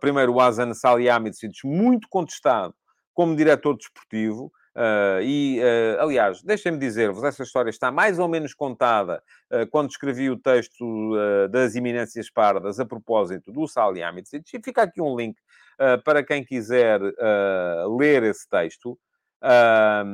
primeiro 0.00 0.34
o 0.34 0.40
Azan 0.40 0.74
Salihamidzic, 0.74 1.64
muito 1.64 2.08
contestado 2.10 2.74
como 3.14 3.36
diretor 3.36 3.76
desportivo, 3.76 4.52
Uh, 4.74 5.20
e, 5.22 5.60
uh, 5.60 6.00
aliás, 6.00 6.42
deixem-me 6.42 6.78
dizer-vos, 6.78 7.22
essa 7.22 7.42
história 7.42 7.68
está 7.68 7.90
mais 7.90 8.18
ou 8.18 8.26
menos 8.26 8.54
contada 8.54 9.22
uh, 9.50 9.66
quando 9.70 9.90
escrevi 9.90 10.30
o 10.30 10.36
texto 10.38 11.14
das 11.50 11.74
Iminências 11.74 12.30
Pardas 12.30 12.80
a 12.80 12.86
propósito 12.86 13.52
do 13.52 13.66
Salihamidzic. 13.66 14.56
E 14.56 14.62
fica 14.62 14.82
aqui 14.82 15.00
um 15.00 15.16
link 15.16 15.36
para 16.04 16.22
quem 16.22 16.44
quiser 16.44 17.00
ler 17.98 18.22
esse 18.22 18.48
texto. 18.48 18.98
a 19.40 20.04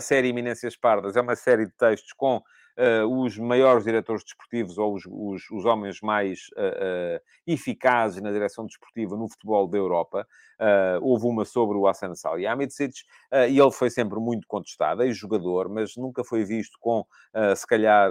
série 0.00 0.28
Iminências 0.28 0.76
Pardas 0.76 1.16
é 1.16 1.20
uma 1.20 1.34
série 1.34 1.66
de 1.66 1.72
textos 1.72 2.12
com 2.12 2.42
os 3.08 3.38
maiores 3.38 3.84
diretores 3.84 4.22
desportivos 4.22 4.76
ou 4.78 4.94
os, 4.94 5.04
os, 5.06 5.50
os 5.50 5.64
homens 5.64 6.00
mais 6.00 6.48
uh, 6.56 7.20
eficazes 7.46 8.20
na 8.20 8.30
direção 8.30 8.66
desportiva 8.66 9.16
no 9.16 9.28
futebol 9.28 9.66
da 9.66 9.78
Europa. 9.78 10.26
houve 11.00 11.26
uma 11.26 11.44
sobre 11.44 11.76
o 11.76 11.86
Hassan 11.86 12.14
Salihamidzic 12.14 13.02
e 13.48 13.58
ele 13.58 13.70
foi 13.70 13.90
sempre 13.90 14.18
muito 14.18 14.46
contestado, 14.46 15.02
ex-jogador, 15.02 15.68
mas 15.68 15.96
nunca 15.96 16.24
foi 16.24 16.44
visto 16.44 16.78
com, 16.80 17.04
se 17.54 17.66
calhar, 17.66 18.10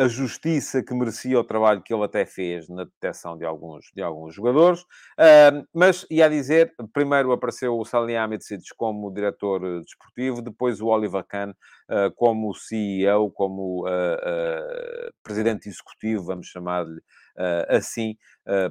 a 0.00 0.08
justiça 0.08 0.82
que 0.82 0.94
merecia 0.94 1.38
o 1.38 1.44
trabalho 1.44 1.82
que 1.82 1.92
ele 1.92 2.04
até 2.04 2.24
fez 2.24 2.70
na 2.70 2.84
detecção 2.84 3.36
de 3.36 3.44
alguns, 3.44 3.90
de 3.94 4.00
alguns 4.00 4.34
jogadores. 4.34 4.80
Uh, 4.80 5.68
mas, 5.74 6.06
ia 6.10 6.26
dizer, 6.26 6.72
primeiro 6.90 7.30
apareceu 7.32 7.78
o 7.78 7.84
Salihamidzic 7.84 8.64
como 8.78 9.12
diretor 9.12 9.60
desportivo, 9.82 10.40
depois 10.40 10.80
o 10.80 10.86
Oliver 10.86 11.22
Kahn 11.24 11.50
uh, 11.50 12.10
como 12.16 12.54
CEO, 12.54 13.30
como 13.30 13.86
uh, 13.86 15.12
presidente 15.22 15.68
executivo, 15.68 16.24
vamos 16.24 16.46
chamar-lhe 16.46 17.02
assim, 17.70 18.18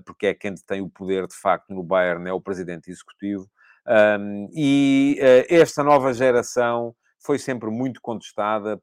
porque 0.05 0.27
é 0.27 0.33
quem 0.35 0.53
tem 0.67 0.79
o 0.79 0.89
poder, 0.89 1.25
de 1.25 1.35
facto, 1.35 1.73
no 1.73 1.81
Bayern, 1.81 2.29
é 2.29 2.33
o 2.33 2.41
presidente 2.41 2.91
executivo. 2.91 3.49
Um, 3.87 4.47
e 4.53 5.17
esta 5.49 5.83
nova 5.83 6.13
geração 6.13 6.93
foi 7.17 7.39
sempre 7.39 7.71
muito 7.71 7.99
contestada 7.99 8.79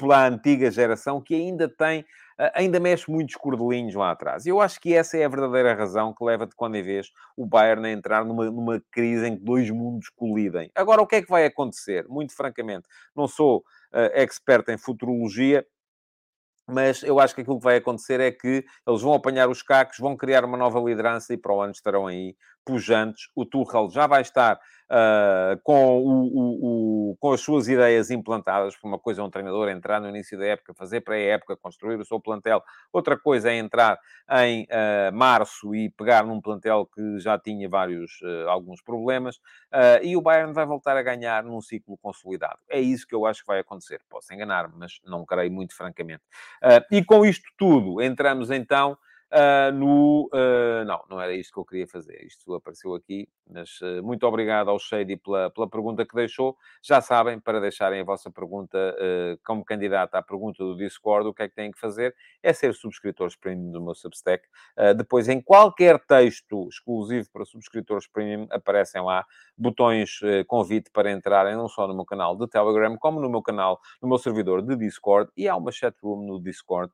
pela 0.00 0.26
antiga 0.26 0.70
geração 0.70 1.20
que 1.20 1.34
ainda 1.34 1.68
tem, 1.68 2.06
ainda 2.54 2.80
mexe 2.80 3.10
muitos 3.10 3.36
cordelinhos 3.36 3.94
lá 3.94 4.10
atrás. 4.10 4.46
E 4.46 4.48
eu 4.48 4.60
acho 4.60 4.80
que 4.80 4.94
essa 4.94 5.18
é 5.18 5.24
a 5.24 5.28
verdadeira 5.28 5.74
razão 5.74 6.14
que 6.14 6.24
leva 6.24 6.46
de 6.46 6.54
quando 6.54 6.76
em 6.76 6.82
vez 6.82 7.10
o 7.36 7.44
Bayern 7.44 7.86
a 7.86 7.90
entrar 7.90 8.24
numa, 8.24 8.50
numa 8.50 8.82
crise 8.90 9.26
em 9.26 9.36
que 9.36 9.44
dois 9.44 9.70
mundos 9.70 10.08
colidem. 10.08 10.70
Agora, 10.74 11.02
o 11.02 11.06
que 11.06 11.16
é 11.16 11.22
que 11.22 11.28
vai 11.28 11.44
acontecer? 11.44 12.08
Muito 12.08 12.34
francamente, 12.34 12.88
não 13.14 13.28
sou 13.28 13.58
uh, 13.58 14.10
expert 14.14 14.66
em 14.70 14.78
futurologia, 14.78 15.66
mas 16.66 17.02
eu 17.02 17.18
acho 17.18 17.34
que 17.34 17.42
aquilo 17.42 17.58
que 17.58 17.64
vai 17.64 17.76
acontecer 17.76 18.20
é 18.20 18.30
que 18.30 18.64
eles 18.86 19.02
vão 19.02 19.12
apanhar 19.12 19.48
os 19.48 19.62
cacos, 19.62 19.98
vão 19.98 20.16
criar 20.16 20.44
uma 20.44 20.56
nova 20.56 20.80
liderança 20.80 21.34
e 21.34 21.36
para 21.36 21.52
o 21.52 21.60
ano 21.60 21.72
estarão 21.72 22.06
aí 22.06 22.36
pujantes. 22.64 23.28
O 23.34 23.44
Tuchel 23.44 23.90
já 23.90 24.06
vai 24.06 24.22
estar 24.22 24.56
uh, 24.90 25.60
com, 25.62 25.98
o, 25.98 26.22
o, 26.24 27.10
o, 27.12 27.16
com 27.18 27.32
as 27.32 27.40
suas 27.40 27.68
ideias 27.68 28.10
implantadas. 28.10 28.74
Uma 28.82 28.98
coisa 28.98 29.20
é 29.20 29.24
um 29.24 29.30
treinador 29.30 29.68
entrar 29.68 30.00
no 30.00 30.08
início 30.08 30.38
da 30.38 30.46
época, 30.46 30.74
fazer 30.74 31.00
pré-época, 31.00 31.56
construir 31.56 31.98
o 32.00 32.04
seu 32.04 32.20
plantel. 32.20 32.62
Outra 32.92 33.18
coisa 33.18 33.50
é 33.50 33.56
entrar 33.56 33.98
em 34.42 34.64
uh, 34.64 35.14
março 35.14 35.74
e 35.74 35.90
pegar 35.90 36.24
num 36.24 36.40
plantel 36.40 36.88
que 36.94 37.18
já 37.18 37.38
tinha 37.38 37.68
vários, 37.68 38.20
uh, 38.22 38.48
alguns 38.48 38.82
problemas. 38.82 39.40
e 40.02 40.16
o 40.16 40.20
Bayern 40.20 40.52
vai 40.52 40.66
voltar 40.66 40.96
a 40.96 41.02
ganhar 41.02 41.44
num 41.44 41.60
ciclo 41.60 41.96
consolidado. 41.98 42.58
É 42.68 42.80
isso 42.80 43.06
que 43.06 43.14
eu 43.14 43.26
acho 43.26 43.40
que 43.40 43.46
vai 43.46 43.60
acontecer. 43.60 44.00
Posso 44.08 44.32
enganar-me, 44.34 44.74
mas 44.76 45.00
não 45.04 45.24
creio 45.24 45.52
muito 45.52 45.76
francamente. 45.76 46.22
e 46.90 47.04
com 47.04 47.24
isto 47.24 47.48
tudo, 47.56 48.02
entramos 48.02 48.50
então 48.50 48.96
Uh, 49.32 49.70
no. 49.72 50.28
Uh, 50.34 50.84
não, 50.84 51.04
não 51.08 51.20
era 51.20 51.32
isto 51.32 51.52
que 51.52 51.60
eu 51.60 51.64
queria 51.64 51.86
fazer. 51.86 52.20
Isto 52.26 52.52
apareceu 52.52 52.94
aqui, 52.96 53.28
mas 53.48 53.80
uh, 53.80 54.02
muito 54.02 54.26
obrigado 54.26 54.68
ao 54.68 54.78
Shady 54.78 55.16
pela, 55.18 55.48
pela 55.50 55.68
pergunta 55.68 56.04
que 56.04 56.14
deixou. 56.16 56.56
Já 56.82 57.00
sabem, 57.00 57.38
para 57.38 57.60
deixarem 57.60 58.00
a 58.00 58.04
vossa 58.04 58.30
pergunta 58.30 58.78
como 59.44 59.64
candidata 59.64 60.18
à 60.18 60.22
pergunta 60.22 60.64
do 60.64 60.76
Discord, 60.76 61.28
o 61.28 61.34
que 61.34 61.42
é 61.42 61.48
que 61.48 61.54
têm 61.54 61.70
que 61.70 61.78
fazer? 61.78 62.14
É 62.42 62.52
ser 62.52 62.74
subscritores 62.74 63.36
premium 63.36 63.70
do 63.70 63.80
meu 63.80 63.94
Substack. 63.94 64.48
depois, 64.96 65.28
em 65.28 65.40
qualquer 65.40 65.98
texto 66.00 66.68
exclusivo 66.68 67.28
para 67.32 67.44
subscritores 67.44 68.06
premium, 68.06 68.46
aparecem 68.50 69.02
lá 69.02 69.24
botões 69.56 70.20
convite 70.46 70.90
para 70.90 71.10
entrarem 71.10 71.54
não 71.56 71.68
só 71.68 71.86
no 71.86 71.94
meu 71.94 72.04
canal 72.04 72.36
de 72.36 72.48
Telegram, 72.48 72.96
como 72.98 73.20
no 73.20 73.28
meu 73.28 73.42
canal, 73.42 73.80
no 74.00 74.08
meu 74.08 74.18
servidor 74.18 74.62
de 74.62 74.76
Discord. 74.76 75.30
E 75.36 75.48
há 75.48 75.56
uma 75.56 75.70
chatroom 75.70 76.26
no 76.26 76.40
Discord, 76.40 76.92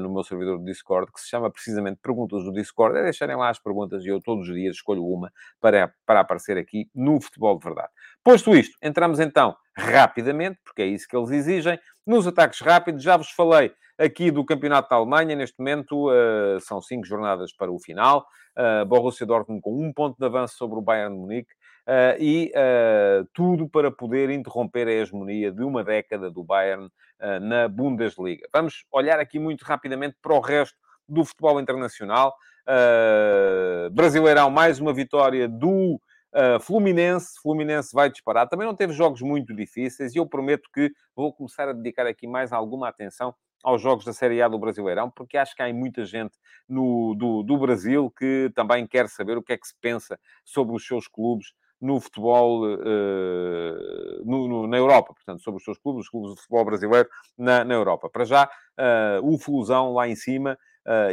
no 0.00 0.10
meu 0.10 0.24
servidor 0.24 0.58
de 0.58 0.64
Discord, 0.64 1.12
que 1.12 1.20
se 1.20 1.28
chama 1.28 1.50
precisamente 1.50 1.69
precisamente 1.70 2.00
perguntas 2.02 2.42
do 2.42 2.52
Discord, 2.52 2.98
é 2.98 3.02
deixarem 3.04 3.36
lá 3.36 3.48
as 3.48 3.58
perguntas 3.58 4.04
e 4.04 4.08
eu 4.08 4.20
todos 4.20 4.48
os 4.48 4.54
dias 4.54 4.76
escolho 4.76 5.04
uma 5.06 5.32
para, 5.60 5.92
para 6.04 6.20
aparecer 6.20 6.58
aqui 6.58 6.90
no 6.94 7.20
Futebol 7.20 7.56
de 7.58 7.64
Verdade. 7.64 7.88
Posto 8.24 8.54
isto, 8.54 8.76
entramos 8.82 9.20
então 9.20 9.56
rapidamente, 9.76 10.58
porque 10.64 10.82
é 10.82 10.86
isso 10.86 11.06
que 11.08 11.16
eles 11.16 11.30
exigem, 11.30 11.78
nos 12.06 12.26
ataques 12.26 12.60
rápidos. 12.60 13.02
Já 13.02 13.16
vos 13.16 13.30
falei 13.30 13.72
aqui 13.96 14.30
do 14.30 14.44
Campeonato 14.44 14.88
da 14.88 14.96
Alemanha, 14.96 15.36
neste 15.36 15.58
momento 15.58 16.10
uh, 16.10 16.60
são 16.60 16.82
cinco 16.82 17.06
jornadas 17.06 17.52
para 17.54 17.70
o 17.70 17.78
final. 17.78 18.26
Uh, 18.58 18.84
Borussia 18.84 19.24
Dortmund 19.26 19.60
com 19.62 19.72
um 19.72 19.92
ponto 19.92 20.18
de 20.18 20.26
avanço 20.26 20.56
sobre 20.56 20.78
o 20.78 20.82
Bayern 20.82 21.16
Munique. 21.16 21.52
Uh, 21.86 22.14
e 22.20 22.52
uh, 22.54 23.26
tudo 23.32 23.68
para 23.68 23.90
poder 23.90 24.30
interromper 24.30 24.86
a 24.86 24.92
hegemonia 24.92 25.50
de 25.50 25.64
uma 25.64 25.82
década 25.82 26.30
do 26.30 26.44
Bayern 26.44 26.86
uh, 26.86 27.40
na 27.40 27.68
Bundesliga. 27.68 28.46
Vamos 28.52 28.84
olhar 28.92 29.18
aqui 29.18 29.38
muito 29.38 29.62
rapidamente 29.62 30.16
para 30.20 30.34
o 30.34 30.40
resto 30.40 30.76
do 31.10 31.24
futebol 31.24 31.60
internacional. 31.60 32.34
Uh, 32.66 33.90
Brasileirão, 33.90 34.48
mais 34.48 34.78
uma 34.78 34.92
vitória 34.94 35.48
do 35.48 36.00
uh, 36.32 36.60
Fluminense. 36.60 37.40
Fluminense 37.42 37.92
vai 37.92 38.08
disparar. 38.08 38.48
Também 38.48 38.66
não 38.66 38.74
teve 38.74 38.92
jogos 38.92 39.20
muito 39.20 39.54
difíceis 39.54 40.14
e 40.14 40.18
eu 40.18 40.26
prometo 40.26 40.70
que 40.72 40.92
vou 41.14 41.32
começar 41.32 41.68
a 41.68 41.72
dedicar 41.72 42.06
aqui 42.06 42.26
mais 42.26 42.52
alguma 42.52 42.88
atenção 42.88 43.34
aos 43.62 43.82
jogos 43.82 44.04
da 44.04 44.12
Série 44.12 44.40
A 44.40 44.48
do 44.48 44.58
Brasileirão, 44.58 45.10
porque 45.10 45.36
acho 45.36 45.54
que 45.54 45.62
há 45.62 45.72
muita 45.72 46.06
gente 46.06 46.38
no, 46.66 47.14
do, 47.14 47.42
do 47.42 47.58
Brasil 47.58 48.10
que 48.16 48.50
também 48.54 48.86
quer 48.86 49.06
saber 49.08 49.36
o 49.36 49.42
que 49.42 49.52
é 49.52 49.58
que 49.58 49.66
se 49.66 49.74
pensa 49.78 50.18
sobre 50.44 50.74
os 50.74 50.86
seus 50.86 51.06
clubes 51.06 51.52
no 51.80 51.98
futebol 51.98 52.64
uh, 52.64 54.24
no, 54.24 54.48
no, 54.48 54.66
na 54.66 54.76
Europa, 54.76 55.14
portanto, 55.14 55.42
sobre 55.42 55.58
os 55.58 55.64
seus 55.64 55.78
clubes, 55.78 56.04
os 56.04 56.10
clubes 56.10 56.30
de 56.34 56.36
futebol 56.36 56.64
brasileiro 56.64 57.08
na, 57.38 57.64
na 57.64 57.74
Europa. 57.74 58.08
Para 58.10 58.24
já, 58.24 58.44
uh, 58.44 59.26
o 59.26 59.38
Fusão 59.38 59.94
lá 59.94 60.06
em 60.06 60.14
cima, 60.14 60.58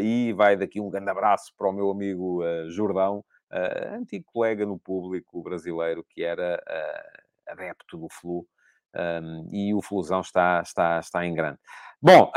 e 0.01 0.33
vai 0.33 0.55
daqui 0.55 0.79
um 0.79 0.89
grande 0.89 1.09
abraço 1.09 1.53
para 1.57 1.69
o 1.69 1.73
meu 1.73 1.89
amigo 1.89 2.43
uh, 2.43 2.69
Jordão, 2.69 3.23
uh, 3.51 3.95
antigo 3.95 4.25
colega 4.27 4.65
no 4.65 4.79
público 4.79 5.41
brasileiro 5.41 6.05
que 6.09 6.23
era 6.23 6.61
adepto 7.47 7.97
do 7.97 8.07
Flu. 8.09 8.45
Um, 8.95 9.49
e 9.51 9.73
o 9.75 9.81
Flusão 9.81 10.21
está, 10.21 10.61
está, 10.61 10.99
está 10.99 11.25
em 11.25 11.33
grande. 11.33 11.59
Bom, 12.01 12.31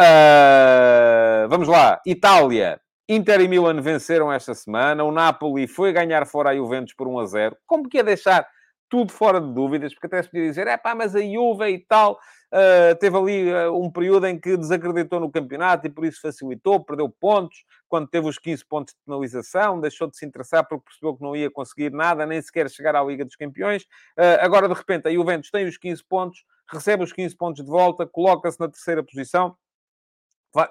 vamos 1.48 1.68
lá. 1.68 2.00
Itália. 2.04 2.80
Inter 3.08 3.40
e 3.40 3.48
Milan 3.48 3.80
venceram 3.80 4.32
esta 4.32 4.54
semana. 4.54 5.02
O 5.02 5.10
Napoli 5.10 5.66
foi 5.66 5.92
ganhar 5.92 6.26
fora 6.26 6.50
a 6.50 6.54
Juventus 6.54 6.92
por 6.94 7.08
1 7.08 7.18
a 7.18 7.26
0. 7.26 7.56
Como 7.66 7.88
que 7.88 7.96
ia 7.96 8.04
deixar 8.04 8.46
tudo 8.90 9.12
fora 9.12 9.40
de 9.40 9.52
dúvidas? 9.52 9.94
Porque 9.94 10.06
até 10.06 10.22
se 10.22 10.28
podia 10.28 10.48
dizer, 10.48 10.66
é 10.66 10.76
pá, 10.76 10.94
mas 10.94 11.16
a 11.16 11.20
Juve 11.20 11.68
e 11.68 11.78
tal 11.78 12.18
Uh, 12.50 12.96
teve 12.98 13.16
ali 13.16 13.52
uh, 13.52 13.72
um 13.72 13.88
período 13.88 14.26
em 14.26 14.36
que 14.36 14.56
desacreditou 14.56 15.20
no 15.20 15.30
campeonato 15.30 15.86
e 15.86 15.90
por 15.90 16.04
isso 16.04 16.20
facilitou, 16.20 16.84
perdeu 16.84 17.08
pontos. 17.08 17.64
Quando 17.88 18.08
teve 18.08 18.26
os 18.26 18.38
15 18.38 18.64
pontos 18.66 18.92
de 18.92 19.00
penalização, 19.06 19.80
deixou 19.80 20.08
de 20.08 20.16
se 20.16 20.26
interessar 20.26 20.66
porque 20.66 20.84
percebeu 20.86 21.16
que 21.16 21.22
não 21.22 21.36
ia 21.36 21.48
conseguir 21.48 21.92
nada, 21.92 22.26
nem 22.26 22.42
sequer 22.42 22.68
chegar 22.68 22.96
à 22.96 23.04
Liga 23.04 23.24
dos 23.24 23.36
Campeões. 23.36 23.84
Uh, 24.18 24.40
agora, 24.40 24.68
de 24.68 24.74
repente, 24.74 25.06
a 25.06 25.12
Juventus 25.12 25.48
tem 25.50 25.64
os 25.64 25.78
15 25.78 26.02
pontos, 26.04 26.44
recebe 26.68 27.04
os 27.04 27.12
15 27.12 27.36
pontos 27.36 27.64
de 27.64 27.70
volta, 27.70 28.04
coloca-se 28.04 28.58
na 28.58 28.68
terceira 28.68 29.02
posição, 29.04 29.56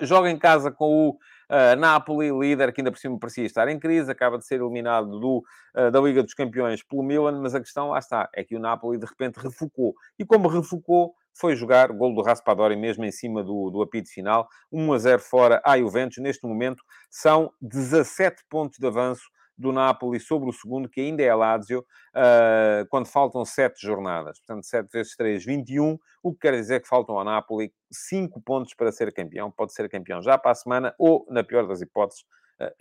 joga 0.02 0.30
em 0.30 0.38
casa 0.38 0.70
com 0.72 1.10
o 1.10 1.18
Uh, 1.50 1.76
Napoli, 1.76 2.30
líder, 2.32 2.72
que 2.72 2.82
ainda 2.82 2.92
por 2.92 3.00
cima 3.00 3.18
parecia 3.18 3.44
estar 3.44 3.68
em 3.68 3.80
crise, 3.80 4.12
acaba 4.12 4.38
de 4.38 4.46
ser 4.46 4.62
eliminado 4.62 5.20
do, 5.20 5.44
uh, 5.76 5.90
da 5.90 6.00
Liga 6.00 6.22
dos 6.22 6.36
Campeões 6.36 6.84
pelo 6.84 7.02
Milan, 7.02 7.42
mas 7.42 7.56
a 7.56 7.60
questão, 7.60 7.90
lá 7.90 7.98
está, 7.98 8.30
é 8.36 8.44
que 8.44 8.56
o 8.56 8.60
Napoli 8.60 9.00
de 9.00 9.06
repente 9.06 9.38
refocou. 9.38 9.96
E 10.20 10.26
como 10.26 10.48
refocou, 10.48 11.16
foi 11.34 11.56
jogar, 11.56 11.92
gol 11.92 12.14
do 12.14 12.22
Raspadori 12.22 12.76
mesmo 12.76 13.06
em 13.06 13.12
cima 13.12 13.44
do, 13.44 13.70
do 13.70 13.82
apito 13.82 14.10
final, 14.10 14.48
1 14.72 14.94
a 14.94 14.98
0 14.98 15.22
fora 15.22 15.62
à 15.66 15.78
Juventus. 15.78 16.18
Neste 16.18 16.46
momento 16.46 16.84
são 17.10 17.52
17 17.62 18.44
pontos 18.50 18.78
de 18.78 18.86
avanço 18.86 19.24
do 19.60 19.74
Napoli 19.74 20.20
sobre 20.22 20.50
o 20.50 20.54
segundo, 20.54 20.88
que 20.88 21.02
ainda 21.02 21.22
é 21.22 21.36
Lazio, 21.36 21.82
uh, 21.82 22.88
quando 22.90 23.06
faltam 23.06 23.44
7 23.44 23.80
jornadas. 23.86 24.40
Portanto, 24.40 24.66
7 24.66 24.90
vezes 24.90 25.16
3, 25.18 25.44
21, 25.44 26.00
o 26.24 26.34
que 26.34 26.40
quer 26.40 26.54
dizer 26.54 26.82
que 26.82 26.88
faltam 26.88 27.18
ao 27.18 27.26
Napoli 27.26 27.74
5 27.92 28.42
pontos 28.42 28.74
para 28.74 28.92
ser 28.92 29.14
campeão. 29.14 29.52
Pode 29.52 29.74
ser 29.74 29.90
campeão 29.90 30.22
já 30.22 30.38
para 30.38 30.52
a 30.52 30.56
semana 30.56 30.96
ou, 30.98 31.28
na 31.30 31.44
pior 31.44 31.68
das 31.68 31.82
hipóteses, 31.82 32.24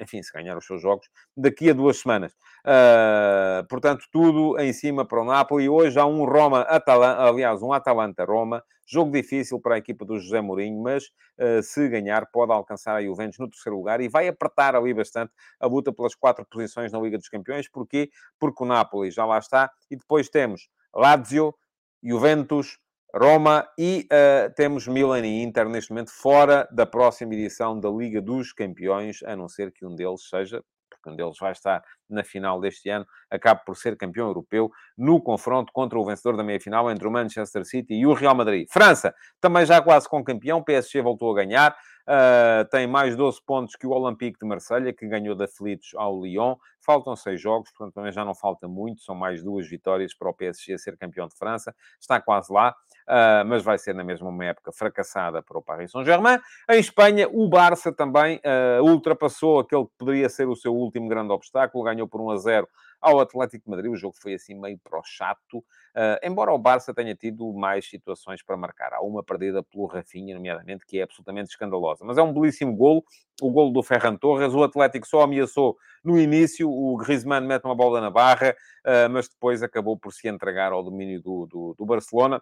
enfim, 0.00 0.22
se 0.22 0.32
ganhar 0.32 0.56
os 0.56 0.66
seus 0.66 0.80
jogos, 0.80 1.08
daqui 1.36 1.70
a 1.70 1.72
duas 1.72 1.98
semanas. 1.98 2.32
Uh, 2.64 3.66
portanto, 3.68 4.04
tudo 4.10 4.58
em 4.58 4.72
cima 4.72 5.06
para 5.06 5.20
o 5.20 5.24
Napoli. 5.24 5.68
Hoje 5.68 5.98
há 5.98 6.06
um 6.06 6.24
Roma-Atalanta, 6.24 7.22
aliás, 7.22 7.62
um 7.62 7.72
Atalanta-Roma. 7.72 8.62
Jogo 8.86 9.12
difícil 9.12 9.60
para 9.60 9.74
a 9.74 9.78
equipa 9.78 10.04
do 10.04 10.18
José 10.18 10.40
Mourinho, 10.40 10.82
mas 10.82 11.04
uh, 11.04 11.62
se 11.62 11.88
ganhar 11.88 12.26
pode 12.32 12.52
alcançar 12.52 12.96
a 12.96 13.02
Juventus 13.02 13.38
no 13.38 13.48
terceiro 13.48 13.76
lugar 13.76 14.00
e 14.00 14.08
vai 14.08 14.28
apertar 14.28 14.74
ali 14.74 14.94
bastante 14.94 15.30
a 15.60 15.66
luta 15.66 15.92
pelas 15.92 16.14
quatro 16.14 16.46
posições 16.50 16.90
na 16.90 16.98
Liga 16.98 17.18
dos 17.18 17.28
Campeões. 17.28 17.68
Porquê? 17.68 18.10
Porque 18.38 18.62
o 18.62 18.66
Napoli 18.66 19.10
já 19.10 19.26
lá 19.26 19.38
está. 19.38 19.70
E 19.90 19.96
depois 19.96 20.28
temos 20.28 20.68
Lazio, 20.94 21.54
Juventus, 22.02 22.78
Roma 23.14 23.66
e 23.78 24.06
uh, 24.12 24.52
temos 24.54 24.86
Milan 24.86 25.26
e 25.26 25.42
Inter 25.42 25.68
neste 25.68 25.90
momento 25.90 26.10
fora 26.10 26.68
da 26.70 26.84
próxima 26.84 27.34
edição 27.34 27.78
da 27.78 27.88
Liga 27.88 28.20
dos 28.20 28.52
Campeões, 28.52 29.22
a 29.24 29.34
não 29.34 29.48
ser 29.48 29.72
que 29.72 29.86
um 29.86 29.94
deles 29.94 30.28
seja 30.28 30.62
porque 30.98 31.10
um 31.10 31.16
deles 31.16 31.38
vai 31.38 31.52
estar 31.52 31.82
na 32.08 32.24
final 32.24 32.60
deste 32.60 32.88
ano, 32.88 33.06
acabe 33.30 33.62
por 33.64 33.76
ser 33.76 33.96
campeão 33.96 34.26
europeu 34.26 34.70
no 34.96 35.20
confronto 35.20 35.72
contra 35.72 35.98
o 35.98 36.04
vencedor 36.04 36.36
da 36.36 36.42
meia-final 36.42 36.90
entre 36.90 37.06
o 37.06 37.10
Manchester 37.10 37.64
City 37.64 37.94
e 37.94 38.06
o 38.06 38.14
Real 38.14 38.34
Madrid. 38.34 38.66
França, 38.70 39.14
também 39.40 39.64
já 39.64 39.80
quase 39.80 40.08
com 40.08 40.22
campeão, 40.24 40.62
PSG 40.62 41.00
voltou 41.02 41.32
a 41.32 41.36
ganhar. 41.36 41.76
Uh, 42.08 42.64
tem 42.70 42.86
mais 42.86 43.14
12 43.14 43.38
pontos 43.44 43.76
que 43.76 43.86
o 43.86 43.90
Olympique 43.90 44.38
de 44.40 44.46
Marselha, 44.46 44.94
que 44.94 45.06
ganhou 45.06 45.34
de 45.34 45.44
aflitos 45.44 45.90
ao 45.94 46.18
Lyon. 46.22 46.56
Faltam 46.80 47.14
seis 47.14 47.38
jogos, 47.38 47.70
portanto 47.70 47.96
também 47.96 48.10
já 48.10 48.24
não 48.24 48.34
falta 48.34 48.66
muito. 48.66 49.02
São 49.02 49.14
mais 49.14 49.42
duas 49.42 49.68
vitórias 49.68 50.14
para 50.14 50.30
o 50.30 50.32
PSG 50.32 50.78
ser 50.78 50.96
campeão 50.96 51.28
de 51.28 51.36
França. 51.36 51.74
Está 52.00 52.18
quase 52.18 52.50
lá, 52.50 52.74
uh, 53.08 53.44
mas 53.46 53.62
vai 53.62 53.78
ser 53.78 53.94
na 53.94 54.04
mesma 54.04 54.28
uma 54.28 54.44
época 54.44 54.70
fracassada 54.70 55.42
para 55.42 55.58
o 55.58 55.62
Paris 55.62 55.90
Saint-Germain. 55.90 56.38
Em 56.70 56.78
Espanha, 56.78 57.28
o 57.28 57.48
Barça 57.48 57.92
também 57.92 58.36
uh, 58.38 58.82
ultrapassou 58.84 59.58
aquele 59.58 59.84
que 59.84 59.92
poderia 59.98 60.28
ser 60.28 60.46
o 60.48 60.54
seu 60.54 60.74
último 60.74 61.08
grande 61.08 61.32
obstáculo. 61.32 61.84
Ganhou 61.84 62.06
por 62.06 62.20
1 62.20 62.30
a 62.30 62.36
0 62.36 62.68
ao 63.00 63.20
Atlético 63.20 63.64
de 63.64 63.70
Madrid. 63.70 63.92
O 63.92 63.96
jogo 63.96 64.14
foi 64.20 64.34
assim 64.34 64.54
meio 64.54 64.78
pro 64.78 65.00
chato, 65.04 65.58
uh, 65.58 66.18
embora 66.22 66.52
o 66.52 66.58
Barça 66.58 66.92
tenha 66.92 67.14
tido 67.14 67.52
mais 67.52 67.88
situações 67.88 68.42
para 68.42 68.56
marcar. 68.56 68.92
Há 68.92 69.00
uma 69.00 69.22
perdida 69.22 69.62
pelo 69.62 69.86
Rafinha, 69.86 70.34
nomeadamente, 70.34 70.84
que 70.86 70.98
é 70.98 71.02
absolutamente 71.02 71.50
escandalosa. 71.50 72.04
Mas 72.04 72.18
é 72.18 72.22
um 72.22 72.32
belíssimo 72.32 72.76
golo, 72.76 73.04
o 73.40 73.50
golo 73.50 73.72
do 73.72 73.82
Ferran 73.82 74.16
Torres. 74.16 74.52
O 74.52 74.62
Atlético 74.62 75.06
só 75.06 75.22
ameaçou 75.22 75.76
no 76.04 76.18
início, 76.18 76.70
o 76.70 76.96
Griezmann 76.96 77.46
mete 77.46 77.64
uma 77.64 77.74
bola 77.74 78.00
na 78.00 78.10
barra, 78.10 78.54
uh, 78.84 79.10
mas 79.10 79.28
depois 79.28 79.62
acabou 79.62 79.96
por 79.96 80.12
se 80.12 80.28
entregar 80.28 80.72
ao 80.72 80.82
domínio 80.82 81.20
do, 81.20 81.46
do, 81.46 81.74
do 81.78 81.86
Barcelona. 81.86 82.40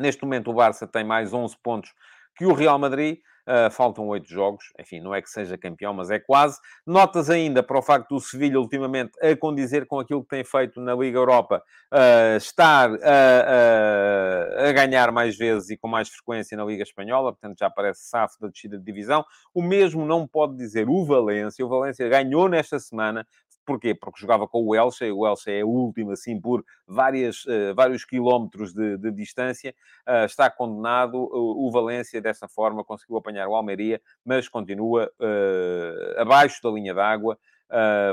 Neste 0.00 0.22
momento, 0.22 0.50
o 0.50 0.54
Barça 0.54 0.86
tem 0.86 1.04
mais 1.04 1.32
11 1.32 1.56
pontos 1.62 1.92
que 2.34 2.46
o 2.46 2.54
Real 2.54 2.78
Madrid. 2.78 3.18
Uh, 3.48 3.70
faltam 3.70 4.06
oito 4.08 4.28
jogos, 4.28 4.66
enfim, 4.78 5.00
não 5.00 5.12
é 5.12 5.20
que 5.20 5.28
seja 5.28 5.58
campeão, 5.58 5.92
mas 5.92 6.08
é 6.10 6.20
quase. 6.20 6.60
Notas 6.86 7.28
ainda 7.28 7.64
para 7.64 7.78
o 7.78 7.82
facto 7.82 8.10
do 8.10 8.20
Sevilha, 8.20 8.60
ultimamente, 8.60 9.12
a 9.20 9.34
condizer 9.34 9.86
com 9.86 9.98
aquilo 9.98 10.22
que 10.22 10.28
tem 10.28 10.44
feito 10.44 10.80
na 10.80 10.94
Liga 10.94 11.18
Europa, 11.18 11.60
uh, 11.92 12.36
estar 12.36 12.90
a, 13.02 14.68
a, 14.68 14.72
ganhar 14.72 15.10
mais 15.10 15.36
vezes 15.36 15.70
e 15.70 15.76
com 15.76 15.88
mais 15.88 16.08
frequência 16.10 16.56
na 16.56 16.64
Liga 16.64 16.84
Espanhola, 16.84 17.32
portanto 17.32 17.58
já 17.58 17.68
parece 17.68 18.02
safo 18.08 18.38
da 18.40 18.48
descida 18.48 18.78
de 18.78 18.84
divisão. 18.84 19.24
O 19.52 19.62
mesmo 19.62 20.04
não 20.04 20.28
pode 20.28 20.54
dizer 20.56 20.88
o 20.88 21.04
Valência. 21.04 21.64
O 21.64 21.68
Valência 21.68 22.08
ganhou 22.08 22.46
nesta 22.48 22.78
semana, 22.78 23.26
Porquê? 23.70 23.94
Porque 23.94 24.20
jogava 24.20 24.48
com 24.48 24.66
o 24.66 24.74
Elche, 24.74 25.04
e 25.04 25.12
o 25.12 25.24
Elche 25.24 25.52
é 25.52 25.60
a 25.60 25.64
última, 25.64 26.14
assim, 26.14 26.40
por 26.40 26.64
várias, 26.88 27.44
uh, 27.44 27.72
vários 27.72 28.04
quilómetros 28.04 28.74
de, 28.74 28.96
de 28.96 29.12
distância. 29.12 29.72
Uh, 30.04 30.24
está 30.24 30.50
condenado. 30.50 31.14
O, 31.14 31.68
o, 31.68 31.70
Valência, 31.70 32.20
dessa 32.20 32.48
forma, 32.48 32.82
conseguiu 32.82 33.16
apanhar 33.16 33.46
o 33.46 33.54
Almeria, 33.54 34.02
mas 34.24 34.48
continua 34.48 35.08
uh, 35.20 36.20
abaixo 36.20 36.60
da 36.64 36.70
linha 36.70 36.92
d'água. 36.92 37.38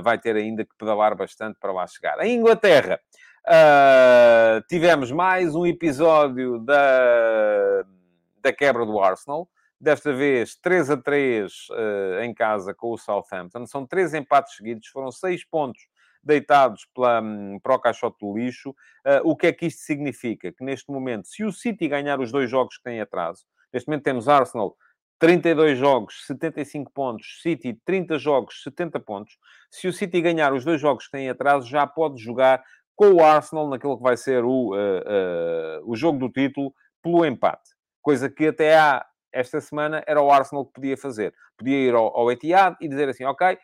vai 0.04 0.20
ter 0.20 0.36
ainda 0.36 0.64
que 0.64 0.76
pedalar 0.78 1.18
bastante 1.18 1.58
para 1.60 1.72
lá 1.72 1.88
chegar. 1.88 2.24
Em 2.24 2.36
Inglaterra, 2.38 3.00
tivemos 4.70 5.12
mais 5.12 5.56
um 5.56 5.66
episódio 5.66 6.60
da, 6.60 7.84
da 8.44 8.54
quebra 8.54 8.86
do 8.86 9.00
Arsenal 9.00 9.50
desta 9.80 10.14
vez 10.14 10.56
3 10.56 10.90
a 10.90 10.98
3 10.98 11.52
uh, 11.52 11.74
eh, 11.74 12.26
em 12.26 12.34
casa 12.34 12.74
com 12.74 12.92
o 12.92 12.98
Southampton. 12.98 13.66
São 13.66 13.86
três 13.86 14.14
empates 14.14 14.56
seguidos, 14.56 14.88
foram 14.88 15.12
seis 15.12 15.46
pontos 15.46 15.82
deitados 16.24 16.86
pela, 16.94 17.22
um, 17.22 17.60
para 17.60 17.76
o 17.76 17.80
caixote 17.80 18.18
do 18.20 18.36
lixo. 18.36 18.72
Uh, 18.72 19.22
o 19.24 19.36
que 19.36 19.48
é 19.48 19.54
que 19.54 19.68
isto 19.68 19.82
significa? 19.82 20.52
Que 20.52 20.64
neste 20.64 20.92
momento, 20.92 21.28
se 21.28 21.44
o 21.44 21.52
City 21.52 21.88
ganhar 21.88 22.20
os 22.20 22.32
dois 22.32 22.50
jogos 22.50 22.78
que 22.78 22.84
tem 22.84 23.00
atraso, 23.00 23.46
neste 23.72 23.88
momento 23.88 24.04
temos 24.04 24.28
Arsenal 24.28 24.76
32 25.20 25.78
jogos, 25.78 26.26
75 26.28 26.92
pontos, 26.92 27.40
City 27.42 27.80
30 27.86 28.20
jogos, 28.20 28.62
70 28.64 29.00
pontos. 29.00 29.38
Se 29.72 29.88
o 29.88 29.94
City 29.94 30.22
ganhar 30.22 30.54
os 30.54 30.64
dois 30.64 30.80
jogos 30.80 31.06
que 31.06 31.12
tem 31.12 31.30
atraso, 31.30 31.68
já 31.68 31.88
pode 31.88 32.22
jogar 32.22 32.64
com 32.96 33.14
o 33.14 33.24
Arsenal 33.24 33.70
naquele 33.70 33.96
que 33.96 34.04
vai 34.04 34.18
ser 34.18 34.44
o, 34.44 34.76
uh, 34.76 35.82
o 35.86 35.96
jogo 35.96 36.20
do 36.20 36.30
título 36.30 36.74
pelo 37.02 37.26
empate. 37.26 37.72
Coisa 38.02 38.30
que 38.30 38.48
até 38.48 38.78
há 38.78 39.06
esta 39.32 39.62
semana 39.62 40.04
era 40.08 40.22
o 40.22 40.32
Arsenal 40.32 40.66
que 40.66 40.74
podia 40.74 40.98
fazer. 40.98 41.34
Podia 41.58 41.78
ir 41.78 41.94
ao, 41.94 42.16
ao 42.16 42.32
Etihad 42.32 42.76
e 42.82 42.88
dizer 42.88 43.10
assim, 43.10 43.26
ok, 43.26 43.58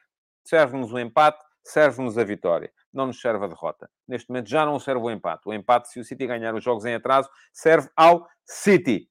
serve-nos 0.44 0.92
o 0.92 1.00
empate, 1.00 1.44
serve-nos 1.64 2.18
a 2.18 2.24
vitória. 2.24 2.72
Não 2.94 3.08
nos 3.08 3.20
serve 3.20 3.46
a 3.46 3.48
derrota. 3.48 3.90
Neste 4.08 4.30
momento 4.30 4.50
já 4.50 4.66
não 4.66 4.80
serve 4.80 5.02
o 5.02 5.12
empate. 5.12 5.48
O 5.48 5.54
empate, 5.54 5.90
se 5.90 6.00
o 6.00 6.04
City 6.04 6.28
ganhar 6.28 6.54
os 6.54 6.64
jogos 6.64 6.86
em 6.86 6.94
atraso, 6.94 7.30
serve 7.52 7.90
ao 7.96 8.28
City. 8.46 9.10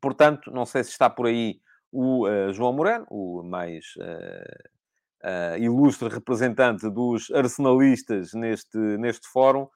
Portanto, 0.00 0.50
não 0.50 0.64
sei 0.64 0.84
se 0.84 0.90
está 0.90 1.08
por 1.10 1.26
aí 1.26 1.60
o 1.90 2.26
uh, 2.28 2.52
João 2.52 2.72
Moreno, 2.72 3.06
o 3.10 3.42
mais 3.42 3.84
uh, 3.96 4.78
uh, 5.24 5.58
ilustre 5.58 6.08
representante 6.08 6.88
dos 6.90 7.30
arsenalistas 7.30 8.32
neste, 8.34 8.78
neste 8.98 9.26
fórum, 9.28 9.68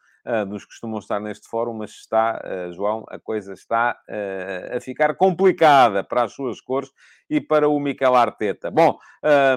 dos 0.49 0.65
que 0.65 0.71
costumam 0.71 0.99
estar 0.99 1.21
neste 1.21 1.49
fórum, 1.49 1.75
mas 1.75 1.91
está, 1.91 2.41
uh, 2.45 2.73
João, 2.73 3.05
a 3.09 3.19
coisa 3.19 3.53
está 3.53 3.99
uh, 4.09 4.77
a 4.77 4.81
ficar 4.81 5.15
complicada 5.17 6.05
para 6.05 6.25
as 6.25 6.33
suas 6.33 6.61
cores 6.61 6.91
e 7.29 7.41
para 7.41 7.69
o 7.69 7.81
Mikel 7.81 8.15
Arteta. 8.15 8.71
Bom, 8.71 8.99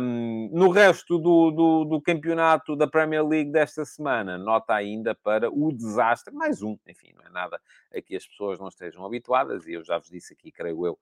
um, 0.01 0.49
no 0.53 0.69
resto 0.69 1.19
do, 1.19 1.51
do, 1.51 1.85
do, 1.85 2.01
campeonato 2.01 2.75
da 2.75 2.87
Premier 2.87 3.25
League 3.25 3.51
desta 3.51 3.83
semana, 3.83 4.37
nota 4.37 4.73
ainda 4.73 5.13
para 5.13 5.49
o 5.51 5.71
desastre, 5.71 6.33
mais 6.33 6.61
um, 6.61 6.77
enfim, 6.87 7.13
não 7.15 7.25
é 7.25 7.29
nada 7.29 7.59
a 7.93 8.01
que 8.01 8.15
as 8.15 8.25
pessoas 8.25 8.59
não 8.59 8.69
estejam 8.69 9.05
habituadas, 9.05 9.67
e 9.67 9.73
eu 9.73 9.83
já 9.83 9.97
vos 9.97 10.09
disse 10.09 10.33
aqui, 10.33 10.51
creio 10.51 10.85
eu, 10.85 10.97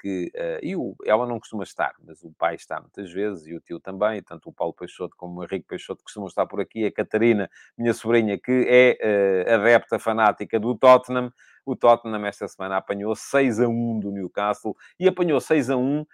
que, 0.00 0.30
eh, 0.34 0.60
e 0.62 0.76
o, 0.76 0.94
ela 1.04 1.26
não 1.26 1.38
costuma 1.38 1.64
estar, 1.64 1.94
mas 2.04 2.22
o 2.22 2.32
pai 2.32 2.54
está 2.54 2.80
muitas 2.80 3.12
vezes, 3.12 3.46
e 3.46 3.54
o 3.54 3.60
tio 3.60 3.78
também, 3.78 4.22
tanto 4.22 4.48
o 4.48 4.52
Paulo 4.52 4.72
Peixoto 4.72 5.16
como 5.16 5.40
o 5.40 5.44
Henrique 5.44 5.66
Peixoto 5.66 6.02
costumam 6.02 6.28
estar 6.28 6.46
por 6.46 6.60
aqui, 6.60 6.86
a 6.86 6.92
Catarina, 6.92 7.50
minha 7.76 7.92
sobrinha, 7.92 8.38
que 8.38 8.66
é 8.68 9.46
uh, 9.48 9.54
adepta 9.54 9.98
fanática 9.98 10.58
do 10.58 10.76
Tottenham, 10.76 11.32
o 11.66 11.74
Tottenham 11.74 12.24
esta 12.24 12.46
semana 12.46 12.76
apanhou 12.76 13.14
6 13.14 13.60
a 13.60 13.68
1 13.68 13.98
do 13.98 14.12
Newcastle 14.12 14.76
e 14.98 15.08
apanhou 15.08 15.40
6 15.40 15.70
a 15.70 15.76
1 15.76 16.00
uh, 16.00 16.06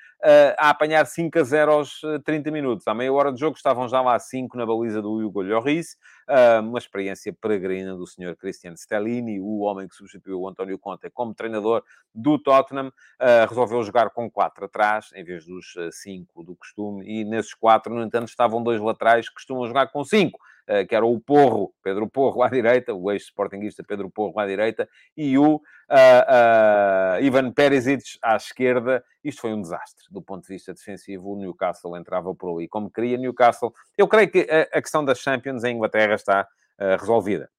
a 0.56 0.70
apanhar 0.70 1.06
5 1.06 1.38
a 1.38 1.42
0 1.42 1.72
aos 1.72 2.00
30 2.24 2.50
minutos. 2.50 2.88
À 2.88 2.94
meia 2.94 3.12
hora 3.12 3.30
de 3.30 3.38
jogo 3.38 3.56
estavam 3.56 3.86
já 3.86 4.00
lá 4.00 4.18
5 4.18 4.56
na 4.56 4.64
baliza 4.64 5.02
do 5.02 5.12
Hugo 5.12 5.42
Lloris, 5.42 5.98
uh, 6.26 6.66
uma 6.66 6.78
experiência 6.78 7.32
peregrina 7.32 7.94
do 7.94 8.06
senhor 8.06 8.34
Cristiano 8.34 8.76
Stellini, 8.76 9.38
o 9.38 9.60
homem 9.60 9.86
que 9.86 9.94
substituiu 9.94 10.40
o 10.40 10.48
António 10.48 10.78
Conte 10.78 11.10
como 11.10 11.34
treinador 11.34 11.84
do 12.14 12.38
Tottenham, 12.38 12.88
uh, 12.88 13.48
resolveu 13.48 13.82
jogar 13.82 14.08
com 14.10 14.30
4 14.30 14.64
atrás, 14.64 15.10
em 15.14 15.22
vez 15.22 15.44
dos 15.44 15.74
5 15.92 16.42
do 16.42 16.56
costume, 16.56 17.04
e 17.06 17.24
nesses 17.24 17.52
4, 17.52 17.94
no 17.94 18.02
entanto, 18.02 18.28
estavam 18.28 18.62
dois 18.62 18.80
laterais 18.80 19.28
que 19.28 19.34
costumam 19.34 19.66
jogar 19.66 19.88
com 19.88 20.02
5. 20.02 20.40
Eh, 20.66 20.84
que 20.84 20.94
era 20.94 21.04
o 21.04 21.20
Porro, 21.20 21.74
Pedro 21.82 22.08
Porro 22.08 22.42
à 22.42 22.48
direita, 22.48 22.94
o 22.94 23.10
ex-sportinguista 23.10 23.82
Pedro 23.82 24.08
Porro 24.08 24.38
à 24.38 24.46
direita, 24.46 24.88
e 25.16 25.36
o 25.36 25.56
uh, 25.56 25.58
uh, 25.58 27.20
Ivan 27.20 27.50
Perisic 27.50 28.16
à 28.22 28.36
esquerda. 28.36 29.04
Isto 29.24 29.40
foi 29.40 29.52
um 29.52 29.60
desastre 29.60 30.04
do 30.10 30.22
ponto 30.22 30.42
de 30.42 30.54
vista 30.54 30.72
defensivo. 30.72 31.32
O 31.32 31.36
Newcastle 31.36 31.96
entrava 31.96 32.32
por 32.32 32.54
ali 32.54 32.68
como 32.68 32.90
queria. 32.90 33.18
Newcastle, 33.18 33.74
eu 33.98 34.06
creio 34.06 34.30
que 34.30 34.46
a, 34.48 34.78
a 34.78 34.82
questão 34.82 35.04
das 35.04 35.18
Champions 35.18 35.64
em 35.64 35.74
Inglaterra 35.74 36.14
está 36.14 36.46
uh, 36.78 36.96
resolvida. 36.98 37.50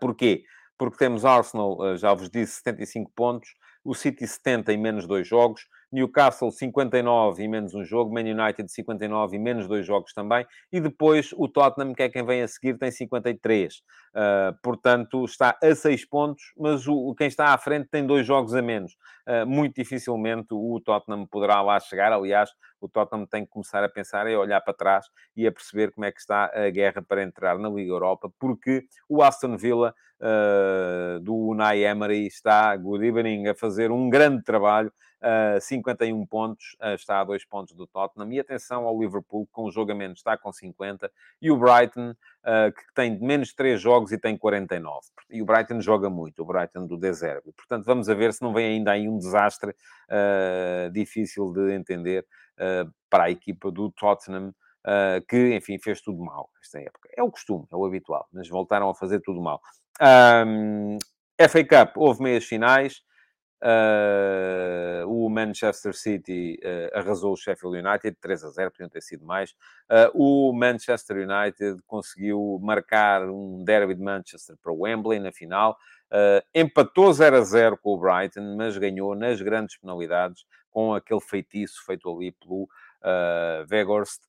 Porquê? 0.00 0.44
Porque 0.76 0.98
temos 0.98 1.24
Arsenal, 1.24 1.96
já 1.96 2.12
vos 2.12 2.28
disse, 2.28 2.56
75 2.56 3.10
pontos, 3.14 3.48
o 3.82 3.94
City 3.94 4.26
70 4.26 4.70
em 4.70 4.76
menos 4.76 5.06
dois 5.06 5.26
jogos, 5.26 5.66
Newcastle 5.92 6.50
59 6.50 7.42
e 7.42 7.48
menos 7.48 7.74
um 7.74 7.84
jogo, 7.84 8.12
Man 8.12 8.22
United 8.22 8.70
59 8.72 9.36
e 9.36 9.38
menos 9.38 9.68
dois 9.68 9.86
jogos 9.86 10.12
também, 10.12 10.46
e 10.72 10.80
depois 10.80 11.32
o 11.36 11.46
Tottenham, 11.46 11.94
que 11.94 12.02
é 12.02 12.08
quem 12.08 12.24
vem 12.24 12.42
a 12.42 12.48
seguir, 12.48 12.78
tem 12.78 12.90
53. 12.90 13.82
Uh, 14.14 14.52
portanto, 14.62 15.24
está 15.24 15.56
a 15.62 15.74
6 15.74 16.04
pontos, 16.04 16.52
mas 16.58 16.86
o, 16.86 17.14
quem 17.14 17.28
está 17.28 17.54
à 17.54 17.58
frente 17.58 17.88
tem 17.88 18.06
dois 18.06 18.26
jogos 18.26 18.54
a 18.54 18.60
menos. 18.60 18.92
Uh, 19.26 19.46
muito 19.46 19.74
dificilmente 19.74 20.48
o 20.50 20.80
Tottenham 20.84 21.26
poderá 21.26 21.62
lá 21.62 21.80
chegar. 21.80 22.12
Aliás, 22.12 22.50
o 22.80 22.88
Tottenham 22.88 23.26
tem 23.26 23.44
que 23.44 23.50
começar 23.50 23.82
a 23.82 23.88
pensar 23.88 24.28
e 24.28 24.36
olhar 24.36 24.60
para 24.60 24.74
trás 24.74 25.06
e 25.34 25.46
a 25.46 25.52
perceber 25.52 25.92
como 25.92 26.04
é 26.04 26.12
que 26.12 26.20
está 26.20 26.50
a 26.54 26.68
guerra 26.68 27.00
para 27.00 27.22
entrar 27.22 27.58
na 27.58 27.70
Liga 27.70 27.90
Europa, 27.90 28.30
porque 28.38 28.84
o 29.08 29.22
Aston 29.22 29.56
Villa 29.56 29.94
uh, 30.20 31.20
do 31.20 31.34
Unai 31.34 31.84
Emery 31.84 32.26
está, 32.26 32.76
good 32.76 33.06
evening, 33.06 33.48
a 33.48 33.54
fazer 33.54 33.90
um 33.90 34.10
grande 34.10 34.42
trabalho 34.42 34.92
uh, 35.22 35.60
51 35.60 36.26
pontos, 36.26 36.76
uh, 36.80 36.94
está 36.94 37.20
a 37.20 37.24
2 37.24 37.44
pontos 37.44 37.74
do 37.74 37.86
Tottenham. 37.86 38.32
E 38.32 38.40
atenção 38.40 38.84
ao 38.84 38.98
Liverpool, 38.98 39.48
com 39.50 39.68
o 39.68 39.94
menos, 39.94 40.18
está 40.18 40.36
com 40.36 40.52
50. 40.52 41.10
E 41.40 41.50
o 41.50 41.56
Brighton, 41.56 42.14
uh, 42.44 42.72
que 42.72 42.82
tem 42.94 43.18
menos 43.20 43.52
3 43.54 43.80
jogos 43.80 44.12
e 44.12 44.18
tem 44.18 44.36
49. 44.36 45.00
E 45.30 45.42
o 45.42 45.44
Brighton 45.44 45.80
joga 45.80 46.10
muito, 46.10 46.42
o 46.42 46.46
Brighton 46.46 46.86
do 46.86 46.96
Deserve. 46.96 47.52
Portanto, 47.52 47.84
vamos 47.84 48.08
a 48.08 48.14
ver 48.14 48.32
se 48.32 48.42
não 48.42 48.52
vem 48.52 48.66
ainda 48.66 48.92
aí 48.92 49.08
um 49.08 49.18
desastre 49.18 49.74
ah, 50.08 50.90
difícil 50.92 51.52
de 51.52 51.72
entender 51.72 52.26
para 53.08 53.24
a 53.24 53.30
equipa 53.30 53.70
do 53.70 53.90
Tottenham. 53.92 54.54
Uh, 54.84 55.24
que, 55.28 55.54
enfim, 55.54 55.78
fez 55.78 56.00
tudo 56.00 56.18
mal 56.24 56.50
esta 56.60 56.80
época. 56.80 57.08
É 57.16 57.22
o 57.22 57.30
costume, 57.30 57.64
é 57.70 57.76
o 57.76 57.86
habitual, 57.86 58.26
mas 58.32 58.48
voltaram 58.48 58.90
a 58.90 58.94
fazer 58.96 59.20
tudo 59.20 59.40
mal. 59.40 59.60
Um, 60.44 60.98
FA 61.48 61.64
Cup, 61.64 61.96
houve 61.96 62.20
meias 62.20 62.44
finais. 62.44 63.00
Uh, 63.62 65.06
o 65.06 65.30
Manchester 65.30 65.94
City 65.94 66.58
uh, 66.64 66.98
arrasou 66.98 67.32
o 67.32 67.36
Sheffield 67.36 67.78
United 67.78 68.16
3 68.20 68.44
a 68.44 68.50
0, 68.50 68.70
podiam 68.72 68.88
ter 68.88 69.00
sido 69.00 69.24
mais. 69.24 69.52
Uh, 69.88 70.10
o 70.50 70.52
Manchester 70.52 71.18
United 71.18 71.80
conseguiu 71.86 72.58
marcar 72.60 73.22
um 73.28 73.62
derby 73.62 73.94
de 73.94 74.02
Manchester 74.02 74.56
para 74.60 74.72
o 74.72 74.80
Wembley 74.80 75.20
na 75.20 75.30
final. 75.30 75.76
empatou 76.52 77.12
0 77.12 77.36
a 77.36 77.40
0 77.42 77.78
com 77.78 77.94
o 77.94 77.98
Brighton, 77.98 78.56
mas 78.56 78.76
ganhou 78.76 79.14
nas 79.14 79.40
grandes 79.40 79.76
penalidades 79.78 80.44
com 80.72 80.92
aquele 80.92 81.20
feitiço 81.20 81.84
feito 81.86 82.10
ali 82.10 82.32
pelo 82.32 82.64
uh, 82.64 83.66
Weghorst, 83.70 84.22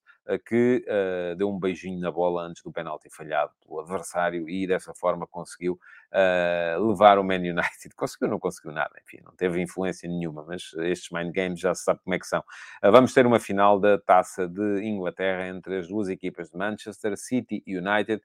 que 0.46 0.86
uh, 0.88 1.36
deu 1.36 1.50
um 1.50 1.60
beijinho 1.60 2.00
na 2.00 2.12
bola 2.12 2.44
antes 2.44 2.64
do 2.64 2.72
penalti 2.72 3.10
falhado 3.10 3.52
pelo 3.66 3.82
adversário 3.82 4.50
e 4.50 4.66
dessa 4.66 4.94
forma 4.94 5.28
conseguiu 5.28 5.74
uh, 5.74 6.88
levar 6.88 7.20
o 7.20 7.24
Man 7.24 7.36
United. 7.36 7.94
Conseguiu, 7.96 8.28
não 8.28 8.40
conseguiu 8.40 8.72
nada, 8.72 8.92
enfim, 9.04 9.20
não 9.24 9.34
teve 9.36 9.62
influência 9.62 10.10
nenhuma, 10.10 10.44
mas 10.44 10.74
estes 10.80 11.10
mind 11.12 11.34
games 11.34 11.60
já 11.60 11.74
se 11.74 11.84
sabe 11.84 12.00
como 12.04 12.16
é 12.16 12.20
que 12.20 12.28
são. 12.28 12.40
Uh, 12.84 12.92
vamos 12.92 13.14
ter 13.14 13.26
uma 13.26 13.40
final 13.40 13.80
da 13.80 13.98
taça 13.98 14.48
de 14.48 14.84
Inglaterra 14.84 15.48
entre 15.48 15.78
as 15.78 15.88
duas 15.88 16.10
equipas 16.10 16.50
de 16.50 16.58
Manchester 16.58 17.18
City 17.18 17.64
e 17.66 17.78
United, 17.78 18.22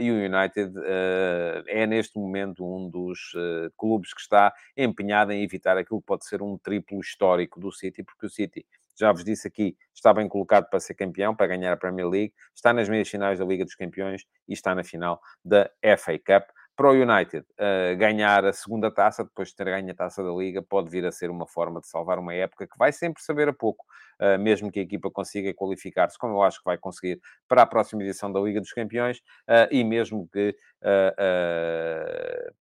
e 0.00 0.10
o 0.10 0.14
United 0.14 0.72
é 1.66 1.86
neste 1.86 2.18
momento 2.18 2.64
um 2.64 2.88
dos 2.88 3.32
clubes 3.76 4.12
que 4.12 4.20
está 4.20 4.52
empenhado 4.76 5.32
em 5.32 5.42
evitar 5.42 5.76
aquilo 5.76 6.00
que 6.00 6.06
pode 6.06 6.24
ser 6.24 6.42
um 6.42 6.58
triplo 6.58 7.00
histórico 7.00 7.60
do 7.60 7.72
City, 7.72 8.02
porque 8.02 8.26
o 8.26 8.30
City 8.30 8.66
já 8.98 9.12
vos 9.12 9.24
disse 9.24 9.48
aqui, 9.48 9.76
está 9.94 10.12
bem 10.12 10.28
colocado 10.28 10.68
para 10.68 10.80
ser 10.80 10.94
campeão, 10.94 11.34
para 11.34 11.46
ganhar 11.46 11.72
a 11.72 11.76
Premier 11.76 12.08
League, 12.08 12.32
está 12.54 12.72
nas 12.72 12.88
meias 12.88 13.08
finais 13.08 13.38
da 13.38 13.44
Liga 13.44 13.64
dos 13.64 13.74
Campeões 13.74 14.24
e 14.48 14.52
está 14.52 14.74
na 14.74 14.84
final 14.84 15.20
da 15.44 15.70
FA 15.98 16.18
Cup. 16.18 16.48
Para 16.74 16.88
o 16.88 16.92
United, 16.92 17.44
uh, 17.60 17.96
ganhar 17.98 18.46
a 18.46 18.52
segunda 18.52 18.90
taça, 18.90 19.22
depois 19.22 19.48
de 19.48 19.56
ter 19.56 19.64
ganho 19.66 19.90
a 19.90 19.94
taça 19.94 20.22
da 20.24 20.30
Liga, 20.30 20.62
pode 20.62 20.88
vir 20.88 21.04
a 21.04 21.12
ser 21.12 21.28
uma 21.28 21.46
forma 21.46 21.80
de 21.82 21.86
salvar 21.86 22.18
uma 22.18 22.32
época 22.32 22.66
que 22.66 22.78
vai 22.78 22.90
sempre 22.90 23.22
saber 23.22 23.46
a 23.46 23.52
pouco, 23.52 23.84
uh, 24.18 24.38
mesmo 24.38 24.72
que 24.72 24.80
a 24.80 24.82
equipa 24.82 25.10
consiga 25.10 25.52
qualificar-se, 25.52 26.18
como 26.18 26.34
eu 26.34 26.42
acho 26.42 26.60
que 26.60 26.64
vai 26.64 26.78
conseguir 26.78 27.20
para 27.46 27.60
a 27.62 27.66
próxima 27.66 28.02
edição 28.02 28.32
da 28.32 28.40
Liga 28.40 28.58
dos 28.58 28.72
Campeões, 28.72 29.18
uh, 29.18 29.68
e 29.70 29.84
mesmo 29.84 30.26
que, 30.32 30.56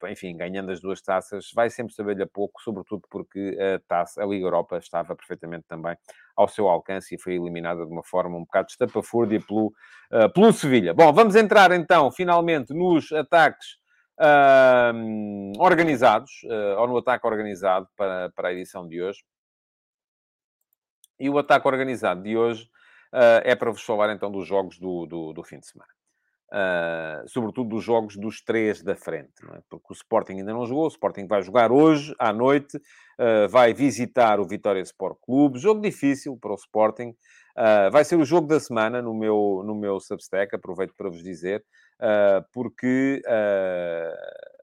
enfim, 0.10 0.36
ganhando 0.36 0.72
as 0.72 0.82
duas 0.82 1.02
taças, 1.02 1.50
vai 1.56 1.70
sempre 1.70 1.94
saber-lhe 1.94 2.22
a 2.22 2.28
pouco, 2.28 2.62
sobretudo 2.62 3.04
porque 3.10 3.58
a, 3.60 3.80
taça, 3.88 4.22
a 4.22 4.26
Liga 4.28 4.46
Europa 4.46 4.78
estava 4.78 5.16
perfeitamente 5.16 5.64
também 5.68 5.96
ao 6.36 6.48
seu 6.48 6.68
alcance 6.68 7.16
e 7.16 7.20
foi 7.20 7.36
eliminada 7.36 7.86
de 7.86 7.92
uma 7.92 8.04
forma 8.04 8.38
um 8.38 8.42
bocado 8.42 8.68
estapafúrdia 8.70 9.40
pelo, 9.40 9.74
pelo 10.36 10.54
Sevilha. 10.54 10.94
Bom, 10.94 11.12
vamos 11.12 11.36
entrar 11.36 11.72
então, 11.72 12.12
finalmente, 12.12 12.74
nos 12.74 13.12
ataques 13.12 13.81
uh, 14.22 15.62
organizados, 15.62 16.32
uh, 16.44 16.80
ou 16.80 16.88
no 16.88 16.98
ataque 16.98 17.26
organizado 17.26 17.88
para, 17.96 18.30
para 18.30 18.50
a 18.50 18.54
edição 18.54 18.88
de 18.88 19.02
hoje. 19.02 19.24
E 21.20 21.30
o 21.30 21.38
ataque 21.38 21.68
organizado 21.68 22.22
de 22.22 22.38
hoje 22.38 22.64
uh, 23.14 23.42
é 23.44 23.56
para 23.56 23.72
vos 23.72 23.84
falar 23.84 24.14
então 24.14 24.32
dos 24.32 24.48
jogos 24.48 24.80
do, 24.80 25.06
do, 25.06 25.34
do 25.34 25.44
fim 25.44 25.60
de 25.60 25.68
semana. 25.68 25.92
Uh, 26.54 27.24
sobretudo 27.30 27.70
dos 27.70 27.84
jogos 27.84 28.18
dos 28.18 28.42
três 28.42 28.84
da 28.84 28.94
frente, 28.94 29.32
é? 29.54 29.62
porque 29.70 29.86
o 29.90 29.94
Sporting 29.94 30.34
ainda 30.34 30.52
não 30.52 30.66
jogou, 30.66 30.84
o 30.84 30.90
Sporting 30.90 31.26
vai 31.26 31.42
jogar 31.42 31.72
hoje 31.72 32.14
à 32.20 32.34
noite, 32.34 32.76
uh, 32.76 33.48
vai 33.48 33.74
visitar 33.74 34.38
o 34.38 34.46
Vitória 34.46 34.82
Sport 34.82 35.18
Clube, 35.22 35.60
jogo 35.60 35.80
difícil 35.80 36.36
para 36.36 36.52
o 36.52 36.56
Sporting, 36.56 37.12
uh, 37.56 37.90
vai 37.90 38.04
ser 38.04 38.18
o 38.18 38.26
jogo 38.26 38.50
da 38.50 38.60
semana 38.60 39.02
no 39.02 39.14
meu, 39.14 39.64
no 39.66 39.74
meu 39.74 39.98
Substack, 40.02 40.54
aproveito 40.54 40.94
para 40.94 41.08
vos 41.08 41.24
dizer, 41.24 41.64
porque 42.52 43.22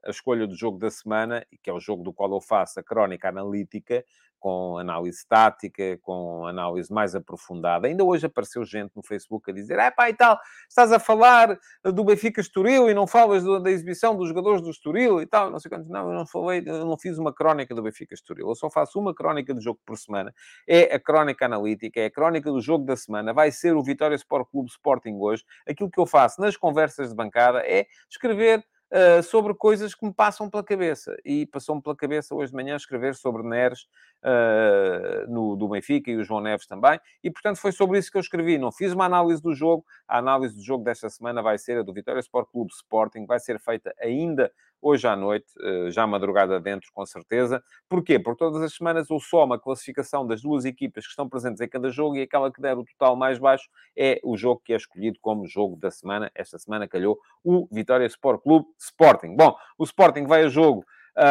a 0.09 0.11
escolha 0.11 0.47
do 0.47 0.55
jogo 0.55 0.77
da 0.77 0.89
semana, 0.91 1.45
que 1.63 1.69
é 1.69 1.73
o 1.73 1.79
jogo 1.79 2.03
do 2.03 2.13
qual 2.13 2.31
eu 2.31 2.41
faço 2.41 2.79
a 2.79 2.83
crónica 2.83 3.29
analítica, 3.29 4.03
com 4.39 4.77
análise 4.77 5.27
tática, 5.27 5.99
com 6.01 6.45
análise 6.47 6.91
mais 6.91 7.13
aprofundada. 7.13 7.87
Ainda 7.87 8.03
hoje 8.03 8.25
apareceu 8.25 8.63
gente 8.63 8.91
no 8.95 9.03
Facebook 9.03 9.51
a 9.51 9.53
dizer: 9.53 9.77
é 9.77 9.91
pá, 9.91 10.09
e 10.09 10.13
tal, 10.13 10.39
estás 10.67 10.91
a 10.91 10.99
falar 10.99 11.59
do 11.83 12.03
Benfica 12.03 12.39
Estoril 12.39 12.89
e 12.89 12.93
não 12.93 13.05
falas 13.05 13.43
da 13.43 13.69
exibição 13.69 14.15
dos 14.15 14.29
jogadores 14.29 14.61
do 14.61 14.69
Estoril 14.69 15.21
e 15.21 15.25
tal, 15.25 15.51
não 15.51 15.59
sei 15.59 15.69
quantos. 15.69 15.89
Não, 15.89 16.09
eu 16.09 16.17
não 16.17 16.25
falei, 16.25 16.63
eu 16.65 16.85
não 16.85 16.97
fiz 16.97 17.17
uma 17.17 17.33
crónica 17.33 17.75
do 17.75 17.83
Benfica 17.83 18.13
Estoril, 18.13 18.47
eu 18.47 18.55
só 18.55 18.69
faço 18.69 18.97
uma 18.99 19.13
crónica 19.13 19.53
do 19.53 19.61
jogo 19.61 19.79
por 19.85 19.97
semana. 19.97 20.33
É 20.67 20.95
a 20.95 20.99
crónica 20.99 21.45
analítica, 21.45 21.99
é 21.99 22.05
a 22.05 22.11
crónica 22.11 22.51
do 22.51 22.61
jogo 22.61 22.85
da 22.85 22.95
semana. 22.95 23.33
Vai 23.33 23.51
ser 23.51 23.75
o 23.75 23.83
Vitória 23.83 24.15
Sport 24.15 24.49
Clube 24.49 24.69
Sporting 24.69 25.17
hoje. 25.19 25.43
Aquilo 25.67 25.91
que 25.91 25.99
eu 25.99 26.05
faço 26.05 26.39
nas 26.39 26.55
conversas 26.55 27.09
de 27.09 27.15
bancada 27.15 27.59
é 27.65 27.85
escrever 28.09 28.63
uh, 28.91 29.23
sobre 29.23 29.53
coisas 29.53 29.95
que 29.95 30.05
me 30.05 30.13
passam 30.13 30.49
pela 30.49 30.63
cabeça. 30.63 31.15
E 31.23 31.45
passou-me 31.45 31.81
pela 31.81 31.95
cabeça 31.95 32.35
hoje 32.35 32.51
de 32.51 32.55
manhã 32.55 32.75
escrever 32.75 33.15
sobre 33.15 33.43
Neres 33.43 33.87
uh, 34.23 35.29
no, 35.31 35.55
do 35.55 35.67
Benfica 35.67 36.11
e 36.11 36.15
o 36.15 36.23
João 36.23 36.41
Neves 36.41 36.67
também. 36.67 36.99
E, 37.23 37.31
portanto, 37.31 37.57
foi 37.57 37.71
sobre 37.71 37.99
isso 37.99 38.11
que 38.11 38.17
eu 38.17 38.21
escrevi. 38.21 38.57
Não 38.57 38.71
fiz 38.71 38.93
uma 38.93 39.05
análise 39.05 39.41
do 39.41 39.53
jogo. 39.53 39.85
A 40.07 40.17
análise 40.17 40.55
do 40.55 40.63
jogo 40.63 40.83
desta 40.83 41.09
semana 41.09 41.41
vai 41.41 41.57
ser 41.57 41.77
a 41.77 41.83
do 41.83 41.93
Vitória 41.93 42.19
Sport 42.19 42.49
Clube 42.51 42.71
Sporting. 42.73 43.25
Vai 43.25 43.39
ser 43.39 43.59
feita 43.59 43.93
ainda 43.99 44.51
hoje 44.81 45.07
à 45.07 45.15
noite, 45.15 45.47
eh, 45.61 45.91
já 45.91 46.05
madrugada 46.07 46.59
dentro, 46.59 46.89
com 46.93 47.05
certeza. 47.05 47.63
Porquê? 47.87 48.19
Porque 48.19 48.39
todas 48.39 48.61
as 48.61 48.73
semanas 48.73 49.09
eu 49.09 49.19
somo 49.19 49.53
a 49.53 49.59
classificação 49.59 50.25
das 50.25 50.41
duas 50.41 50.65
equipas 50.65 51.05
que 51.05 51.11
estão 51.11 51.27
presentes 51.27 51.61
em 51.61 51.67
cada 51.67 51.89
jogo 51.89 52.15
e 52.15 52.21
aquela 52.21 52.51
que 52.51 52.61
der 52.61 52.77
o 52.77 52.83
total 52.83 53.15
mais 53.15 53.37
baixo 53.39 53.69
é 53.97 54.19
o 54.23 54.37
jogo 54.37 54.61
que 54.63 54.73
é 54.73 54.75
escolhido 54.75 55.19
como 55.21 55.47
jogo 55.47 55.75
da 55.75 55.91
semana. 55.91 56.31
Esta 56.33 56.57
semana 56.57 56.87
calhou 56.87 57.19
o 57.43 57.67
Vitória 57.71 58.05
Sport 58.05 58.41
Clube 58.41 58.65
Sporting. 58.79 59.35
Bom, 59.35 59.55
o 59.77 59.83
Sporting 59.83 60.25
vai 60.25 60.43
a 60.43 60.49
jogo 60.49 60.85
uh, 61.17 61.23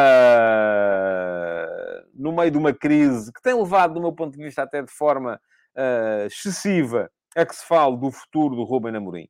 no 2.13 2.31
meio 2.31 2.51
de 2.51 2.57
uma 2.57 2.73
crise 2.73 3.31
que 3.33 3.41
tem 3.41 3.53
levado, 3.53 3.93
do 3.93 4.01
meu 4.01 4.13
ponto 4.13 4.37
de 4.37 4.43
vista, 4.43 4.61
até 4.63 4.81
de 4.81 4.91
forma 4.91 5.39
uh, 5.75 6.25
excessiva 6.25 7.09
a 7.35 7.45
que 7.45 7.55
se 7.55 7.65
fale 7.65 7.97
do 7.97 8.11
futuro 8.11 8.55
do 8.55 8.63
Ruben 8.63 8.95
Amorim. 8.95 9.27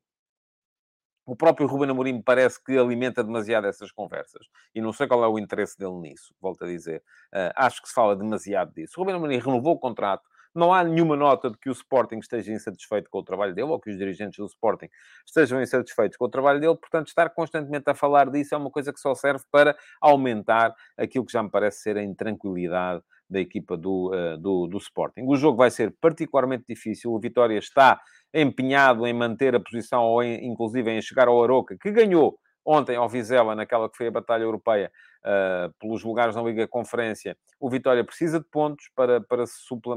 O 1.30 1.36
próprio 1.36 1.68
Ruben 1.68 1.90
Amorim 1.90 2.20
parece 2.20 2.60
que 2.60 2.76
alimenta 2.76 3.22
demasiado 3.22 3.64
essas 3.64 3.92
conversas. 3.92 4.48
E 4.74 4.80
não 4.80 4.92
sei 4.92 5.06
qual 5.06 5.22
é 5.22 5.28
o 5.28 5.38
interesse 5.38 5.78
dele 5.78 5.94
nisso, 6.00 6.34
volto 6.40 6.64
a 6.64 6.66
dizer. 6.66 7.04
Uh, 7.32 7.54
acho 7.54 7.80
que 7.80 7.86
se 7.86 7.94
fala 7.94 8.16
demasiado 8.16 8.74
disso. 8.74 8.94
O 8.96 9.04
Ruben 9.04 9.14
Amorim 9.14 9.38
renovou 9.38 9.74
o 9.74 9.78
contrato. 9.78 10.28
Não 10.52 10.74
há 10.74 10.82
nenhuma 10.82 11.14
nota 11.14 11.48
de 11.48 11.56
que 11.56 11.68
o 11.68 11.72
Sporting 11.72 12.18
esteja 12.18 12.52
insatisfeito 12.52 13.08
com 13.08 13.18
o 13.18 13.22
trabalho 13.22 13.54
dele 13.54 13.68
ou 13.68 13.78
que 13.78 13.90
os 13.90 13.96
dirigentes 13.96 14.38
do 14.38 14.46
Sporting 14.46 14.88
estejam 15.24 15.62
insatisfeitos 15.62 16.16
com 16.16 16.24
o 16.24 16.28
trabalho 16.28 16.58
dele. 16.58 16.74
Portanto, 16.74 17.06
estar 17.06 17.30
constantemente 17.30 17.88
a 17.88 17.94
falar 17.94 18.28
disso 18.28 18.56
é 18.56 18.58
uma 18.58 18.68
coisa 18.68 18.92
que 18.92 18.98
só 18.98 19.14
serve 19.14 19.44
para 19.52 19.76
aumentar 20.00 20.74
aquilo 20.98 21.24
que 21.24 21.32
já 21.32 21.44
me 21.44 21.48
parece 21.48 21.78
ser 21.82 21.96
a 21.96 22.02
intranquilidade 22.02 23.04
da 23.30 23.40
equipa 23.40 23.76
do, 23.76 24.10
uh, 24.12 24.36
do, 24.36 24.66
do 24.66 24.78
Sporting. 24.78 25.22
O 25.24 25.36
jogo 25.36 25.56
vai 25.56 25.70
ser 25.70 25.94
particularmente 26.00 26.64
difícil. 26.68 27.12
O 27.12 27.20
Vitória 27.20 27.58
está 27.58 28.00
empenhado 28.34 29.06
em 29.06 29.12
manter 29.12 29.54
a 29.54 29.60
posição, 29.60 30.02
ou 30.02 30.22
em, 30.22 30.46
inclusive 30.46 30.90
em 30.90 31.00
chegar 31.00 31.28
ao 31.28 31.42
Aroca, 31.42 31.76
que 31.80 31.90
ganhou 31.90 32.38
ontem 32.64 32.96
ao 32.96 33.08
Vizela, 33.08 33.54
naquela 33.54 33.88
que 33.88 33.96
foi 33.96 34.08
a 34.08 34.10
batalha 34.10 34.42
europeia, 34.42 34.90
uh, 35.24 35.72
pelos 35.78 36.04
lugares 36.04 36.36
na 36.36 36.42
Liga 36.42 36.68
Conferência. 36.68 37.36
O 37.58 37.70
Vitória 37.70 38.04
precisa 38.04 38.38
de 38.38 38.46
pontos 38.46 38.90
para, 38.94 39.20
para, 39.20 39.44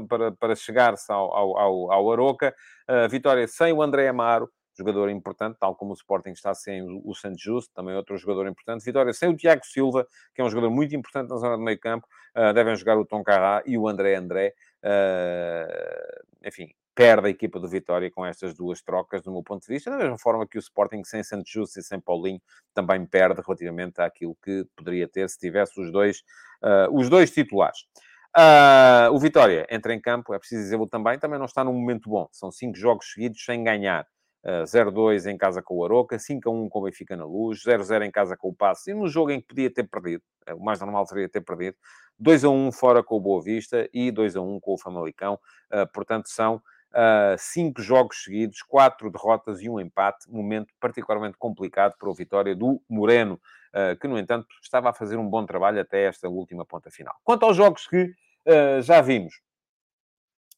para, 0.08 0.32
para 0.32 0.56
chegar-se 0.56 1.12
ao, 1.12 1.36
ao, 1.36 1.92
ao 1.92 2.12
Aroca. 2.12 2.54
Uh, 2.88 3.08
Vitória 3.08 3.46
sem 3.46 3.72
o 3.72 3.82
André 3.82 4.08
Amaro, 4.08 4.48
jogador 4.76 5.10
importante, 5.10 5.58
tal 5.58 5.74
como 5.74 5.92
o 5.92 5.94
Sporting 5.94 6.30
está 6.30 6.54
sem 6.54 6.82
o 6.82 7.14
Santos 7.14 7.42
Justo, 7.42 7.72
também 7.74 7.94
outro 7.94 8.16
jogador 8.16 8.46
importante. 8.46 8.84
Vitória 8.84 9.12
sem 9.12 9.28
o 9.28 9.36
Tiago 9.36 9.64
Silva, 9.64 10.06
que 10.34 10.40
é 10.40 10.44
um 10.44 10.50
jogador 10.50 10.70
muito 10.70 10.94
importante 10.94 11.30
na 11.30 11.36
zona 11.36 11.56
de 11.56 11.62
meio 11.62 11.78
campo. 11.78 12.06
Uh, 12.36 12.52
devem 12.52 12.74
jogar 12.76 12.98
o 12.98 13.04
Tom 13.04 13.22
Carrá 13.22 13.62
e 13.64 13.78
o 13.78 13.88
André 13.88 14.16
André. 14.16 14.54
Uh, 14.82 16.46
enfim, 16.46 16.68
perde 16.94 17.26
a 17.26 17.30
equipa 17.30 17.58
do 17.58 17.68
Vitória 17.68 18.10
com 18.10 18.24
estas 18.24 18.54
duas 18.54 18.80
trocas, 18.80 19.22
do 19.22 19.32
meu 19.32 19.42
ponto 19.42 19.66
de 19.66 19.72
vista, 19.72 19.90
da 19.90 19.96
mesma 19.96 20.18
forma 20.18 20.46
que 20.46 20.56
o 20.56 20.60
Sporting 20.60 21.02
sem 21.04 21.22
Santos 21.22 21.50
Justo 21.50 21.80
e 21.80 21.82
sem 21.82 22.00
Paulinho 22.00 22.40
também 22.72 23.04
perde 23.04 23.42
relativamente 23.44 24.00
àquilo 24.00 24.36
que 24.42 24.64
poderia 24.76 25.08
ter 25.08 25.28
se 25.28 25.38
tivesse 25.38 25.80
os 25.80 25.90
dois, 25.90 26.22
uh, 26.62 26.96
os 26.96 27.08
dois 27.08 27.30
titulares. 27.30 27.80
Uh, 28.36 29.12
o 29.12 29.18
Vitória 29.18 29.66
entra 29.70 29.94
em 29.94 30.00
campo, 30.00 30.34
é 30.34 30.38
preciso 30.38 30.62
dizê-lo 30.62 30.88
também, 30.88 31.18
também 31.18 31.38
não 31.38 31.46
está 31.46 31.62
num 31.64 31.72
momento 31.72 32.08
bom. 32.08 32.28
São 32.32 32.50
cinco 32.50 32.76
jogos 32.76 33.12
seguidos 33.12 33.44
sem 33.44 33.62
ganhar. 33.62 34.06
Uh, 34.44 34.64
0-2 34.64 35.24
em 35.24 35.38
casa 35.38 35.62
com 35.62 35.78
o 35.78 35.84
Aroca, 35.86 36.18
5-1 36.18 36.68
com 36.68 36.78
o 36.78 36.82
Benfica 36.82 37.16
na 37.16 37.24
Luz, 37.24 37.62
0-0 37.64 38.04
em 38.04 38.10
casa 38.10 38.36
com 38.36 38.50
o 38.50 38.54
Passo, 38.54 38.90
e 38.90 38.94
no 38.94 39.08
jogo 39.08 39.30
em 39.30 39.40
que 39.40 39.46
podia 39.46 39.72
ter 39.72 39.84
perdido, 39.84 40.22
é, 40.46 40.52
o 40.52 40.60
mais 40.60 40.78
normal 40.80 41.06
seria 41.06 41.26
ter 41.30 41.40
perdido, 41.40 41.78
2-1 42.22 42.70
fora 42.70 43.02
com 43.02 43.16
o 43.16 43.20
Boa 43.20 43.42
Vista 43.42 43.88
e 43.90 44.12
2-1 44.12 44.60
com 44.60 44.74
o 44.74 44.78
Famalicão. 44.78 45.38
Uh, 45.72 45.90
portanto, 45.94 46.28
são 46.28 46.56
uh, 46.56 47.38
cinco 47.38 47.80
jogos 47.80 48.22
seguidos, 48.22 48.60
quatro 48.60 49.10
derrotas 49.10 49.62
e 49.62 49.70
um 49.70 49.80
empate. 49.80 50.30
Momento 50.30 50.74
particularmente 50.78 51.38
complicado 51.38 51.96
para 51.98 52.10
o 52.10 52.14
Vitória 52.14 52.54
do 52.54 52.82
Moreno, 52.86 53.40
que, 54.00 54.06
no 54.06 54.16
entanto, 54.16 54.46
estava 54.62 54.90
a 54.90 54.92
fazer 54.92 55.16
um 55.16 55.28
bom 55.28 55.44
trabalho 55.44 55.80
até 55.80 56.04
esta 56.04 56.28
última 56.28 56.64
ponta 56.64 56.92
final. 56.92 57.12
Quanto 57.24 57.44
aos 57.44 57.56
jogos 57.56 57.88
que 57.88 58.14
já 58.84 59.00
vimos 59.00 59.40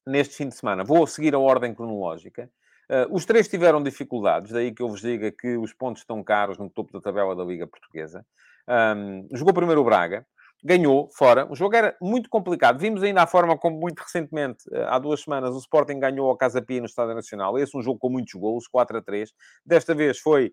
neste 0.07 0.35
fim 0.35 0.51
de 0.51 0.55
semana, 0.55 0.85
vou 0.85 1.07
seguir 1.07 1.35
a 1.35 1.39
ordem 1.39 1.75
cronológica. 1.75 2.51
Uh, 2.89 3.13
os 3.15 3.25
três 3.25 3.49
tiveram 3.49 3.83
dificuldades, 3.83 4.53
daí 4.53 4.73
que 4.73 4.83
eu 4.83 4.89
vos 4.89 5.01
diga 5.01 5.33
que 5.33 5.57
os 5.57 5.73
pontos 5.73 6.03
estão 6.03 6.23
caros 6.23 6.57
no 6.59 6.71
topo 6.71 6.93
da 6.93 7.01
tabela 7.01 7.35
da 7.35 7.45
Liga 7.45 7.67
Portuguesa. 7.67 8.25
Um, 8.69 9.29
jogou 9.33 9.53
primeiro 9.53 9.81
o 9.81 9.85
Braga, 9.85 10.27
ganhou 10.67 11.09
fora. 11.13 11.51
O 11.51 11.55
jogo 11.55 11.77
era 11.77 11.97
muito 12.01 12.29
complicado. 12.29 12.79
Vimos 12.79 13.03
ainda 13.03 13.23
a 13.23 13.27
forma 13.27 13.57
como, 13.57 13.79
muito 13.79 14.01
recentemente, 14.01 14.65
eh, 14.73 14.87
há 14.89 14.99
duas 14.99 15.21
semanas, 15.21 15.55
o 15.55 15.59
Sporting 15.59 16.01
ganhou 16.01 16.29
ao 16.29 16.37
Casa 16.37 16.61
Pia 16.61 16.81
no 16.81 16.87
Estádio 16.87 17.15
Nacional. 17.15 17.59
Esse 17.59 17.77
é 17.77 17.79
um 17.79 17.83
jogo 17.83 17.99
com 17.99 18.09
muitos 18.09 18.35
golos, 18.35 18.67
4 18.67 18.99
a 18.99 19.03
3. 19.03 19.33
Desta 19.65 19.95
vez 19.95 20.19
foi, 20.19 20.53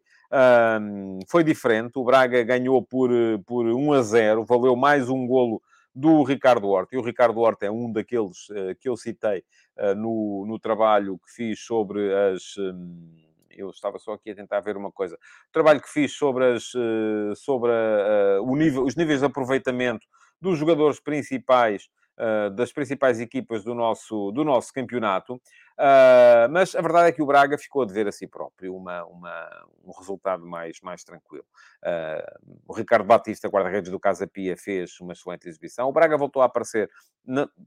um, 0.81 1.19
foi 1.29 1.43
diferente. 1.43 1.93
O 1.95 2.03
Braga 2.03 2.43
ganhou 2.43 2.81
por, 2.83 3.11
eh, 3.11 3.39
por 3.45 3.65
1 3.65 3.93
a 3.93 4.01
0. 4.01 4.45
Valeu 4.45 4.75
mais 4.75 5.09
um 5.09 5.25
golo 5.25 5.61
do 5.95 6.23
Ricardo 6.23 6.67
Horta. 6.67 6.95
E 6.95 6.97
o 6.97 7.01
Ricardo 7.01 7.39
Horta 7.39 7.65
é 7.65 7.71
um 7.71 7.91
daqueles 7.91 8.49
uh, 8.49 8.75
que 8.79 8.89
eu 8.89 8.97
citei 8.97 9.43
uh, 9.77 9.95
no, 9.95 10.45
no 10.47 10.59
trabalho 10.59 11.19
que 11.19 11.31
fiz 11.31 11.59
sobre 11.59 12.13
as. 12.13 12.57
Um, 12.57 13.21
eu 13.55 13.69
estava 13.69 13.99
só 13.99 14.13
aqui 14.13 14.31
a 14.31 14.35
tentar 14.35 14.61
ver 14.61 14.75
uma 14.75 14.91
coisa. 14.91 15.15
O 15.15 15.51
trabalho 15.51 15.79
que 15.79 15.87
fiz 15.87 16.13
sobre, 16.13 16.43
as, 16.53 16.71
sobre 17.35 17.69
o 18.41 18.55
nível, 18.55 18.83
os 18.83 18.95
níveis 18.95 19.19
de 19.19 19.27
aproveitamento 19.27 20.07
dos 20.41 20.57
jogadores 20.57 20.99
principais 20.99 21.87
uh, 22.17 22.49
das 22.51 22.71
principais 22.71 23.19
equipas 23.19 23.63
do 23.63 23.73
nosso, 23.73 24.31
do 24.31 24.43
nosso 24.43 24.73
campeonato. 24.73 25.35
Uh, 25.73 26.45
mas 26.51 26.75
a 26.75 26.81
verdade 26.81 27.09
é 27.09 27.11
que 27.11 27.21
o 27.21 27.25
Braga 27.25 27.57
ficou 27.57 27.81
a 27.81 27.85
dever 27.85 28.07
a 28.07 28.11
si 28.11 28.27
próprio 28.27 28.75
uma, 28.75 29.03
uma, 29.05 29.65
um 29.83 29.91
resultado 29.91 30.45
mais, 30.45 30.79
mais 30.81 31.03
tranquilo. 31.03 31.45
Uh, 31.83 32.59
o 32.67 32.73
Ricardo 32.73 33.05
Batista, 33.05 33.47
guarda-redes 33.47 33.89
do 33.89 33.99
Casa 33.99 34.27
Pia, 34.27 34.55
fez 34.55 34.99
uma 34.99 35.13
excelente 35.13 35.47
exibição. 35.47 35.89
O 35.89 35.91
Braga 35.91 36.17
voltou 36.17 36.41
a 36.41 36.45
aparecer. 36.45 36.89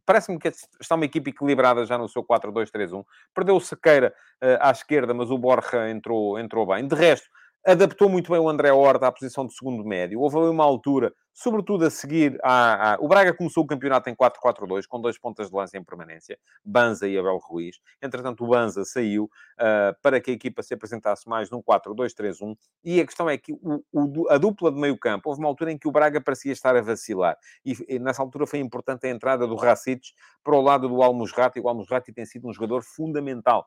Parece-me 0.04 0.38
que 0.38 0.48
está 0.48 0.94
uma 0.94 1.04
equipe 1.04 1.30
equilibrada 1.30 1.84
já 1.84 1.98
no 1.98 2.08
seu 2.08 2.22
4-2-3-1. 2.22 3.04
Perdeu 3.34 3.56
o 3.56 3.60
Sequeira 3.60 4.14
uh, 4.42 4.58
à 4.60 4.70
esquerda, 4.70 5.12
mas 5.12 5.30
o 5.30 5.38
Borja 5.38 5.90
entrou, 5.90 6.38
entrou 6.38 6.66
bem. 6.66 6.86
De 6.86 6.94
resto, 6.94 7.28
adaptou 7.66 8.08
muito 8.08 8.30
bem 8.30 8.40
o 8.40 8.48
André 8.48 8.72
Horta 8.72 9.08
à 9.08 9.12
posição 9.12 9.44
de 9.44 9.52
segundo 9.52 9.84
médio. 9.84 10.20
Houve 10.20 10.38
ali 10.38 10.48
uma 10.48 10.62
altura, 10.62 11.12
sobretudo 11.34 11.84
a 11.84 11.90
seguir 11.90 12.38
à, 12.40 12.94
à... 12.94 12.96
O 13.00 13.08
Braga 13.08 13.34
começou 13.34 13.64
o 13.64 13.66
campeonato 13.66 14.08
em 14.08 14.14
4-4-2, 14.14 14.86
com 14.88 15.00
dois 15.00 15.18
pontas 15.18 15.50
de 15.50 15.56
lança 15.56 15.76
em 15.76 15.82
permanência, 15.82 16.38
Banza 16.64 17.08
e 17.08 17.18
Abel 17.18 17.38
Ruiz. 17.38 17.80
Entretanto, 18.00 18.44
o 18.44 18.46
Banza 18.46 18.84
saiu 18.84 19.24
uh, 19.24 20.00
para 20.00 20.20
que 20.20 20.30
a 20.30 20.34
equipa 20.34 20.62
se 20.62 20.74
apresentasse 20.74 21.28
mais 21.28 21.50
num 21.50 21.60
4-2-3-1. 21.60 22.56
E 22.84 23.00
a 23.00 23.04
questão 23.04 23.28
é 23.28 23.36
que 23.36 23.52
o, 23.52 23.82
o, 23.92 24.30
a 24.30 24.38
dupla 24.38 24.70
de 24.70 24.80
meio 24.80 24.96
campo, 24.96 25.28
houve 25.28 25.40
uma 25.40 25.48
altura 25.48 25.72
em 25.72 25.78
que 25.78 25.88
o 25.88 25.92
Braga 25.92 26.20
parecia 26.20 26.52
estar 26.52 26.76
a 26.76 26.80
vacilar. 26.80 27.36
E, 27.64 27.74
e 27.88 27.98
nessa 27.98 28.22
altura 28.22 28.46
foi 28.46 28.60
importante 28.60 29.08
a 29.08 29.10
entrada 29.10 29.44
do 29.44 29.56
Racic 29.56 30.12
para 30.44 30.54
o 30.54 30.60
lado 30.60 30.88
do 30.88 31.02
Almusrati. 31.02 31.58
O 31.58 31.68
Almusrati 31.68 32.12
tem 32.12 32.24
sido 32.24 32.46
um 32.46 32.52
jogador 32.52 32.82
fundamental 32.84 33.66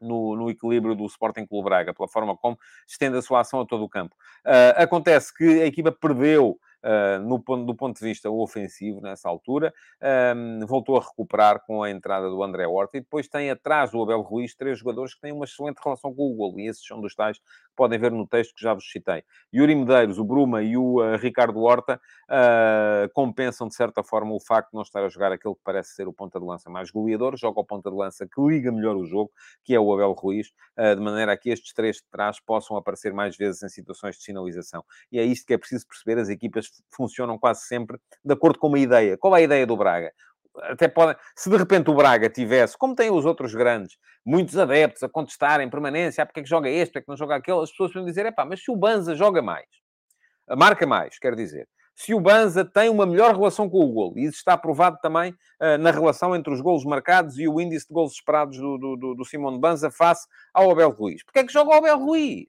no, 0.00 0.36
no, 0.36 0.50
equilíbrio 0.50 0.94
do 0.94 1.06
Sporting 1.06 1.46
Clube 1.46 1.64
Braga, 1.64 1.94
pela 1.94 2.08
forma 2.08 2.36
como 2.36 2.58
estende 2.86 3.18
a 3.18 3.22
sua 3.22 3.40
ação 3.40 3.60
a 3.60 3.66
todo 3.66 3.84
o 3.84 3.88
campo. 3.88 4.14
Uh, 4.44 4.82
acontece 4.82 5.34
que 5.34 5.62
a 5.62 5.66
equipa 5.66 5.92
perdeu 5.92 6.58
no, 7.22 7.38
do 7.38 7.74
ponto 7.74 7.98
de 7.98 8.04
vista 8.04 8.30
ofensivo 8.30 9.00
nessa 9.00 9.28
altura, 9.28 9.72
um, 10.34 10.66
voltou 10.66 10.96
a 10.96 11.00
recuperar 11.00 11.60
com 11.66 11.82
a 11.82 11.90
entrada 11.90 12.28
do 12.28 12.42
André 12.42 12.66
Horta 12.66 12.96
e 12.96 13.00
depois 13.00 13.28
tem 13.28 13.50
atrás 13.50 13.90
do 13.90 14.02
Abel 14.02 14.20
Ruiz 14.20 14.54
três 14.54 14.78
jogadores 14.78 15.14
que 15.14 15.20
têm 15.20 15.32
uma 15.32 15.44
excelente 15.44 15.78
relação 15.82 16.14
com 16.14 16.30
o 16.30 16.34
golo 16.34 16.60
e 16.60 16.66
esses 16.66 16.86
são 16.86 17.00
dos 17.00 17.14
tais 17.14 17.38
que 17.38 17.44
podem 17.76 17.98
ver 17.98 18.12
no 18.12 18.26
texto 18.26 18.54
que 18.54 18.62
já 18.62 18.74
vos 18.74 18.90
citei. 18.90 19.22
Yuri 19.54 19.74
Medeiros, 19.74 20.18
o 20.18 20.24
Bruma 20.24 20.62
e 20.62 20.76
o 20.76 21.00
uh, 21.00 21.16
Ricardo 21.16 21.60
Horta 21.60 22.00
uh, 22.28 23.08
compensam 23.12 23.68
de 23.68 23.74
certa 23.74 24.02
forma 24.02 24.32
o 24.32 24.40
facto 24.40 24.70
de 24.70 24.74
não 24.74 24.82
estar 24.82 25.04
a 25.04 25.08
jogar 25.08 25.32
aquele 25.32 25.54
que 25.54 25.60
parece 25.64 25.94
ser 25.94 26.08
o 26.08 26.12
ponta 26.12 26.38
de 26.38 26.46
lança 26.46 26.70
mais 26.70 26.90
goleador, 26.90 27.36
joga 27.36 27.60
o 27.60 27.64
ponta 27.64 27.90
de 27.90 27.96
lança 27.96 28.26
que 28.26 28.40
liga 28.40 28.70
melhor 28.72 28.96
o 28.96 29.04
jogo, 29.04 29.30
que 29.64 29.74
é 29.74 29.80
o 29.80 29.92
Abel 29.92 30.12
Ruiz, 30.12 30.48
uh, 30.78 30.94
de 30.94 31.02
maneira 31.02 31.32
a 31.32 31.36
que 31.36 31.50
estes 31.50 31.72
três 31.72 31.96
de 31.96 32.04
trás 32.10 32.40
possam 32.40 32.76
aparecer 32.76 33.12
mais 33.12 33.36
vezes 33.36 33.62
em 33.62 33.68
situações 33.68 34.16
de 34.16 34.22
sinalização. 34.22 34.84
E 35.10 35.18
é 35.18 35.24
isto 35.24 35.46
que 35.46 35.54
é 35.54 35.58
preciso 35.58 35.86
perceber, 35.86 36.20
as 36.20 36.28
equipas 36.28 36.69
funcionam 36.90 37.38
quase 37.38 37.62
sempre 37.62 37.98
de 38.24 38.32
acordo 38.32 38.58
com 38.58 38.68
uma 38.68 38.78
ideia. 38.78 39.16
Qual 39.18 39.34
é 39.36 39.40
a 39.40 39.42
ideia 39.42 39.66
do 39.66 39.76
Braga? 39.76 40.12
Até 40.62 40.88
pode, 40.88 41.18
se 41.36 41.48
de 41.48 41.56
repente 41.56 41.90
o 41.90 41.94
Braga 41.94 42.28
tivesse, 42.28 42.76
como 42.76 42.94
tem 42.94 43.10
os 43.10 43.24
outros 43.24 43.54
grandes, 43.54 43.96
muitos 44.24 44.58
adeptos 44.58 45.02
a 45.02 45.08
contestarem 45.08 45.70
permanência, 45.70 46.22
ah, 46.22 46.26
porque 46.26 46.40
é 46.40 46.42
que 46.42 46.48
joga 46.48 46.68
este, 46.68 46.92
porque 46.92 46.98
é 46.98 47.02
que 47.02 47.08
não 47.08 47.16
joga 47.16 47.36
aquele, 47.36 47.60
as 47.60 47.70
pessoas 47.70 47.92
podem 47.92 48.06
dizer, 48.06 48.26
é 48.26 48.32
pá, 48.32 48.44
mas 48.44 48.62
se 48.62 48.70
o 48.70 48.76
Banza 48.76 49.14
joga 49.14 49.40
mais, 49.40 49.66
marca 50.56 50.86
mais, 50.86 51.18
quer 51.18 51.36
dizer, 51.36 51.68
se 51.94 52.14
o 52.14 52.20
Banza 52.20 52.64
tem 52.64 52.88
uma 52.88 53.04
melhor 53.04 53.34
relação 53.34 53.68
com 53.68 53.78
o 53.84 53.92
golo, 53.92 54.18
e 54.18 54.24
isso 54.24 54.38
está 54.38 54.56
provado 54.56 54.98
também 55.02 55.32
uh, 55.32 55.76
na 55.78 55.90
relação 55.90 56.34
entre 56.34 56.52
os 56.52 56.60
golos 56.60 56.84
marcados 56.84 57.38
e 57.38 57.46
o 57.46 57.60
índice 57.60 57.86
de 57.86 57.92
golos 57.92 58.12
esperados 58.12 58.56
do, 58.56 58.78
do, 58.78 58.96
do, 58.96 59.14
do 59.14 59.24
Simão 59.24 59.58
Banza 59.58 59.90
face 59.90 60.26
ao 60.54 60.70
Abel 60.70 60.90
Ruiz. 60.90 61.22
Porquê 61.22 61.40
é 61.40 61.44
que 61.44 61.52
joga 61.52 61.70
o 61.70 61.74
Abel 61.74 61.98
Ruiz? 61.98 62.48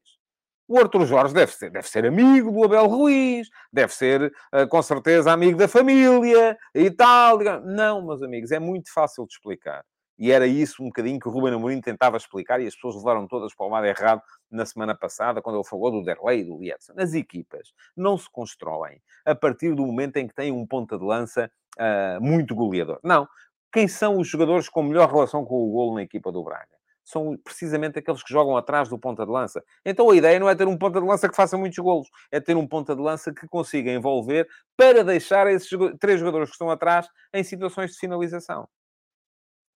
O 0.71 0.79
Arthur 0.79 1.05
Jorge 1.05 1.33
deve 1.33 1.51
ser, 1.51 1.69
deve 1.69 1.89
ser 1.89 2.05
amigo 2.05 2.49
do 2.49 2.63
Abel 2.63 2.87
Ruiz, 2.87 3.49
deve 3.73 3.93
ser, 3.93 4.31
uh, 4.55 4.65
com 4.69 4.81
certeza, 4.81 5.29
amigo 5.29 5.57
da 5.57 5.67
família 5.67 6.57
e 6.73 6.89
tal. 6.89 7.39
Não, 7.65 8.01
meus 8.01 8.23
amigos, 8.23 8.53
é 8.53 8.59
muito 8.59 8.89
fácil 8.93 9.27
de 9.27 9.33
explicar. 9.33 9.83
E 10.17 10.31
era 10.31 10.47
isso 10.47 10.81
um 10.81 10.85
bocadinho 10.85 11.19
que 11.19 11.27
o 11.27 11.31
Ruben 11.31 11.55
Amorim 11.55 11.81
tentava 11.81 12.15
explicar 12.15 12.61
e 12.61 12.67
as 12.67 12.73
pessoas 12.73 12.95
levaram 12.95 13.27
todas 13.27 13.53
para 13.53 13.65
o 13.65 13.69
lado 13.69 13.85
errado 13.85 14.21
na 14.49 14.65
semana 14.65 14.95
passada, 14.95 15.41
quando 15.41 15.57
ele 15.57 15.67
falou 15.67 15.91
do 15.91 16.05
Derlei 16.05 16.39
e 16.39 16.45
do 16.45 16.57
Lietzen. 16.57 16.95
As 16.97 17.13
equipas 17.13 17.73
não 17.93 18.17
se 18.17 18.31
constroem 18.31 19.01
a 19.25 19.35
partir 19.35 19.75
do 19.75 19.85
momento 19.85 20.15
em 20.15 20.27
que 20.29 20.33
têm 20.33 20.53
um 20.53 20.65
ponta 20.65 20.97
de 20.97 21.03
lança 21.03 21.51
uh, 21.77 22.23
muito 22.23 22.55
goleador. 22.55 22.97
Não. 23.03 23.27
Quem 23.73 23.89
são 23.89 24.17
os 24.17 24.25
jogadores 24.25 24.69
com 24.69 24.83
melhor 24.83 25.11
relação 25.11 25.43
com 25.43 25.67
o 25.67 25.69
golo 25.69 25.95
na 25.95 26.03
equipa 26.03 26.31
do 26.31 26.41
Braga? 26.41 26.80
São 27.11 27.37
precisamente 27.43 27.99
aqueles 27.99 28.23
que 28.23 28.31
jogam 28.31 28.55
atrás 28.55 28.89
do 28.89 28.97
ponta 28.97 29.25
de 29.25 29.31
lança. 29.31 29.63
Então 29.85 30.09
a 30.09 30.15
ideia 30.15 30.39
não 30.39 30.49
é 30.49 30.55
ter 30.55 30.67
um 30.67 30.77
ponta 30.77 30.99
de 30.99 31.05
lança 31.05 31.29
que 31.29 31.35
faça 31.35 31.57
muitos 31.57 31.77
golos, 31.77 32.07
é 32.31 32.39
ter 32.39 32.55
um 32.55 32.67
ponta 32.67 32.95
de 32.95 33.01
lança 33.01 33.33
que 33.33 33.47
consiga 33.47 33.91
envolver 33.91 34.47
para 34.77 35.03
deixar 35.03 35.47
esses 35.47 35.69
três 35.99 36.19
jogadores 36.19 36.49
que 36.49 36.55
estão 36.55 36.69
atrás 36.69 37.07
em 37.33 37.43
situações 37.43 37.91
de 37.91 37.97
finalização. 37.97 38.67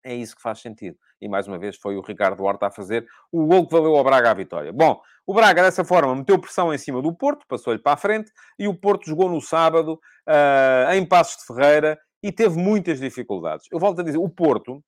É 0.05 0.15
isso 0.15 0.37
que 0.37 0.43
faz 0.43 0.61
sentido. 0.61 0.99
E 1.19 1.29
mais 1.29 1.49
uma 1.49 1.59
vez 1.59 1.77
foi 1.77 1.97
o 1.97 2.03
Ricardo 2.03 2.45
Horta 2.45 2.67
a 2.67 2.71
fazer 2.71 3.07
o 3.33 3.47
gol 3.47 3.67
que 3.67 3.73
valeu 3.73 3.97
ao 3.97 4.05
Braga 4.05 4.31
a 4.31 4.35
vitória. 4.35 4.71
Bom, 4.71 5.01
o 5.27 5.33
Braga 5.33 5.63
dessa 5.63 5.83
forma 5.83 6.15
meteu 6.15 6.39
pressão 6.39 6.75
em 6.75 6.79
cima 6.79 7.01
do 7.01 7.15
Porto, 7.15 7.47
passou-lhe 7.49 7.79
para 7.79 7.95
a 7.95 7.97
frente, 7.97 8.31
e 8.59 8.69
o 8.69 8.75
Porto 8.75 9.07
jogou 9.07 9.31
no 9.31 9.41
sábado 9.41 9.95
uh, 10.29 10.93
em 10.93 11.07
Passos 11.07 11.39
de 11.39 11.47
Ferreira 11.47 11.99
e 12.23 12.31
teve 12.31 12.59
muitas 12.59 13.01
dificuldades. 13.01 13.67
Eu 13.73 13.79
volto 13.79 14.03
a 14.03 14.05
dizer, 14.05 14.19
o 14.19 14.29
Porto, 14.29 14.85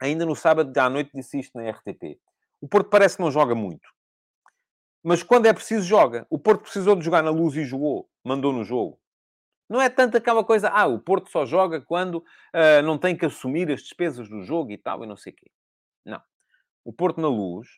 ainda 0.00 0.24
no 0.24 0.36
sábado 0.36 0.76
à 0.78 0.88
noite 0.88 1.10
disse 1.14 1.38
isto 1.38 1.56
na 1.56 1.70
RTP. 1.70 2.18
O 2.60 2.68
Porto 2.68 2.90
parece 2.90 3.16
que 3.16 3.22
não 3.22 3.30
joga 3.30 3.54
muito. 3.54 3.88
Mas 5.02 5.22
quando 5.22 5.46
é 5.46 5.52
preciso, 5.52 5.86
joga. 5.86 6.26
O 6.28 6.38
Porto 6.38 6.62
precisou 6.62 6.96
de 6.96 7.04
jogar 7.04 7.22
na 7.22 7.30
luz 7.30 7.56
e 7.56 7.64
jogou. 7.64 8.08
Mandou 8.24 8.52
no 8.52 8.64
jogo. 8.64 8.98
Não 9.68 9.80
é 9.80 9.90
tanto 9.90 10.16
aquela 10.16 10.42
coisa, 10.42 10.70
ah, 10.70 10.86
o 10.86 10.98
Porto 10.98 11.30
só 11.30 11.44
joga 11.44 11.80
quando 11.80 12.16
uh, 12.16 12.82
não 12.84 12.96
tem 12.96 13.14
que 13.14 13.26
assumir 13.26 13.70
as 13.70 13.82
despesas 13.82 14.28
do 14.28 14.42
jogo 14.42 14.72
e 14.72 14.78
tal, 14.78 15.04
e 15.04 15.06
não 15.06 15.16
sei 15.16 15.32
o 15.32 15.36
quê. 15.36 15.50
Não. 16.06 16.20
O 16.84 16.92
Porto 16.92 17.20
na 17.20 17.28
luz, 17.28 17.68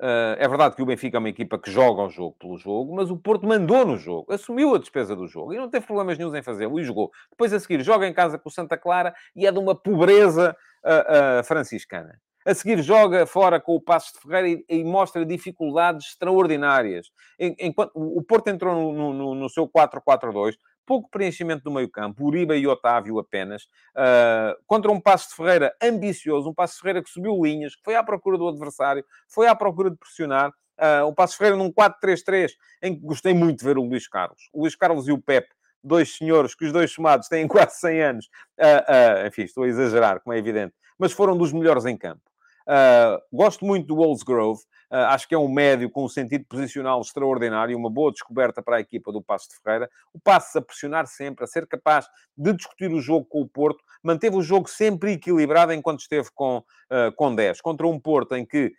uh, 0.00 0.38
é 0.38 0.46
verdade 0.46 0.76
que 0.76 0.82
o 0.82 0.86
Benfica 0.86 1.16
é 1.16 1.18
uma 1.18 1.28
equipa 1.28 1.58
que 1.58 1.68
joga 1.68 2.02
o 2.02 2.08
jogo 2.08 2.36
pelo 2.38 2.56
jogo, 2.56 2.94
mas 2.94 3.10
o 3.10 3.16
Porto 3.16 3.48
mandou 3.48 3.84
no 3.84 3.96
jogo, 3.96 4.32
assumiu 4.32 4.76
a 4.76 4.78
despesa 4.78 5.16
do 5.16 5.26
jogo 5.26 5.52
e 5.52 5.56
não 5.56 5.68
teve 5.68 5.86
problemas 5.86 6.16
nenhum 6.16 6.34
em 6.36 6.42
fazê-lo 6.42 6.78
e 6.78 6.84
jogou. 6.84 7.10
Depois 7.30 7.52
a 7.52 7.58
seguir 7.58 7.82
joga 7.82 8.06
em 8.06 8.14
casa 8.14 8.38
com 8.38 8.48
o 8.48 8.52
Santa 8.52 8.78
Clara 8.78 9.12
e 9.34 9.44
é 9.44 9.50
de 9.50 9.58
uma 9.58 9.74
pobreza 9.74 10.56
uh, 10.84 11.44
franciscana. 11.44 12.20
A 12.44 12.54
seguir 12.54 12.82
joga 12.82 13.26
fora 13.26 13.60
com 13.60 13.74
o 13.74 13.80
Passos 13.80 14.12
de 14.14 14.20
Ferreira 14.20 14.64
e, 14.68 14.80
e 14.80 14.84
mostra 14.84 15.26
dificuldades 15.26 16.08
extraordinárias. 16.08 17.10
Enquanto 17.38 17.92
o 17.94 18.22
Porto 18.22 18.48
entrou 18.48 18.92
no, 18.92 19.12
no, 19.12 19.34
no 19.34 19.48
seu 19.50 19.68
4-4-2, 19.68 20.54
pouco 20.86 21.10
preenchimento 21.10 21.62
do 21.62 21.70
meio-campo, 21.70 22.24
Uribe 22.24 22.54
e 22.54 22.66
Otávio 22.66 23.18
apenas, 23.18 23.64
uh, 23.94 24.56
contra 24.66 24.90
um 24.90 24.98
Passo 24.98 25.28
de 25.28 25.36
Ferreira 25.36 25.72
ambicioso, 25.82 26.48
um 26.48 26.54
Passo 26.54 26.74
de 26.74 26.80
Ferreira 26.80 27.02
que 27.02 27.10
subiu 27.10 27.38
linhas, 27.42 27.76
que 27.76 27.82
foi 27.84 27.94
à 27.94 28.02
procura 28.02 28.38
do 28.38 28.48
adversário, 28.48 29.04
foi 29.28 29.46
à 29.46 29.54
procura 29.54 29.90
de 29.90 29.96
pressionar. 29.96 30.50
Uh, 30.80 31.06
um 31.06 31.14
Passo 31.14 31.34
de 31.34 31.38
Ferreira 31.38 31.58
num 31.58 31.70
4-3-3, 31.70 32.52
em 32.82 32.94
que 32.94 33.02
gostei 33.02 33.34
muito 33.34 33.58
de 33.58 33.64
ver 33.66 33.76
o 33.76 33.82
Luís 33.82 34.08
Carlos. 34.08 34.48
O 34.50 34.62
Luís 34.62 34.74
Carlos 34.74 35.06
e 35.06 35.12
o 35.12 35.20
Pepe 35.20 35.50
dois 35.82 36.16
senhores 36.16 36.54
que 36.54 36.64
os 36.64 36.72
dois 36.72 36.92
somados 36.92 37.28
têm 37.28 37.46
quase 37.48 37.78
100 37.80 38.02
anos, 38.02 38.26
uh, 38.58 39.24
uh, 39.24 39.26
enfim, 39.26 39.42
estou 39.42 39.64
a 39.64 39.68
exagerar, 39.68 40.20
como 40.20 40.34
é 40.34 40.38
evidente, 40.38 40.74
mas 40.98 41.12
foram 41.12 41.36
dos 41.36 41.52
melhores 41.52 41.86
em 41.86 41.96
campo. 41.96 42.22
Uh, 42.70 43.20
gosto 43.32 43.64
muito 43.64 43.84
do 43.84 43.96
Wolfsgrove, 43.96 44.60
uh, 44.92 44.96
acho 45.08 45.26
que 45.26 45.34
é 45.34 45.38
um 45.38 45.48
médio 45.48 45.90
com 45.90 46.04
um 46.04 46.08
sentido 46.08 46.44
posicional 46.48 47.00
extraordinário, 47.00 47.76
uma 47.76 47.90
boa 47.90 48.12
descoberta 48.12 48.62
para 48.62 48.76
a 48.76 48.80
equipa 48.80 49.10
do 49.10 49.20
Passo 49.20 49.48
de 49.48 49.56
Ferreira. 49.56 49.90
O 50.14 50.20
Passo 50.20 50.56
a 50.56 50.62
pressionar 50.62 51.08
sempre, 51.08 51.42
a 51.42 51.48
ser 51.48 51.66
capaz 51.66 52.06
de 52.36 52.52
discutir 52.52 52.92
o 52.92 53.00
jogo 53.00 53.26
com 53.26 53.40
o 53.40 53.48
Porto, 53.48 53.82
manteve 54.00 54.36
o 54.36 54.42
jogo 54.42 54.70
sempre 54.70 55.14
equilibrado 55.14 55.72
enquanto 55.72 55.98
esteve 55.98 56.28
com, 56.32 56.58
uh, 56.58 57.12
com 57.16 57.34
10, 57.34 57.60
contra 57.60 57.88
um 57.88 57.98
Porto 57.98 58.36
em 58.36 58.46
que 58.46 58.72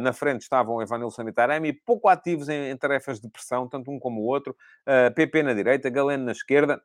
na 0.00 0.12
frente 0.12 0.40
estavam 0.42 0.82
Evanilson 0.82 1.22
e 1.28 1.32
Taremi, 1.32 1.72
pouco 1.72 2.08
ativos 2.08 2.48
em, 2.48 2.70
em, 2.70 2.76
tarefas 2.76 3.20
de 3.20 3.30
pressão, 3.30 3.68
tanto 3.68 3.88
um 3.88 4.00
como 4.00 4.20
o 4.20 4.24
outro, 4.24 4.52
PP 5.14 5.44
na 5.44 5.54
direita, 5.54 5.88
Galeno 5.88 6.24
na 6.24 6.32
esquerda, 6.32 6.82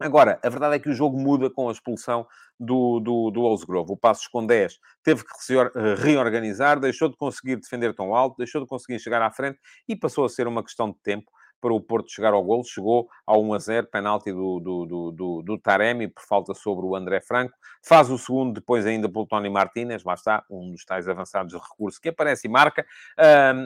Agora, 0.00 0.38
a 0.42 0.48
verdade 0.48 0.76
é 0.76 0.78
que 0.78 0.88
o 0.88 0.94
jogo 0.94 1.18
muda 1.18 1.48
com 1.48 1.68
a 1.68 1.72
expulsão 1.72 2.26
do, 2.58 3.00
do, 3.00 3.30
do 3.30 3.66
Grove. 3.66 3.92
O 3.92 3.96
Passos 3.96 4.26
com 4.26 4.44
10 4.44 4.78
teve 5.02 5.24
que 5.24 5.32
se 5.38 5.56
eh, 5.56 5.70
reorganizar, 5.96 6.80
deixou 6.80 7.08
de 7.08 7.16
conseguir 7.16 7.56
defender 7.56 7.94
tão 7.94 8.14
alto, 8.14 8.36
deixou 8.36 8.60
de 8.60 8.66
conseguir 8.66 8.98
chegar 8.98 9.22
à 9.22 9.30
frente 9.30 9.58
e 9.88 9.96
passou 9.96 10.24
a 10.24 10.28
ser 10.28 10.46
uma 10.46 10.62
questão 10.62 10.90
de 10.90 10.98
tempo 11.02 11.30
para 11.60 11.72
o 11.72 11.80
Porto 11.80 12.10
chegar 12.10 12.32
ao 12.32 12.42
golo. 12.42 12.64
Chegou 12.64 13.08
ao 13.24 13.42
1 13.42 13.54
a 13.54 13.58
0, 13.58 13.86
penalti 13.86 14.32
do, 14.32 14.58
do, 14.58 14.86
do, 14.86 15.10
do, 15.12 15.42
do 15.42 15.58
Taremi, 15.58 16.08
por 16.08 16.22
falta 16.24 16.52
sobre 16.52 16.84
o 16.84 16.96
André 16.96 17.20
Franco. 17.20 17.54
Faz 17.82 18.10
o 18.10 18.18
segundo, 18.18 18.54
depois 18.54 18.84
ainda 18.84 19.08
pelo 19.08 19.26
Tony 19.26 19.48
Martínez, 19.48 20.02
lá 20.02 20.14
está, 20.14 20.44
um 20.50 20.72
dos 20.72 20.84
tais 20.84 21.08
avançados 21.08 21.52
de 21.52 21.58
recurso 21.58 22.00
que 22.00 22.08
aparece 22.08 22.48
e 22.48 22.50
marca. 22.50 22.84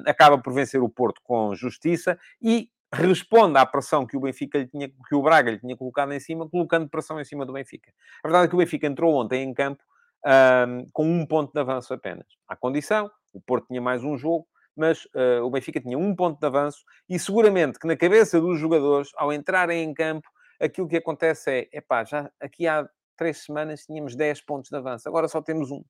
acaba 0.06 0.38
por 0.38 0.52
vencer 0.52 0.82
o 0.82 0.88
Porto 0.88 1.20
com 1.24 1.54
justiça 1.54 2.18
e 2.42 2.70
responde 2.92 3.58
à 3.58 3.66
pressão 3.66 4.06
que 4.06 4.16
o 4.16 4.20
Benfica 4.20 4.58
lhe 4.58 4.68
tinha, 4.68 4.88
que 4.88 5.14
o 5.14 5.22
Braga 5.22 5.50
lhe 5.50 5.58
tinha 5.58 5.76
colocado 5.76 6.12
em 6.12 6.20
cima, 6.20 6.48
colocando 6.48 6.88
pressão 6.88 7.20
em 7.20 7.24
cima 7.24 7.44
do 7.44 7.52
Benfica. 7.52 7.92
A 8.22 8.28
verdade 8.28 8.46
é 8.46 8.48
que 8.48 8.54
o 8.54 8.58
Benfica 8.58 8.86
entrou 8.86 9.14
ontem 9.14 9.42
em 9.42 9.52
campo 9.52 9.82
um, 10.24 10.88
com 10.92 11.04
um 11.04 11.26
ponto 11.26 11.52
de 11.52 11.60
avanço 11.60 11.92
apenas. 11.92 12.26
À 12.48 12.56
condição, 12.56 13.10
o 13.32 13.40
Porto 13.40 13.66
tinha 13.68 13.80
mais 13.80 14.04
um 14.04 14.16
jogo, 14.16 14.46
mas 14.74 15.04
uh, 15.06 15.42
o 15.42 15.50
Benfica 15.50 15.80
tinha 15.80 15.98
um 15.98 16.14
ponto 16.14 16.38
de 16.38 16.46
avanço 16.46 16.84
e 17.08 17.18
seguramente 17.18 17.78
que 17.78 17.86
na 17.86 17.96
cabeça 17.96 18.40
dos 18.40 18.58
jogadores, 18.58 19.10
ao 19.16 19.32
entrarem 19.32 19.82
em 19.82 19.94
campo, 19.94 20.28
aquilo 20.60 20.88
que 20.88 20.96
acontece 20.96 21.50
é, 21.50 21.78
epá, 21.78 22.04
já 22.04 22.30
aqui 22.40 22.66
há 22.66 22.88
três 23.16 23.44
semanas 23.44 23.84
tínhamos 23.86 24.14
10 24.14 24.42
pontos 24.42 24.70
de 24.70 24.76
avanço, 24.76 25.08
agora 25.08 25.28
só 25.28 25.40
temos 25.40 25.70
um. 25.70 25.82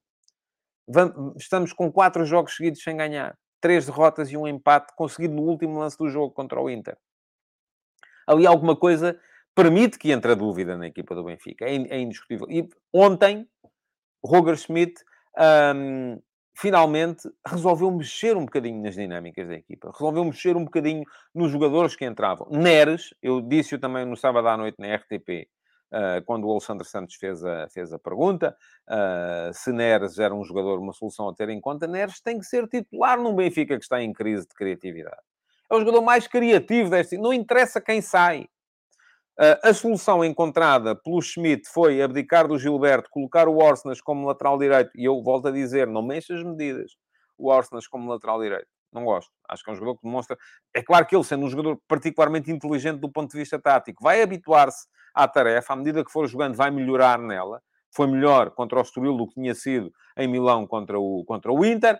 Estamos 1.36 1.72
com 1.72 1.90
quatro 1.90 2.24
jogos 2.24 2.54
seguidos 2.54 2.80
sem 2.80 2.96
ganhar 2.96 3.36
três 3.60 3.86
derrotas 3.86 4.30
e 4.30 4.36
um 4.36 4.46
empate 4.46 4.94
conseguido 4.94 5.34
no 5.34 5.42
último 5.42 5.78
lance 5.78 5.96
do 5.98 6.08
jogo 6.08 6.32
contra 6.32 6.60
o 6.60 6.70
Inter. 6.70 6.96
Ali 8.26 8.46
alguma 8.46 8.76
coisa 8.76 9.18
permite 9.54 9.98
que 9.98 10.12
entre 10.12 10.32
a 10.32 10.34
dúvida 10.34 10.76
na 10.76 10.86
equipa 10.86 11.14
do 11.14 11.24
Benfica. 11.24 11.64
É, 11.64 11.74
é 11.74 11.98
indiscutível. 11.98 12.46
E 12.50 12.68
ontem, 12.92 13.48
Roger 14.24 14.56
Schmidt 14.56 15.02
um, 15.74 16.20
finalmente 16.54 17.28
resolveu 17.46 17.90
mexer 17.90 18.36
um 18.36 18.44
bocadinho 18.44 18.82
nas 18.82 18.94
dinâmicas 18.94 19.46
da 19.48 19.54
equipa. 19.54 19.90
Resolveu 19.92 20.24
mexer 20.24 20.56
um 20.56 20.64
bocadinho 20.64 21.04
nos 21.34 21.50
jogadores 21.50 21.94
que 21.94 22.04
entravam. 22.04 22.48
Neres, 22.50 23.14
eu 23.22 23.40
disse-o 23.40 23.78
também 23.78 24.04
no 24.04 24.16
sábado 24.16 24.48
à 24.48 24.56
noite 24.56 24.76
na 24.78 24.94
RTP, 24.94 25.48
Uh, 25.92 26.20
quando 26.24 26.48
o 26.48 26.50
Alexandre 26.50 26.84
Santos 26.84 27.14
fez 27.14 27.44
a, 27.44 27.68
fez 27.68 27.92
a 27.92 27.98
pergunta 27.98 28.56
uh, 28.88 29.54
se 29.54 29.70
Neres 29.70 30.18
era 30.18 30.34
um 30.34 30.42
jogador, 30.42 30.80
uma 30.80 30.92
solução 30.92 31.28
a 31.28 31.34
ter 31.34 31.48
em 31.48 31.60
conta, 31.60 31.86
Neres 31.86 32.20
tem 32.20 32.40
que 32.40 32.44
ser 32.44 32.66
titular 32.66 33.16
num 33.16 33.36
Benfica 33.36 33.76
que 33.76 33.84
está 33.84 34.02
em 34.02 34.12
crise 34.12 34.48
de 34.48 34.54
criatividade. 34.54 35.22
É 35.70 35.74
o 35.74 35.78
jogador 35.78 36.02
mais 36.02 36.26
criativo 36.26 36.90
deste. 36.90 37.16
Não 37.16 37.32
interessa 37.32 37.80
quem 37.80 38.00
sai. 38.00 38.48
Uh, 39.38 39.60
a 39.62 39.74
solução 39.74 40.24
encontrada 40.24 40.96
pelo 40.96 41.20
Schmidt 41.20 41.68
foi 41.68 42.02
abdicar 42.02 42.48
do 42.48 42.58
Gilberto, 42.58 43.10
colocar 43.10 43.46
o 43.46 43.58
Orsnas 43.58 44.00
como 44.00 44.26
lateral 44.26 44.58
direito, 44.58 44.90
e 44.96 45.04
eu 45.04 45.22
volto 45.22 45.48
a 45.48 45.50
dizer, 45.52 45.86
não 45.86 46.02
mexa 46.02 46.34
as 46.34 46.42
medidas, 46.42 46.96
o 47.36 47.48
Orsnas 47.48 47.86
como 47.86 48.10
lateral 48.10 48.40
direito. 48.40 48.75
Não 48.92 49.04
gosto. 49.04 49.30
Acho 49.48 49.62
que 49.62 49.70
é 49.70 49.72
um 49.72 49.76
jogador 49.76 49.96
que 49.96 50.04
demonstra. 50.04 50.36
É 50.74 50.82
claro 50.82 51.06
que 51.06 51.14
ele, 51.14 51.24
sendo 51.24 51.44
um 51.44 51.50
jogador 51.50 51.80
particularmente 51.88 52.50
inteligente 52.50 52.98
do 52.98 53.10
ponto 53.10 53.30
de 53.30 53.38
vista 53.38 53.58
tático, 53.58 54.02
vai 54.02 54.22
habituar-se 54.22 54.86
à 55.14 55.26
tarefa, 55.26 55.72
à 55.72 55.76
medida 55.76 56.04
que 56.04 56.10
for 56.10 56.26
jogando, 56.26 56.54
vai 56.54 56.70
melhorar 56.70 57.18
nela. 57.18 57.60
Foi 57.94 58.06
melhor 58.06 58.50
contra 58.50 58.78
o 58.78 58.82
Estoril 58.82 59.16
do 59.16 59.26
que 59.26 59.34
tinha 59.34 59.54
sido 59.54 59.90
em 60.18 60.28
Milão 60.28 60.66
contra 60.66 60.98
o, 60.98 61.24
contra 61.24 61.52
o 61.52 61.64
Inter. 61.64 61.98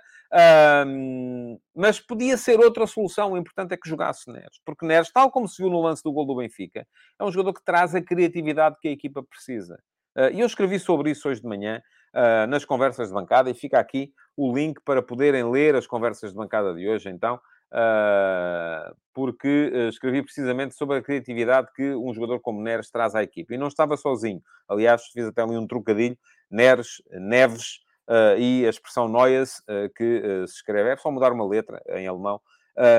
Um, 0.86 1.58
mas 1.74 2.00
podia 2.00 2.36
ser 2.36 2.58
outra 2.58 2.86
solução. 2.86 3.32
O 3.32 3.36
importante 3.36 3.72
é 3.72 3.76
que 3.76 3.88
jogasse 3.88 4.30
Neres. 4.30 4.60
Porque 4.64 4.84
Neres, 4.84 5.10
tal 5.10 5.30
como 5.30 5.48
se 5.48 5.62
viu 5.62 5.70
no 5.70 5.80
lance 5.80 6.02
do 6.02 6.12
gol 6.12 6.26
do 6.26 6.36
Benfica, 6.36 6.86
é 7.18 7.24
um 7.24 7.30
jogador 7.30 7.54
que 7.54 7.64
traz 7.64 7.94
a 7.94 8.02
criatividade 8.02 8.76
que 8.80 8.88
a 8.88 8.90
equipa 8.90 9.22
precisa. 9.22 9.78
Uh, 10.16 10.30
e 10.32 10.40
eu 10.40 10.46
escrevi 10.46 10.78
sobre 10.78 11.10
isso 11.10 11.28
hoje 11.28 11.40
de 11.40 11.48
manhã, 11.48 11.80
uh, 12.16 12.46
nas 12.48 12.64
conversas 12.64 13.08
de 13.08 13.14
bancada, 13.14 13.50
e 13.50 13.54
fica 13.54 13.78
aqui 13.78 14.12
o 14.36 14.54
link 14.54 14.80
para 14.84 15.02
poderem 15.02 15.48
ler 15.50 15.74
as 15.76 15.86
conversas 15.86 16.30
de 16.30 16.36
bancada 16.36 16.74
de 16.74 16.88
hoje, 16.88 17.10
então. 17.10 17.38
Uh, 17.72 18.96
porque 19.12 19.70
uh, 19.74 19.88
escrevi 19.88 20.22
precisamente 20.22 20.74
sobre 20.74 20.98
a 20.98 21.02
criatividade 21.02 21.68
que 21.74 21.94
um 21.94 22.14
jogador 22.14 22.40
como 22.40 22.62
Neres 22.62 22.90
traz 22.90 23.14
à 23.14 23.22
equipe. 23.22 23.54
E 23.54 23.58
não 23.58 23.68
estava 23.68 23.96
sozinho. 23.96 24.40
Aliás, 24.68 25.04
fiz 25.12 25.26
até 25.26 25.42
ali 25.42 25.56
um 25.56 25.66
trocadilho. 25.66 26.16
Neres, 26.50 27.02
Neves 27.10 27.80
uh, 28.08 28.38
e 28.38 28.64
a 28.64 28.70
expressão 28.70 29.08
Neues, 29.08 29.62
que 29.96 30.22
se 30.46 30.54
escreve, 30.54 30.90
é 30.90 30.96
só 30.96 31.10
mudar 31.10 31.32
uma 31.32 31.46
letra 31.46 31.82
em 31.88 32.06
alemão, 32.06 32.40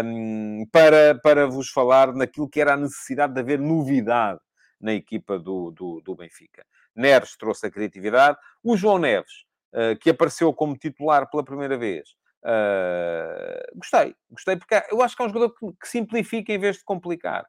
um, 0.04 0.66
para, 0.72 1.16
para 1.16 1.48
vos 1.48 1.70
falar 1.70 2.14
naquilo 2.14 2.50
que 2.50 2.60
era 2.60 2.74
a 2.74 2.78
necessidade 2.78 3.34
de 3.34 3.40
haver 3.40 3.60
novidade 3.60 4.40
na 4.80 4.94
equipa 4.94 5.40
do, 5.40 5.72
do, 5.72 6.02
do 6.02 6.16
Benfica. 6.16 6.66
Neres 6.98 7.38
trouxe 7.38 7.68
a 7.68 7.72
criatividade. 7.72 8.38
O 8.64 8.76
João 8.76 8.98
Neves, 8.98 9.46
que 10.02 10.10
apareceu 10.10 10.52
como 10.54 10.76
titular 10.76 11.30
pela 11.30 11.44
primeira 11.44 11.78
vez, 11.78 12.18
Uh, 12.48 13.76
gostei, 13.76 14.16
gostei, 14.30 14.56
porque 14.56 14.82
eu 14.90 15.02
acho 15.02 15.16
que 15.16 15.22
é 15.22 15.26
um 15.26 15.30
jogador 15.30 15.50
que, 15.50 15.66
que 15.82 15.88
simplifica 15.88 16.54
em 16.54 16.60
vez 16.60 16.78
de 16.78 16.84
complicar. 16.84 17.46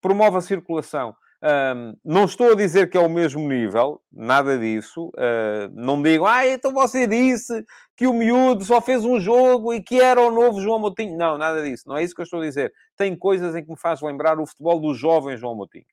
Promove 0.00 0.38
a 0.38 0.40
circulação. 0.40 1.14
Um, 1.40 1.96
não 2.04 2.24
estou 2.24 2.52
a 2.52 2.56
dizer 2.56 2.90
que 2.90 2.96
é 2.96 3.00
o 3.00 3.08
mesmo 3.08 3.46
nível, 3.46 4.00
nada 4.10 4.58
disso. 4.58 5.08
Uh, 5.08 5.70
não 5.72 6.02
digo, 6.02 6.24
ah, 6.24 6.46
então 6.46 6.72
você 6.72 7.06
disse 7.06 7.64
que 7.96 8.06
o 8.06 8.12
miúdo 8.12 8.64
só 8.64 8.80
fez 8.80 9.04
um 9.04 9.20
jogo 9.20 9.72
e 9.72 9.82
que 9.82 10.00
era 10.00 10.20
o 10.20 10.30
novo 10.30 10.60
João 10.60 10.78
Moutinho. 10.80 11.16
Não, 11.16 11.36
nada 11.36 11.62
disso. 11.62 11.84
Não 11.86 11.96
é 11.96 12.02
isso 12.02 12.14
que 12.14 12.20
eu 12.20 12.24
estou 12.24 12.40
a 12.40 12.44
dizer. 12.44 12.72
Tem 12.96 13.16
coisas 13.16 13.54
em 13.54 13.62
que 13.62 13.70
me 13.70 13.78
faz 13.78 14.00
lembrar 14.00 14.40
o 14.40 14.46
futebol 14.46 14.80
do 14.80 14.94
jovem 14.94 15.36
João 15.36 15.54
Moutinho. 15.54 15.84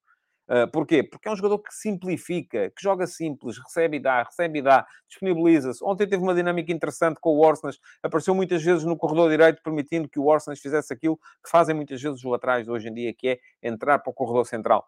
Uh, 0.48 0.70
porquê? 0.72 1.02
Porque 1.02 1.28
é 1.28 1.32
um 1.32 1.36
jogador 1.36 1.60
que 1.60 1.74
simplifica, 1.74 2.70
que 2.70 2.82
joga 2.82 3.08
simples, 3.08 3.58
recebe 3.58 3.98
e 3.98 4.00
dá, 4.00 4.24
recebe 4.24 4.60
e 4.60 4.62
dá, 4.62 4.86
disponibiliza-se. 5.08 5.84
Ontem 5.84 6.08
teve 6.08 6.22
uma 6.22 6.36
dinâmica 6.36 6.72
interessante 6.72 7.20
com 7.20 7.32
o 7.32 7.39
Orsnas, 7.39 7.80
apareceu 8.04 8.36
muitas 8.36 8.64
vezes 8.64 8.84
no 8.84 8.96
corredor 8.96 9.30
direito, 9.30 9.62
permitindo 9.64 10.08
que 10.08 10.20
o 10.20 10.26
Orsnas 10.26 10.60
fizesse 10.60 10.93
aquilo 10.93 11.18
que 11.43 11.50
fazem 11.50 11.76
muitas 11.76 12.02
vezes 12.02 12.20
os 12.20 12.24
laterais 12.24 12.68
hoje 12.68 12.89
em 12.89 12.93
dia, 12.93 13.14
que 13.14 13.28
é 13.30 13.39
entrar 13.64 14.00
para 14.00 14.12
o 14.12 14.14
corredor 14.14 14.46
central 14.46 14.88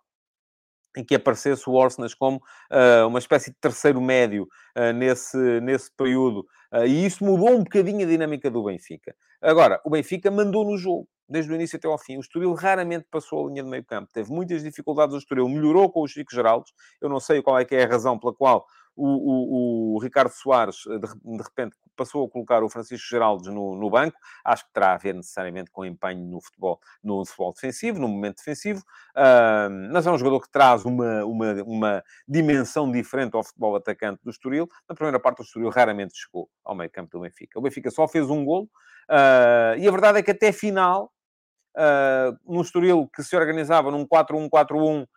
e 0.96 1.04
que 1.04 1.16
aparecesse 1.16 1.70
o 1.70 1.74
Orsnas 1.74 2.14
como 2.14 2.38
uh, 2.38 3.08
uma 3.08 3.20
espécie 3.20 3.52
de 3.52 3.58
terceiro 3.60 4.02
médio 4.02 4.48
uh, 4.76 4.92
nesse, 4.94 5.38
nesse 5.62 5.92
período. 5.96 6.40
Uh, 6.74 6.86
e 6.86 7.06
isso 7.06 7.24
mudou 7.24 7.52
um 7.52 7.64
bocadinho 7.64 8.06
a 8.06 8.10
dinâmica 8.10 8.50
do 8.50 8.64
Benfica. 8.64 9.16
Agora, 9.42 9.80
o 9.86 9.92
Benfica 9.92 10.32
mandou 10.32 10.66
no 10.66 10.78
jogo 10.78 11.08
desde 11.28 11.52
o 11.52 11.56
início 11.56 11.78
até 11.78 11.88
ao 11.88 11.98
fim. 11.98 12.18
O 12.18 12.22
Estoril 12.22 12.54
raramente 12.54 13.08
passou 13.10 13.46
a 13.46 13.50
linha 13.50 13.64
de 13.64 13.70
meio 13.70 13.84
campo. 13.84 14.10
Teve 14.14 14.32
muitas 14.32 14.64
dificuldades 14.64 15.16
o 15.16 15.18
Estoril. 15.18 15.48
Melhorou 15.50 15.92
com 15.92 16.02
o 16.02 16.08
Chico 16.08 16.34
Geraldes. 16.34 16.74
Eu 17.02 17.10
não 17.10 17.20
sei 17.20 17.42
qual 17.42 17.60
é 17.60 17.66
que 17.66 17.76
é 17.76 17.84
a 17.84 17.88
razão 17.88 18.18
pela 18.18 18.34
qual 18.34 18.66
o, 18.98 19.06
o, 19.06 19.96
o 19.96 20.00
Ricardo 20.00 20.32
Soares, 20.32 20.78
de, 20.78 21.00
de, 21.00 21.44
repente, 21.44 21.78
passou 21.96 22.26
a 22.26 22.30
colocar 22.30 22.64
o 22.64 22.70
Francisco 22.70 23.08
Geraldes 23.08 23.48
no, 23.48 23.76
no, 23.76 23.90
banco. 23.92 24.18
Acho 24.44 24.66
que 24.66 24.74
terá 24.74 24.94
a 24.94 24.98
ver 24.98 25.14
necessariamente 25.14 25.70
com 25.70 25.86
empenho 25.86 26.26
no 26.26 26.42
futebol, 26.42 26.80
no 27.04 27.24
futebol 27.24 27.54
defensivo, 27.54 28.00
no 28.00 28.08
momento 28.08 28.38
defensivo. 28.38 28.80
Uh, 29.16 29.70
mas 29.94 30.08
é 30.08 30.12
um 30.12 30.18
jogador 30.18 30.42
que 30.42 30.50
traz 30.50 30.84
uma, 30.84 31.24
uma, 31.24 31.54
uma 31.64 32.04
dimensão 32.28 32.92
diferente 32.92 33.36
ao 33.36 33.44
futebol 33.44 33.76
atacante 33.76 34.20
do 34.24 34.32
Estoril. 34.32 34.68
Na 34.90 34.96
primeira 34.96 35.20
parte, 35.20 35.42
o 35.42 35.44
Estoril 35.44 35.70
raramente 35.70 36.18
chegou 36.18 36.50
ao 36.66 36.76
meio 36.76 36.90
campo 36.90 37.12
do 37.12 37.20
Benfica. 37.22 37.60
O 37.60 37.62
Benfica 37.62 37.92
só 37.92 38.08
fez 38.08 38.30
um 38.30 38.44
golo. 38.44 38.68
Uh, 39.10 39.78
e 39.78 39.88
a 39.88 39.92
verdade 39.92 40.20
é 40.20 40.24
que 40.24 40.32
até 40.32 40.52
final 40.52 41.14
uh, 41.78 42.38
no 42.52 42.62
Estoril 42.62 43.10
que 43.14 43.24
se 43.24 43.36
organizava 43.38 43.92
num 43.92 44.06
4-1-4-1 44.06 45.04
uh, 45.04 45.06
uh, 45.06 45.08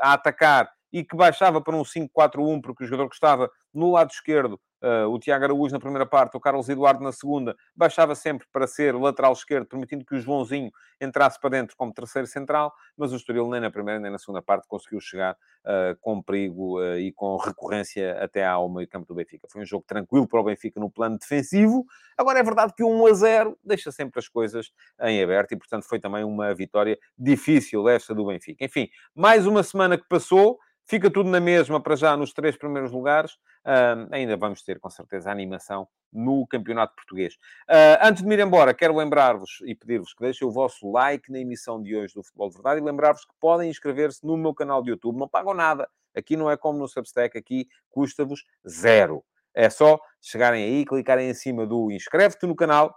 a 0.00 0.12
atacar 0.12 0.70
e 0.92 1.02
que 1.02 1.16
baixava 1.16 1.60
para 1.60 1.74
um 1.76 1.82
5-4-1 1.82 2.60
porque 2.62 2.84
o 2.84 2.86
jogador 2.86 3.08
que 3.08 3.16
estava 3.16 3.50
no 3.72 3.92
lado 3.92 4.10
esquerdo 4.10 4.60
Uh, 4.82 5.08
o 5.08 5.18
Tiago 5.18 5.44
Araújo 5.44 5.72
na 5.72 5.80
primeira 5.80 6.04
parte, 6.04 6.36
o 6.36 6.40
Carlos 6.40 6.68
Eduardo 6.68 7.02
na 7.02 7.12
segunda, 7.12 7.56
baixava 7.74 8.14
sempre 8.14 8.46
para 8.52 8.66
ser 8.66 8.94
lateral 8.94 9.32
esquerdo, 9.32 9.66
permitindo 9.66 10.04
que 10.04 10.14
o 10.14 10.20
Joãozinho 10.20 10.70
entrasse 11.00 11.40
para 11.40 11.50
dentro 11.50 11.76
como 11.76 11.92
terceiro 11.92 12.26
central, 12.26 12.72
mas 12.96 13.12
o 13.12 13.16
Estoril 13.16 13.48
nem 13.48 13.60
na 13.60 13.70
primeira 13.70 13.98
nem 13.98 14.10
na 14.10 14.18
segunda 14.18 14.42
parte 14.42 14.68
conseguiu 14.68 15.00
chegar 15.00 15.34
uh, 15.34 15.96
com 16.00 16.22
perigo 16.22 16.78
uh, 16.78 16.98
e 16.98 17.10
com 17.12 17.36
recorrência 17.36 18.22
até 18.22 18.44
ao 18.44 18.68
meio 18.68 18.86
campo 18.88 19.06
do 19.06 19.14
Benfica. 19.14 19.46
Foi 19.50 19.62
um 19.62 19.66
jogo 19.66 19.84
tranquilo 19.86 20.28
para 20.28 20.40
o 20.40 20.44
Benfica 20.44 20.78
no 20.78 20.90
plano 20.90 21.18
defensivo. 21.18 21.86
Agora 22.16 22.38
é 22.38 22.42
verdade 22.42 22.72
que 22.74 22.82
o 22.82 22.88
1 22.88 23.06
a 23.06 23.12
0 23.14 23.58
deixa 23.64 23.90
sempre 23.90 24.18
as 24.18 24.28
coisas 24.28 24.72
em 25.00 25.22
aberto 25.22 25.52
e, 25.52 25.56
portanto, 25.56 25.84
foi 25.84 25.98
também 25.98 26.24
uma 26.24 26.54
vitória 26.54 26.98
difícil 27.18 27.88
esta 27.88 28.14
do 28.14 28.26
Benfica. 28.26 28.64
Enfim, 28.64 28.88
mais 29.14 29.46
uma 29.46 29.62
semana 29.62 29.96
que 29.98 30.08
passou, 30.08 30.58
Fica 30.88 31.10
tudo 31.10 31.28
na 31.28 31.40
mesma 31.40 31.80
para 31.80 31.96
já 31.96 32.16
nos 32.16 32.32
três 32.32 32.56
primeiros 32.56 32.92
lugares. 32.92 33.32
Uh, 33.64 34.06
ainda 34.12 34.36
vamos 34.36 34.62
ter, 34.62 34.78
com 34.78 34.88
certeza, 34.88 35.28
animação 35.28 35.88
no 36.12 36.46
Campeonato 36.46 36.94
Português. 36.94 37.34
Uh, 37.68 37.98
antes 38.00 38.22
de 38.22 38.28
me 38.28 38.36
ir 38.36 38.40
embora, 38.40 38.72
quero 38.72 38.96
lembrar-vos 38.96 39.58
e 39.64 39.74
pedir-vos 39.74 40.14
que 40.14 40.22
deixem 40.22 40.46
o 40.46 40.50
vosso 40.52 40.88
like 40.92 41.30
na 41.32 41.40
emissão 41.40 41.82
de 41.82 41.96
hoje 41.96 42.14
do 42.14 42.22
Futebol 42.22 42.48
de 42.50 42.54
Verdade 42.54 42.80
e 42.80 42.84
lembrar-vos 42.84 43.24
que 43.24 43.34
podem 43.40 43.68
inscrever-se 43.68 44.24
no 44.24 44.36
meu 44.36 44.54
canal 44.54 44.80
de 44.80 44.90
YouTube. 44.90 45.18
Não 45.18 45.28
pagam 45.28 45.52
nada. 45.52 45.88
Aqui 46.14 46.36
não 46.36 46.48
é 46.48 46.56
como 46.56 46.78
no 46.78 46.86
Substack, 46.86 47.36
aqui 47.36 47.66
custa-vos 47.90 48.44
zero. 48.66 49.24
É 49.52 49.68
só 49.68 49.98
chegarem 50.22 50.62
aí, 50.62 50.84
clicarem 50.84 51.28
em 51.28 51.34
cima 51.34 51.66
do 51.66 51.90
inscreve-te 51.90 52.46
no 52.46 52.54
canal 52.54 52.94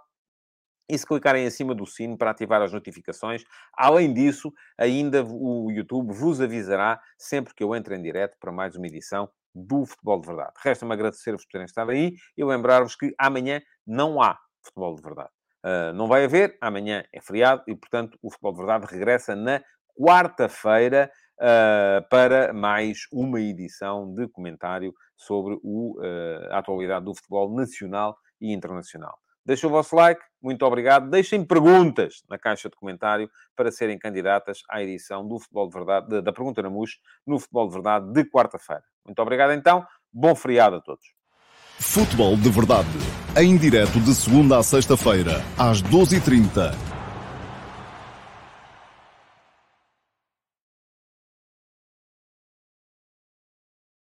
e 0.90 0.98
se 0.98 1.06
clicarem 1.06 1.46
acima 1.46 1.74
do 1.74 1.86
sino 1.86 2.18
para 2.18 2.32
ativar 2.32 2.60
as 2.60 2.72
notificações. 2.72 3.44
Além 3.72 4.12
disso, 4.12 4.52
ainda 4.76 5.24
o 5.24 5.70
YouTube 5.70 6.12
vos 6.12 6.40
avisará 6.40 7.00
sempre 7.16 7.54
que 7.54 7.62
eu 7.62 7.74
entre 7.74 7.96
em 7.96 8.02
direto 8.02 8.36
para 8.40 8.50
mais 8.50 8.74
uma 8.74 8.86
edição 8.86 9.30
do 9.54 9.86
Futebol 9.86 10.20
de 10.20 10.26
Verdade. 10.26 10.52
Resta-me 10.62 10.92
agradecer-vos 10.92 11.44
por 11.44 11.52
terem 11.52 11.64
estado 11.64 11.92
aí 11.92 12.14
e 12.36 12.44
lembrar-vos 12.44 12.96
que 12.96 13.14
amanhã 13.18 13.60
não 13.86 14.20
há 14.20 14.36
Futebol 14.64 14.96
de 14.96 15.02
Verdade. 15.02 15.30
Uh, 15.64 15.92
não 15.94 16.08
vai 16.08 16.24
haver, 16.24 16.56
amanhã 16.60 17.04
é 17.12 17.20
feriado 17.20 17.62
e, 17.66 17.76
portanto, 17.76 18.18
o 18.22 18.30
Futebol 18.30 18.52
de 18.52 18.58
Verdade 18.58 18.86
regressa 18.86 19.36
na 19.36 19.62
quarta-feira 19.96 21.10
uh, 21.38 22.08
para 22.08 22.52
mais 22.52 23.06
uma 23.12 23.40
edição 23.40 24.12
de 24.14 24.26
comentário 24.28 24.92
sobre 25.16 25.58
o, 25.62 25.98
uh, 26.00 26.52
a 26.52 26.58
atualidade 26.58 27.04
do 27.04 27.14
futebol 27.14 27.54
nacional 27.54 28.16
e 28.40 28.52
internacional. 28.52 29.18
Deixem 29.44 29.68
o 29.68 29.72
vosso 29.72 29.96
like, 29.96 30.20
muito 30.42 30.64
obrigado. 30.64 31.08
Deixem 31.10 31.44
perguntas 31.44 32.22
na 32.28 32.38
caixa 32.38 32.68
de 32.68 32.76
comentário 32.76 33.30
para 33.56 33.70
serem 33.70 33.98
candidatas 33.98 34.62
à 34.68 34.82
edição 34.82 35.26
do 35.26 35.38
Futebol 35.38 35.68
de 35.68 35.74
Verdade, 35.74 36.22
da 36.22 36.32
Pergunta 36.32 36.62
na 36.62 36.70
MUS, 36.70 36.98
no 37.26 37.38
Futebol 37.38 37.68
de 37.68 37.74
Verdade 37.74 38.12
de 38.12 38.24
quarta-feira. 38.24 38.84
Muito 39.04 39.20
obrigado 39.20 39.52
então, 39.52 39.84
bom 40.12 40.34
feriado 40.34 40.76
a 40.76 40.80
todos. 40.80 41.04
Futebol 41.78 42.36
de 42.36 42.50
Verdade, 42.50 42.88
em 43.36 43.56
direto 43.56 43.98
de 44.00 44.14
segunda 44.14 44.58
a 44.58 44.62
sexta-feira, 44.62 45.42
às 45.58 45.82
12h30 45.82 46.99